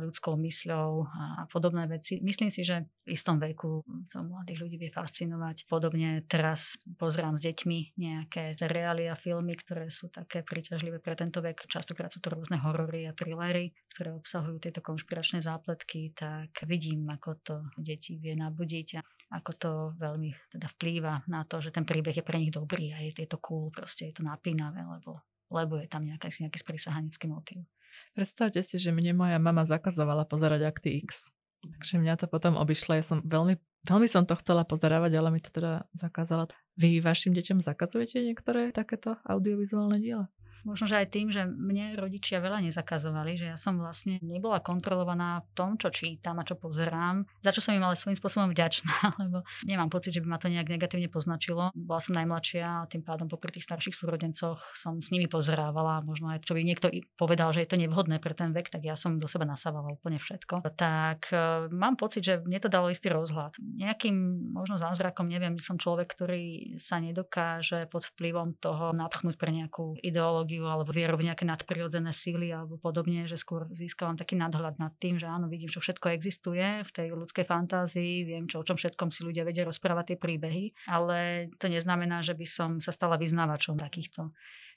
ľudskou 0.00 0.38
mysľou 0.38 0.90
a 1.06 1.44
podobné 1.50 1.86
veci. 1.90 2.22
Myslím 2.22 2.48
si, 2.48 2.62
že 2.62 2.86
v 3.04 3.14
istom 3.14 3.36
veku 3.36 3.82
to 4.08 4.22
mladých 4.22 4.62
ľudí 4.62 4.76
vie 4.78 4.90
fascinovať. 4.92 5.66
Podobne 5.66 6.22
teraz 6.24 6.78
pozerám 6.96 7.36
s 7.36 7.44
deťmi 7.44 7.98
nejaké 7.98 8.54
reály 8.64 9.10
a 9.10 9.18
filmy, 9.18 9.58
ktoré 9.58 9.90
sú 9.90 10.08
také 10.08 10.46
príťažlivé 10.46 11.02
pre 11.02 11.18
tento 11.18 11.42
vek. 11.42 11.66
Častokrát 11.66 12.12
sú 12.12 12.22
to 12.22 12.32
rôzne 12.32 12.60
horory 12.60 13.08
a 13.08 13.16
thrillery, 13.16 13.74
ktoré 13.94 14.14
obsahujú 14.14 14.62
tieto 14.62 14.80
konšpiračné 14.84 15.42
zápletky, 15.42 16.14
tak 16.14 16.64
vidím, 16.64 17.08
ako 17.10 17.30
to 17.42 17.54
deti 17.80 18.16
vie 18.18 18.34
nabudiť 18.38 18.88
a 18.98 19.00
ako 19.28 19.50
to 19.60 19.70
veľmi 20.00 20.32
teda 20.52 20.68
vplýva 20.76 21.28
na 21.28 21.44
to, 21.44 21.60
že 21.60 21.72
ten 21.72 21.84
príbeh 21.84 22.16
je 22.16 22.24
pre 22.24 22.40
nich 22.40 22.52
dobrý 22.52 22.96
a 22.96 23.04
je, 23.04 23.12
je 23.12 23.28
to 23.28 23.36
cool, 23.44 23.68
proste 23.68 24.08
je 24.08 24.14
to 24.16 24.24
napínavé, 24.24 24.80
lebo, 24.80 25.20
lebo 25.52 25.76
je 25.76 25.88
tam 25.88 26.04
nejaký, 26.08 26.48
nejaký 26.48 26.58
sprísahanický 26.60 27.28
motív. 27.28 27.68
Predstavte 28.14 28.60
si, 28.64 28.76
že 28.80 28.90
mne 28.90 29.14
moja 29.14 29.38
mama 29.38 29.68
zakazovala 29.68 30.26
pozerať 30.26 30.66
Akty 30.68 31.02
X. 31.06 31.30
Takže 31.58 31.98
mňa 31.98 32.14
to 32.22 32.26
potom 32.30 32.54
obišlo. 32.54 32.94
Ja 32.94 33.04
som 33.04 33.18
veľmi, 33.26 33.58
veľmi 33.86 34.06
som 34.06 34.22
to 34.22 34.38
chcela 34.38 34.62
pozerávať, 34.62 35.18
ale 35.18 35.34
mi 35.34 35.40
to 35.42 35.50
teda 35.50 35.90
zakázala. 35.98 36.46
Vy 36.78 37.02
vašim 37.02 37.34
deťom 37.34 37.66
zakazujete 37.66 38.22
niektoré 38.22 38.70
takéto 38.70 39.18
audiovizuálne 39.26 39.98
diela? 39.98 40.30
Možno, 40.66 40.90
že 40.90 40.98
aj 40.98 41.08
tým, 41.10 41.28
že 41.30 41.46
mne 41.46 41.98
rodičia 41.98 42.42
veľa 42.42 42.64
nezakazovali, 42.66 43.38
že 43.38 43.46
ja 43.54 43.56
som 43.58 43.78
vlastne 43.78 44.18
nebola 44.22 44.58
kontrolovaná 44.62 45.42
v 45.44 45.48
tom, 45.54 45.70
čo 45.78 45.88
čítam 45.90 46.38
a 46.38 46.46
čo 46.46 46.58
pozerám, 46.58 47.26
za 47.42 47.50
čo 47.54 47.62
som 47.62 47.74
im 47.74 47.84
ale 47.84 47.98
svojím 47.98 48.18
spôsobom 48.18 48.50
vďačná, 48.50 48.94
lebo 49.22 49.46
nemám 49.64 49.90
pocit, 49.90 50.14
že 50.14 50.22
by 50.22 50.28
ma 50.28 50.38
to 50.38 50.50
nejak 50.50 50.68
negatívne 50.68 51.08
poznačilo. 51.10 51.70
Bola 51.74 52.00
som 52.02 52.18
najmladšia 52.18 52.84
a 52.84 52.88
tým 52.90 53.02
pádom 53.02 53.30
popri 53.30 53.58
tých 53.58 53.66
starších 53.70 53.96
súrodencoch 53.96 54.60
som 54.74 55.00
s 55.00 55.08
nimi 55.14 55.30
pozerávala, 55.30 56.04
možno 56.04 56.30
aj 56.34 56.44
čo 56.44 56.52
by 56.54 56.62
niekto 56.62 56.90
povedal, 57.16 57.54
že 57.54 57.64
je 57.64 57.70
to 57.70 57.80
nevhodné 57.80 58.20
pre 58.20 58.36
ten 58.36 58.52
vek, 58.52 58.70
tak 58.70 58.84
ja 58.84 58.94
som 58.94 59.16
do 59.16 59.30
seba 59.30 59.48
nasávala 59.48 59.94
úplne 59.94 60.20
všetko. 60.20 60.62
Tak 60.78 61.32
e, 61.32 61.36
mám 61.72 61.96
pocit, 61.96 62.22
že 62.22 62.40
mne 62.44 62.58
to 62.60 62.70
dalo 62.70 62.92
istý 62.92 63.10
rozhľad. 63.10 63.56
Nejakým 63.58 64.16
možno 64.52 64.76
zázrakom, 64.76 65.26
neviem, 65.26 65.56
som 65.58 65.80
človek, 65.80 66.10
ktorý 66.12 66.76
sa 66.76 67.00
nedokáže 67.00 67.88
pod 67.88 68.06
vplyvom 68.14 68.58
toho 68.58 68.92
natchnúť 68.92 69.36
pre 69.40 69.50
nejakú 69.50 69.98
ideológiu 70.00 70.47
ideológiu 70.48 70.64
alebo 70.64 70.90
vieru 70.96 71.20
v 71.20 71.28
nejaké 71.28 71.44
nadprirodzené 71.44 72.16
síly 72.16 72.48
alebo 72.48 72.80
podobne, 72.80 73.28
že 73.28 73.36
skôr 73.36 73.68
získavam 73.68 74.16
taký 74.16 74.40
nadhľad 74.40 74.80
nad 74.80 74.96
tým, 74.96 75.20
že 75.20 75.28
áno, 75.28 75.52
vidím, 75.52 75.68
čo 75.68 75.84
všetko 75.84 76.08
existuje 76.16 76.88
v 76.88 76.90
tej 76.90 77.12
ľudskej 77.12 77.44
fantázii, 77.44 78.24
viem, 78.24 78.48
čo, 78.48 78.64
o 78.64 78.66
čom 78.66 78.80
všetkom 78.80 79.12
si 79.12 79.28
ľudia 79.28 79.44
vedia 79.44 79.68
rozprávať 79.68 80.16
tie 80.16 80.18
príbehy, 80.18 80.64
ale 80.88 81.52
to 81.60 81.68
neznamená, 81.68 82.24
že 82.24 82.32
by 82.32 82.46
som 82.48 82.70
sa 82.80 82.90
stala 82.90 83.20
vyznávačom 83.20 83.76
takýchto 83.76 84.32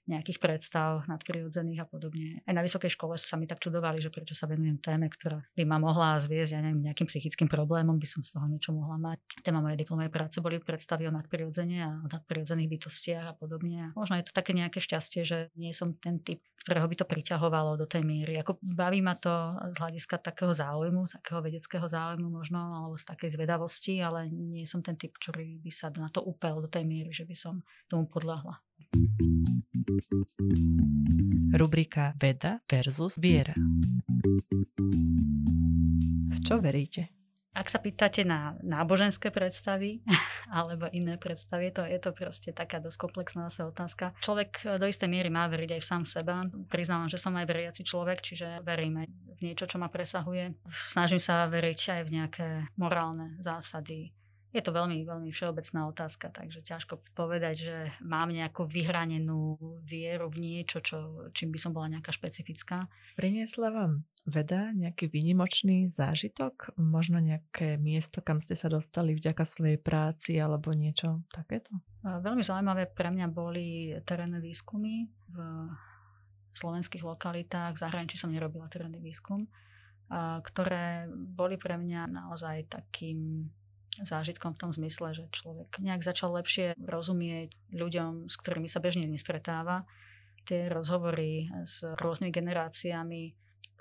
nejakých 0.10 0.42
predstav 0.42 1.06
nadprirodzených 1.06 1.86
a 1.86 1.88
podobne. 1.88 2.42
Aj 2.46 2.54
na 2.54 2.66
vysokej 2.66 2.94
škole 2.98 3.18
sa 3.18 3.38
mi 3.38 3.46
tak 3.46 3.62
čudovali, 3.62 4.02
že 4.02 4.10
prečo 4.10 4.34
sa 4.34 4.50
venujem 4.50 4.82
téme, 4.82 5.08
ktorá 5.08 5.46
by 5.54 5.64
ma 5.68 5.78
mohla 5.78 6.18
zviesť, 6.18 6.58
ja 6.58 6.62
neviem, 6.62 6.82
nejakým 6.82 7.06
psychickým 7.06 7.46
problémom, 7.46 8.02
by 8.02 8.08
som 8.10 8.22
z 8.26 8.34
toho 8.34 8.46
niečo 8.50 8.74
mohla 8.74 8.98
mať. 8.98 9.22
Téma 9.46 9.62
mojej 9.62 9.78
diplomovej 9.82 10.12
práce 10.12 10.38
boli 10.42 10.58
predstavy 10.58 11.06
o 11.06 11.14
nadprirodzene 11.14 11.78
a 11.86 11.90
o 12.02 12.08
nadprirodzených 12.10 12.70
bytostiach 12.70 13.26
a 13.30 13.34
podobne. 13.38 13.94
A 13.94 13.96
možno 13.98 14.18
je 14.18 14.26
to 14.26 14.34
také 14.34 14.58
nejaké 14.58 14.82
šťastie, 14.82 15.22
že 15.22 15.38
nie 15.54 15.72
som 15.72 15.94
ten 15.98 16.18
typ, 16.22 16.42
ktorého 16.66 16.86
by 16.90 16.96
to 16.98 17.06
priťahovalo 17.06 17.78
do 17.78 17.86
tej 17.86 18.06
míry. 18.06 18.38
Ako 18.42 18.58
baví 18.62 19.02
ma 19.02 19.18
to 19.18 19.58
z 19.74 19.76
hľadiska 19.82 20.22
takého 20.22 20.54
záujmu, 20.54 21.10
takého 21.10 21.42
vedeckého 21.42 21.86
záujmu 21.86 22.30
možno, 22.30 22.60
alebo 22.62 22.96
z 22.98 23.06
takej 23.06 23.38
zvedavosti, 23.38 24.02
ale 24.02 24.30
nie 24.30 24.66
som 24.66 24.82
ten 24.86 24.98
typ, 24.98 25.14
ktorý 25.18 25.62
by 25.62 25.72
sa 25.74 25.90
na 25.94 26.10
to 26.10 26.22
upel 26.22 26.62
do 26.62 26.70
tej 26.70 26.86
míry, 26.86 27.10
že 27.14 27.26
by 27.26 27.36
som 27.38 27.66
tomu 27.90 28.06
podľahla. 28.10 28.62
Rubrika 31.56 32.14
Veda 32.22 32.60
versus 32.68 33.20
viera. 33.20 33.54
V 36.32 36.38
čo 36.48 36.58
veríte? 36.60 37.12
Ak 37.52 37.68
sa 37.68 37.84
pýtate 37.84 38.24
na 38.24 38.56
náboženské 38.64 39.28
predstavy 39.28 40.00
alebo 40.56 40.88
iné 40.96 41.20
predstavy, 41.20 41.76
to 41.76 41.84
je 41.84 42.00
to 42.00 42.16
proste 42.16 42.56
taká 42.56 42.80
dosť 42.80 42.96
komplexná 42.96 43.52
zase 43.52 43.68
otázka. 43.68 44.16
Človek 44.24 44.80
do 44.80 44.88
istej 44.88 45.12
miery 45.12 45.28
má 45.28 45.52
veriť 45.52 45.76
aj 45.76 45.82
v 45.84 45.90
sám 45.92 46.04
seba. 46.08 46.48
Priznávam, 46.72 47.12
že 47.12 47.20
som 47.20 47.36
aj 47.36 47.44
veriaci 47.44 47.84
človek, 47.84 48.24
čiže 48.24 48.64
verím 48.64 49.04
aj 49.04 49.08
v 49.12 49.40
niečo, 49.44 49.68
čo 49.68 49.76
ma 49.84 49.92
presahuje. 49.92 50.56
Snažím 50.96 51.20
sa 51.20 51.44
veriť 51.52 51.80
aj 52.00 52.02
v 52.08 52.14
nejaké 52.16 52.48
morálne 52.80 53.36
zásady, 53.44 54.16
je 54.52 54.60
to 54.60 54.76
veľmi, 54.76 55.08
veľmi 55.08 55.32
všeobecná 55.32 55.88
otázka, 55.88 56.28
takže 56.28 56.60
ťažko 56.60 57.00
povedať, 57.16 57.56
že 57.64 57.78
mám 58.04 58.36
nejakú 58.36 58.68
vyhranenú 58.68 59.56
vieru 59.80 60.28
v 60.28 60.44
niečo, 60.44 60.84
čo, 60.84 61.28
čím 61.32 61.56
by 61.56 61.60
som 61.60 61.72
bola 61.72 61.88
nejaká 61.88 62.12
špecifická. 62.12 62.92
Priniesla 63.16 63.72
vám 63.72 64.04
veda 64.28 64.76
nejaký 64.76 65.08
výnimočný 65.08 65.88
zážitok? 65.88 66.76
Možno 66.76 67.24
nejaké 67.24 67.80
miesto, 67.80 68.20
kam 68.20 68.44
ste 68.44 68.60
sa 68.60 68.68
dostali 68.68 69.16
vďaka 69.16 69.48
svojej 69.48 69.80
práci 69.80 70.36
alebo 70.36 70.76
niečo 70.76 71.24
takéto? 71.32 71.72
Veľmi 72.04 72.44
zaujímavé 72.44 72.92
pre 72.92 73.08
mňa 73.08 73.28
boli 73.32 73.96
terénne 74.04 74.44
výskumy 74.44 75.08
v 75.32 75.38
slovenských 76.52 77.08
lokalitách. 77.08 77.80
V 77.80 77.84
zahraničí 77.88 78.20
som 78.20 78.36
nerobila 78.36 78.68
terénny 78.68 79.00
výskum, 79.00 79.48
ktoré 80.44 81.08
boli 81.14 81.56
pre 81.56 81.80
mňa 81.80 82.12
naozaj 82.12 82.68
takým 82.68 83.48
zážitkom 84.00 84.56
v 84.56 84.62
tom 84.64 84.72
zmysle, 84.72 85.12
že 85.12 85.28
človek 85.36 85.84
nejak 85.84 86.06
začal 86.08 86.32
lepšie 86.40 86.80
rozumieť 86.80 87.52
ľuďom, 87.76 88.32
s 88.32 88.36
ktorými 88.40 88.72
sa 88.72 88.80
bežne 88.80 89.04
nestretáva. 89.10 89.84
Tie 90.48 90.72
rozhovory 90.72 91.52
s 91.68 91.84
rôznymi 91.84 92.32
generáciami 92.32 93.24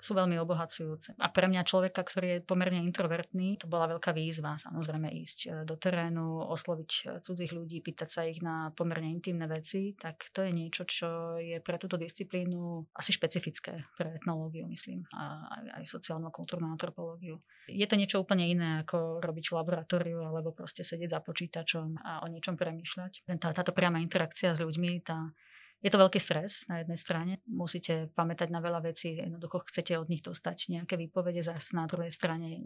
sú 0.01 0.17
veľmi 0.17 0.33
obohacujúce. 0.41 1.13
A 1.21 1.29
pre 1.29 1.45
mňa 1.45 1.61
človeka, 1.61 2.01
ktorý 2.01 2.27
je 2.27 2.39
pomerne 2.41 2.81
introvertný, 2.81 3.61
to 3.61 3.69
bola 3.69 3.85
veľká 3.85 4.17
výzva 4.17 4.57
samozrejme 4.57 5.13
ísť 5.21 5.39
e, 5.45 5.49
do 5.61 5.77
terénu, 5.77 6.41
osloviť 6.49 6.91
e, 6.91 7.01
cudzích 7.21 7.53
ľudí, 7.53 7.85
pýtať 7.85 8.09
sa 8.09 8.25
ich 8.25 8.41
na 8.41 8.73
pomerne 8.73 9.13
intimné 9.13 9.45
veci, 9.45 9.93
tak 9.93 10.33
to 10.33 10.41
je 10.41 10.51
niečo, 10.51 10.89
čo 10.89 11.37
je 11.37 11.61
pre 11.61 11.77
túto 11.77 12.01
disciplínu 12.01 12.89
asi 12.97 13.13
špecifické 13.13 13.85
pre 13.93 14.17
etnológiu, 14.17 14.65
myslím, 14.65 15.05
a 15.13 15.45
aj, 15.77 15.85
sociálnu 15.85 16.33
kultúrnu 16.33 16.65
antropológiu. 16.73 17.37
Je 17.69 17.85
to 17.85 17.93
niečo 17.93 18.25
úplne 18.25 18.49
iné, 18.49 18.81
ako 18.81 19.21
robiť 19.21 19.53
v 19.53 19.57
laboratóriu 19.61 20.19
alebo 20.25 20.49
proste 20.49 20.81
sedieť 20.81 21.13
za 21.13 21.21
počítačom 21.21 22.01
a 22.01 22.25
o 22.25 22.27
niečom 22.27 22.57
premýšľať. 22.57 23.29
Tá, 23.37 23.53
táto 23.53 23.69
priama 23.69 24.01
interakcia 24.01 24.57
s 24.57 24.65
ľuďmi, 24.65 25.05
tá, 25.05 25.29
je 25.81 25.89
to 25.89 25.97
veľký 25.97 26.21
stres 26.21 26.69
na 26.69 26.85
jednej 26.85 26.97
strane. 27.01 27.33
Musíte 27.49 28.13
pamätať 28.13 28.53
na 28.53 28.61
veľa 28.61 28.85
vecí, 28.85 29.17
jednoducho 29.17 29.65
chcete 29.65 29.97
od 29.97 30.13
nich 30.13 30.21
dostať 30.21 30.69
nejaké 30.69 30.93
výpovede, 30.93 31.41
zase 31.41 31.73
na 31.73 31.89
druhej 31.89 32.13
strane 32.13 32.47
e, 32.53 32.61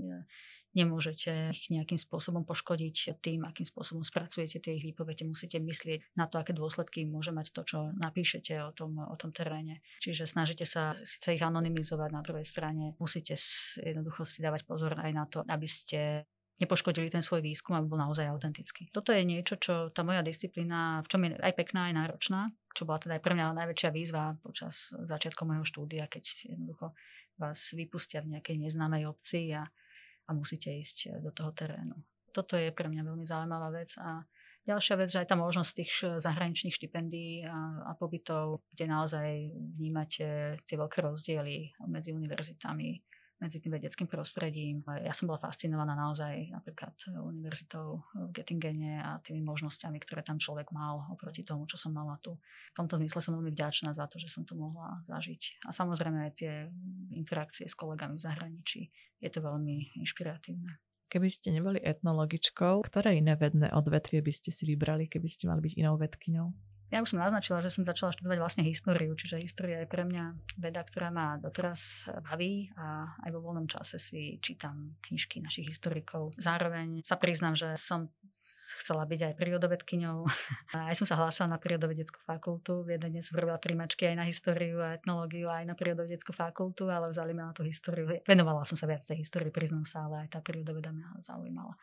nemôžete 0.76 1.55
ich 1.55 1.72
nejakým 1.72 1.95
spôsobom 1.95 2.43
poškodiť 2.43 3.24
tým, 3.24 3.47
akým 3.47 3.63
spôsobom 3.63 4.03
spracujete 4.03 4.59
tie 4.59 4.76
ich 4.76 4.84
výpovede. 4.91 5.24
Musíte 5.24 5.63
myslieť 5.63 6.20
na 6.20 6.28
to, 6.28 6.43
aké 6.43 6.51
dôsledky 6.51 7.07
môže 7.07 7.32
mať 7.32 7.55
to, 7.55 7.63
čo 7.63 7.78
napíšete 7.95 8.59
o 8.59 8.76
tom, 8.76 8.99
o 8.99 9.16
tom 9.16 9.32
teréne. 9.32 9.80
Čiže 10.03 10.28
snažíte 10.28 10.68
sa 10.68 10.91
síce 10.99 11.39
ich 11.39 11.43
anonymizovať, 11.43 12.09
na 12.11 12.20
druhej 12.20 12.43
strane 12.43 12.99
musíte 12.99 13.39
jednoducho 13.80 14.28
si 14.28 14.43
dávať 14.43 14.68
pozor 14.68 14.99
aj 14.99 15.11
na 15.16 15.24
to, 15.32 15.39
aby 15.47 15.68
ste 15.72 16.28
nepoškodili 16.59 17.11
ten 17.11 17.24
svoj 17.24 17.43
výskum, 17.43 17.76
aby 17.76 17.88
bol 17.88 17.99
naozaj 17.99 18.32
autentický. 18.32 18.88
Toto 18.91 19.11
je 19.11 19.24
niečo, 19.28 19.59
čo 19.59 19.91
tá 19.91 20.07
moja 20.07 20.24
disciplína, 20.24 21.03
v 21.03 21.07
čom 21.11 21.22
je 21.28 21.36
aj 21.36 21.53
pekná, 21.55 21.91
aj 21.91 21.93
náročná, 21.95 22.41
čo 22.76 22.84
bola 22.84 23.00
teda 23.00 23.16
aj 23.16 23.24
pre 23.24 23.34
mňa 23.34 23.56
najväčšia 23.56 23.90
výzva 23.96 24.36
počas 24.44 24.92
začiatku 24.92 25.48
môjho 25.48 25.64
štúdia, 25.64 26.12
keď 26.12 26.52
jednoducho 26.52 26.92
vás 27.40 27.72
vypustia 27.72 28.20
v 28.20 28.36
nejakej 28.36 28.60
neznámej 28.60 29.08
obci 29.08 29.56
a, 29.56 29.64
a 30.28 30.30
musíte 30.36 30.70
ísť 30.76 31.24
do 31.24 31.32
toho 31.32 31.56
terénu. 31.56 31.96
Toto 32.36 32.60
je 32.60 32.76
pre 32.76 32.92
mňa 32.92 33.08
veľmi 33.08 33.24
zaujímavá 33.24 33.72
vec 33.72 33.96
a 33.96 34.28
Ďalšia 34.66 34.96
vec, 34.98 35.10
že 35.14 35.22
aj 35.22 35.30
tá 35.30 35.38
možnosť 35.38 35.72
tých 35.78 35.94
zahraničných 36.26 36.74
štipendií 36.74 37.46
a, 37.46 37.86
a 37.86 37.92
pobytov, 37.94 38.66
kde 38.74 38.90
naozaj 38.90 39.54
vnímate 39.78 40.58
tie 40.66 40.76
veľké 40.76 41.06
rozdiely 41.06 41.78
medzi 41.86 42.18
univerzitami, 42.18 42.98
medzi 43.36 43.60
tým 43.60 43.76
vedeckým 43.76 44.08
prostredím. 44.08 44.80
Ja 45.04 45.12
som 45.12 45.28
bola 45.28 45.44
fascinovaná 45.44 45.92
naozaj 45.92 46.56
napríklad 46.56 46.96
univerzitou 47.20 48.08
v 48.16 48.32
Göttingene 48.32 49.04
a 49.04 49.20
tými 49.20 49.44
možnosťami, 49.44 50.00
ktoré 50.00 50.24
tam 50.24 50.40
človek 50.40 50.72
mal 50.72 51.04
oproti 51.12 51.44
tomu, 51.44 51.68
čo 51.68 51.76
som 51.76 51.92
mala 51.92 52.16
tu. 52.24 52.40
V 52.72 52.76
tomto 52.80 52.96
zmysle 52.96 53.20
som 53.20 53.36
veľmi 53.36 53.52
vďačná 53.52 53.92
za 53.92 54.08
to, 54.08 54.16
že 54.18 54.32
som 54.32 54.48
to 54.48 54.56
mohla 54.56 55.04
zažiť. 55.04 55.68
A 55.68 55.76
samozrejme 55.76 56.32
aj 56.32 56.34
tie 56.40 56.54
interakcie 57.12 57.68
s 57.68 57.76
kolegami 57.76 58.16
v 58.16 58.24
zahraničí. 58.24 58.82
Je 59.20 59.30
to 59.32 59.44
veľmi 59.44 60.00
inšpiratívne. 60.00 60.80
Keby 61.12 61.30
ste 61.32 61.54
neboli 61.54 61.80
etnologičkou, 61.80 62.88
ktoré 62.88 63.20
iné 63.20 63.38
vedné 63.40 63.72
odvetvie 63.72 64.20
by 64.26 64.34
ste 64.36 64.50
si 64.52 64.68
vybrali, 64.68 65.08
keby 65.08 65.28
ste 65.30 65.48
mali 65.48 65.64
byť 65.64 65.74
inou 65.80 65.96
vedkyňou? 65.96 66.75
Ja 66.94 67.02
už 67.02 67.14
som 67.14 67.22
naznačila, 67.22 67.66
že 67.66 67.74
som 67.74 67.82
začala 67.82 68.14
študovať 68.14 68.38
vlastne 68.38 68.64
históriu, 68.66 69.18
čiže 69.18 69.42
história 69.42 69.82
je 69.84 69.90
pre 69.90 70.06
mňa 70.06 70.38
veda, 70.62 70.86
ktorá 70.86 71.10
ma 71.10 71.42
doteraz 71.42 72.06
baví 72.22 72.70
a 72.78 73.18
aj 73.26 73.30
vo 73.34 73.42
voľnom 73.42 73.66
čase 73.66 73.98
si 73.98 74.38
čítam 74.38 74.94
knižky 75.02 75.42
našich 75.42 75.66
historikov. 75.74 76.38
Zároveň 76.38 77.02
sa 77.02 77.18
priznám, 77.18 77.58
že 77.58 77.74
som 77.82 78.14
chcela 78.82 79.06
byť 79.06 79.22
aj 79.22 79.34
prírodovedkyňou. 79.38 80.18
A 80.74 80.78
aj 80.90 80.96
som 80.98 81.08
sa 81.08 81.18
hlásila 81.18 81.46
na 81.50 81.62
prírodovedeckú 81.62 82.18
fakultu. 82.26 82.82
V 82.82 82.98
jednej 82.98 83.22
som 83.22 83.38
robila 83.38 83.62
primačky 83.62 84.10
aj 84.10 84.16
na 84.18 84.26
históriu 84.26 84.82
a 84.82 84.98
etnológiu, 84.98 85.50
aj 85.50 85.70
na 85.70 85.78
prírodovedeckú 85.78 86.34
fakultu, 86.34 86.90
ale 86.90 87.14
vzali 87.14 87.32
ma 87.38 87.50
na 87.50 87.54
tú 87.54 87.62
históriu. 87.62 88.10
Venovala 88.26 88.66
som 88.66 88.78
sa 88.78 88.90
viac 88.90 89.06
tej 89.06 89.22
histórii, 89.22 89.54
priznám 89.54 89.86
sa, 89.86 90.10
ale 90.10 90.26
aj 90.26 90.38
tá 90.38 90.40
prírodoveda 90.42 90.90
mňa 90.90 91.22
zaujímala. 91.22 91.78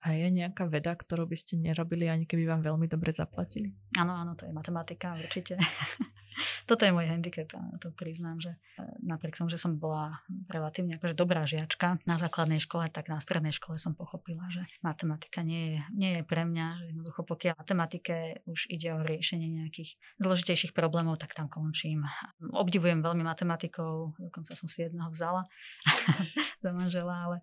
A 0.00 0.16
je 0.16 0.32
nejaká 0.32 0.64
veda, 0.64 0.96
ktorú 0.96 1.28
by 1.28 1.36
ste 1.36 1.60
nerobili, 1.60 2.08
ani 2.08 2.24
keby 2.24 2.48
vám 2.48 2.64
veľmi 2.64 2.88
dobre 2.88 3.12
zaplatili? 3.12 3.76
Áno, 4.00 4.16
áno, 4.16 4.32
to 4.32 4.48
je 4.48 4.52
matematika, 4.56 5.12
určite. 5.20 5.60
Toto 6.64 6.88
je 6.88 6.94
môj 6.94 7.04
handicap, 7.10 7.52
to 7.82 7.92
priznám, 7.92 8.40
že 8.40 8.56
e, 8.56 8.84
napriek 9.04 9.36
tomu, 9.36 9.52
že 9.52 9.60
som 9.60 9.76
bola 9.76 10.24
relatívne 10.48 10.96
akože 10.96 11.12
dobrá 11.12 11.44
žiačka 11.44 12.00
na 12.08 12.16
základnej 12.16 12.62
škole, 12.62 12.88
tak 12.88 13.12
na 13.12 13.20
strednej 13.20 13.52
škole 13.52 13.76
som 13.76 13.92
pochopila, 13.92 14.48
že 14.48 14.64
matematika 14.80 15.44
nie 15.44 15.76
je, 15.76 15.78
nie 15.92 16.10
je 16.16 16.22
pre 16.24 16.48
mňa, 16.48 16.66
že 16.80 16.84
jednoducho 16.94 17.20
pokiaľ 17.26 17.54
matematike 17.60 18.46
už 18.48 18.72
ide 18.72 18.88
o 18.96 19.04
riešenie 19.04 19.52
nejakých 19.60 20.00
zložitejších 20.22 20.72
problémov, 20.72 21.20
tak 21.20 21.36
tam 21.36 21.50
končím. 21.52 22.08
Obdivujem 22.40 23.04
veľmi 23.04 23.26
matematikov, 23.26 24.16
dokonca 24.16 24.56
som 24.56 24.70
si 24.70 24.86
jedného 24.86 25.12
vzala 25.12 25.44
za 26.64 26.70
manžela, 26.72 27.28
ale, 27.28 27.36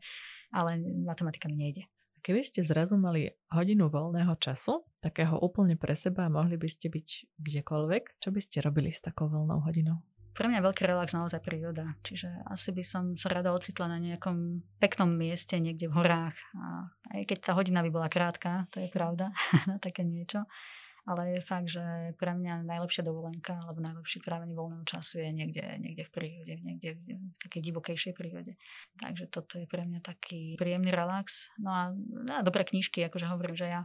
ale 0.49 0.81
matematika 1.05 1.51
mi 1.51 1.59
nejde. 1.59 1.85
Keby 2.27 2.43
ste 2.43 2.59
zrazu 2.59 2.99
mali 2.99 3.31
hodinu 3.55 3.87
voľného 3.87 4.35
času, 4.35 4.83
takého 4.99 5.39
úplne 5.39 5.79
pre 5.79 5.95
seba, 5.95 6.27
mohli 6.27 6.59
by 6.59 6.67
ste 6.67 6.91
byť 6.91 7.39
kdekoľvek, 7.39 8.19
čo 8.19 8.35
by 8.35 8.43
ste 8.43 8.59
robili 8.59 8.91
s 8.91 8.99
takou 8.99 9.31
voľnou 9.31 9.63
hodinou? 9.63 10.03
Pre 10.35 10.43
mňa 10.43 10.59
veľký 10.59 10.83
relax 10.83 11.15
naozaj 11.15 11.39
príroda. 11.39 11.95
Čiže 12.03 12.27
asi 12.51 12.75
by 12.75 12.83
som 12.83 13.03
sa 13.15 13.31
rada 13.31 13.55
ocitla 13.55 13.95
na 13.95 14.03
nejakom 14.03 14.59
peknom 14.75 15.07
mieste, 15.07 15.55
niekde 15.55 15.87
v 15.87 16.03
horách. 16.03 16.35
A 16.59 16.91
aj 17.15 17.31
keď 17.31 17.37
tá 17.47 17.51
hodina 17.55 17.79
by 17.79 17.95
bola 17.95 18.11
krátka, 18.11 18.67
to 18.75 18.83
je 18.83 18.91
pravda, 18.91 19.31
na 19.71 19.79
také 19.79 20.03
niečo 20.03 20.43
ale 21.07 21.39
je 21.39 21.41
fakt, 21.41 21.71
že 21.71 22.11
pre 22.19 22.35
mňa 22.35 22.67
najlepšia 22.67 23.07
dovolenka 23.07 23.55
alebo 23.63 23.79
najlepšie 23.79 24.19
trávenie 24.19 24.51
voľného 24.51 24.83
času 24.83 25.23
je 25.23 25.29
niekde, 25.31 25.63
niekde 25.79 26.03
v 26.03 26.11
prírode, 26.11 26.53
niekde 26.59 26.99
v 26.99 27.35
takej 27.39 27.61
divokejšej 27.63 28.13
prírode. 28.13 28.59
Takže 28.99 29.31
toto 29.31 29.55
je 29.55 29.71
pre 29.71 29.87
mňa 29.87 30.03
taký 30.03 30.59
príjemný 30.59 30.91
relax. 30.91 31.47
No 31.63 31.71
a, 31.71 31.83
a 32.35 32.43
dobré 32.43 32.67
knižky, 32.67 33.07
akože 33.07 33.31
hovorím, 33.31 33.55
že 33.55 33.71
ja 33.71 33.81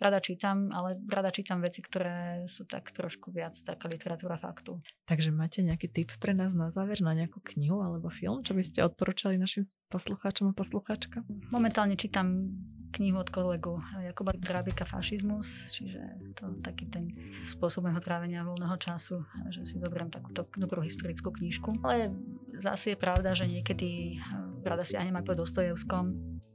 rada 0.00 0.18
čítam, 0.18 0.72
ale 0.72 0.96
rada 1.04 1.28
čítam 1.28 1.60
veci, 1.60 1.84
ktoré 1.84 2.48
sú 2.48 2.64
tak 2.64 2.88
trošku 2.90 3.28
viac 3.28 3.52
taká 3.60 3.86
literatúra 3.86 4.40
faktu. 4.40 4.80
Takže 5.04 5.28
máte 5.28 5.60
nejaký 5.60 5.92
tip 5.92 6.10
pre 6.16 6.32
nás 6.32 6.56
na 6.56 6.72
záver 6.72 7.04
na 7.04 7.12
nejakú 7.12 7.44
knihu 7.54 7.84
alebo 7.84 8.08
film, 8.08 8.40
čo 8.40 8.56
by 8.56 8.62
ste 8.64 8.80
odporúčali 8.88 9.36
našim 9.36 9.68
poslucháčom 9.92 10.50
a 10.50 10.56
poslucháčkam? 10.56 11.28
Momentálne 11.52 12.00
čítam 12.00 12.56
knihu 12.90 13.22
od 13.22 13.30
kolegu 13.30 13.78
Jakuba 14.02 14.34
Drabika 14.34 14.82
Fašizmus, 14.88 15.70
čiže 15.70 16.00
to 16.34 16.58
taký 16.64 16.90
ten 16.90 17.12
spôsob 17.46 17.86
jeho 17.86 18.02
trávenia 18.02 18.42
voľného 18.42 18.76
času, 18.80 19.22
že 19.54 19.62
si 19.62 19.78
zoberiem 19.78 20.10
takúto 20.10 20.42
dobrú 20.58 20.82
historickú 20.82 21.30
knižku. 21.30 21.78
Ale 21.86 22.10
zase 22.58 22.94
je 22.94 22.98
pravda, 22.98 23.36
že 23.36 23.46
niekedy 23.46 24.16
eh, 24.16 24.66
rada 24.66 24.82
si 24.82 24.98
aj 24.98 25.10
aj 25.10 25.26
po 25.26 25.34
Dostojevskom, 25.36 26.04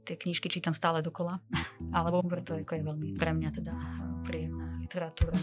tie 0.04 0.16
knižky 0.16 0.48
čítam 0.52 0.76
stále 0.76 1.00
dokola, 1.00 1.40
alebo 1.96 2.20
preto 2.26 2.56
je 2.56 2.64
veľmi 2.64 3.16
pre 3.16 3.35
mňa 3.36 3.50
teda 3.52 3.72
príjemná 4.24 4.66
literatúra. 4.80 5.36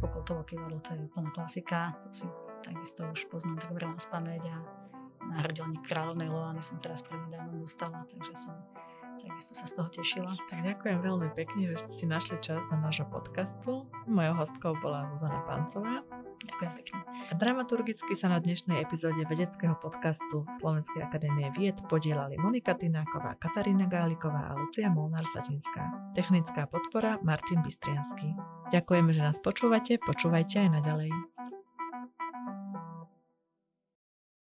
Pokoltovo 0.00 0.46
kývadlo, 0.48 0.80
to 0.80 0.96
je 0.96 1.00
úplná 1.04 1.28
klasika, 1.36 1.92
to 2.08 2.24
si 2.24 2.26
takisto 2.64 3.04
už 3.12 3.28
poznám 3.28 3.60
tak 3.60 3.70
veľa 3.76 4.00
z 4.00 4.08
pamäť 4.08 4.42
a 4.48 4.56
náhradelník 5.28 5.84
kráľovnej 5.84 6.32
Loany 6.32 6.62
som 6.64 6.80
teraz 6.80 7.04
prednedávno 7.04 7.60
dostala, 7.60 8.08
takže 8.08 8.32
som 8.40 8.56
takisto 9.22 9.52
sa 9.52 9.66
z 9.68 9.72
toho 9.76 9.88
tešila. 9.92 10.32
Tak 10.48 10.64
ďakujem 10.64 10.98
veľmi 11.04 11.28
pekne, 11.36 11.72
že 11.74 11.86
ste 11.86 11.92
si 11.92 12.04
našli 12.08 12.36
čas 12.40 12.64
na 12.72 12.80
nášho 12.80 13.04
podcastu. 13.08 13.84
Mojou 14.08 14.34
hostkou 14.36 14.72
bola 14.80 15.08
Zuzana 15.14 15.44
Pancová. 15.44 16.00
Ďakujem 16.40 16.72
pekne. 16.80 16.98
Dramaturgicky 17.36 18.12
sa 18.16 18.32
na 18.32 18.40
dnešnej 18.40 18.80
epizóde 18.80 19.20
vedeckého 19.28 19.76
podcastu 19.76 20.48
Slovenskej 20.56 21.04
akadémie 21.04 21.52
vied 21.52 21.76
podielali 21.92 22.40
Monika 22.40 22.72
Tináková, 22.72 23.36
Katarína 23.36 23.84
Gáliková 23.84 24.48
a 24.48 24.56
Lucia 24.56 24.88
Molnár-Satinská. 24.88 26.16
Technická 26.16 26.64
podpora 26.64 27.20
Martin 27.20 27.60
Bystriansky. 27.60 28.32
Ďakujeme, 28.72 29.12
že 29.12 29.20
nás 29.20 29.36
počúvate, 29.38 30.00
počúvajte 30.00 30.64
aj 30.64 30.70
naďalej. 30.80 31.39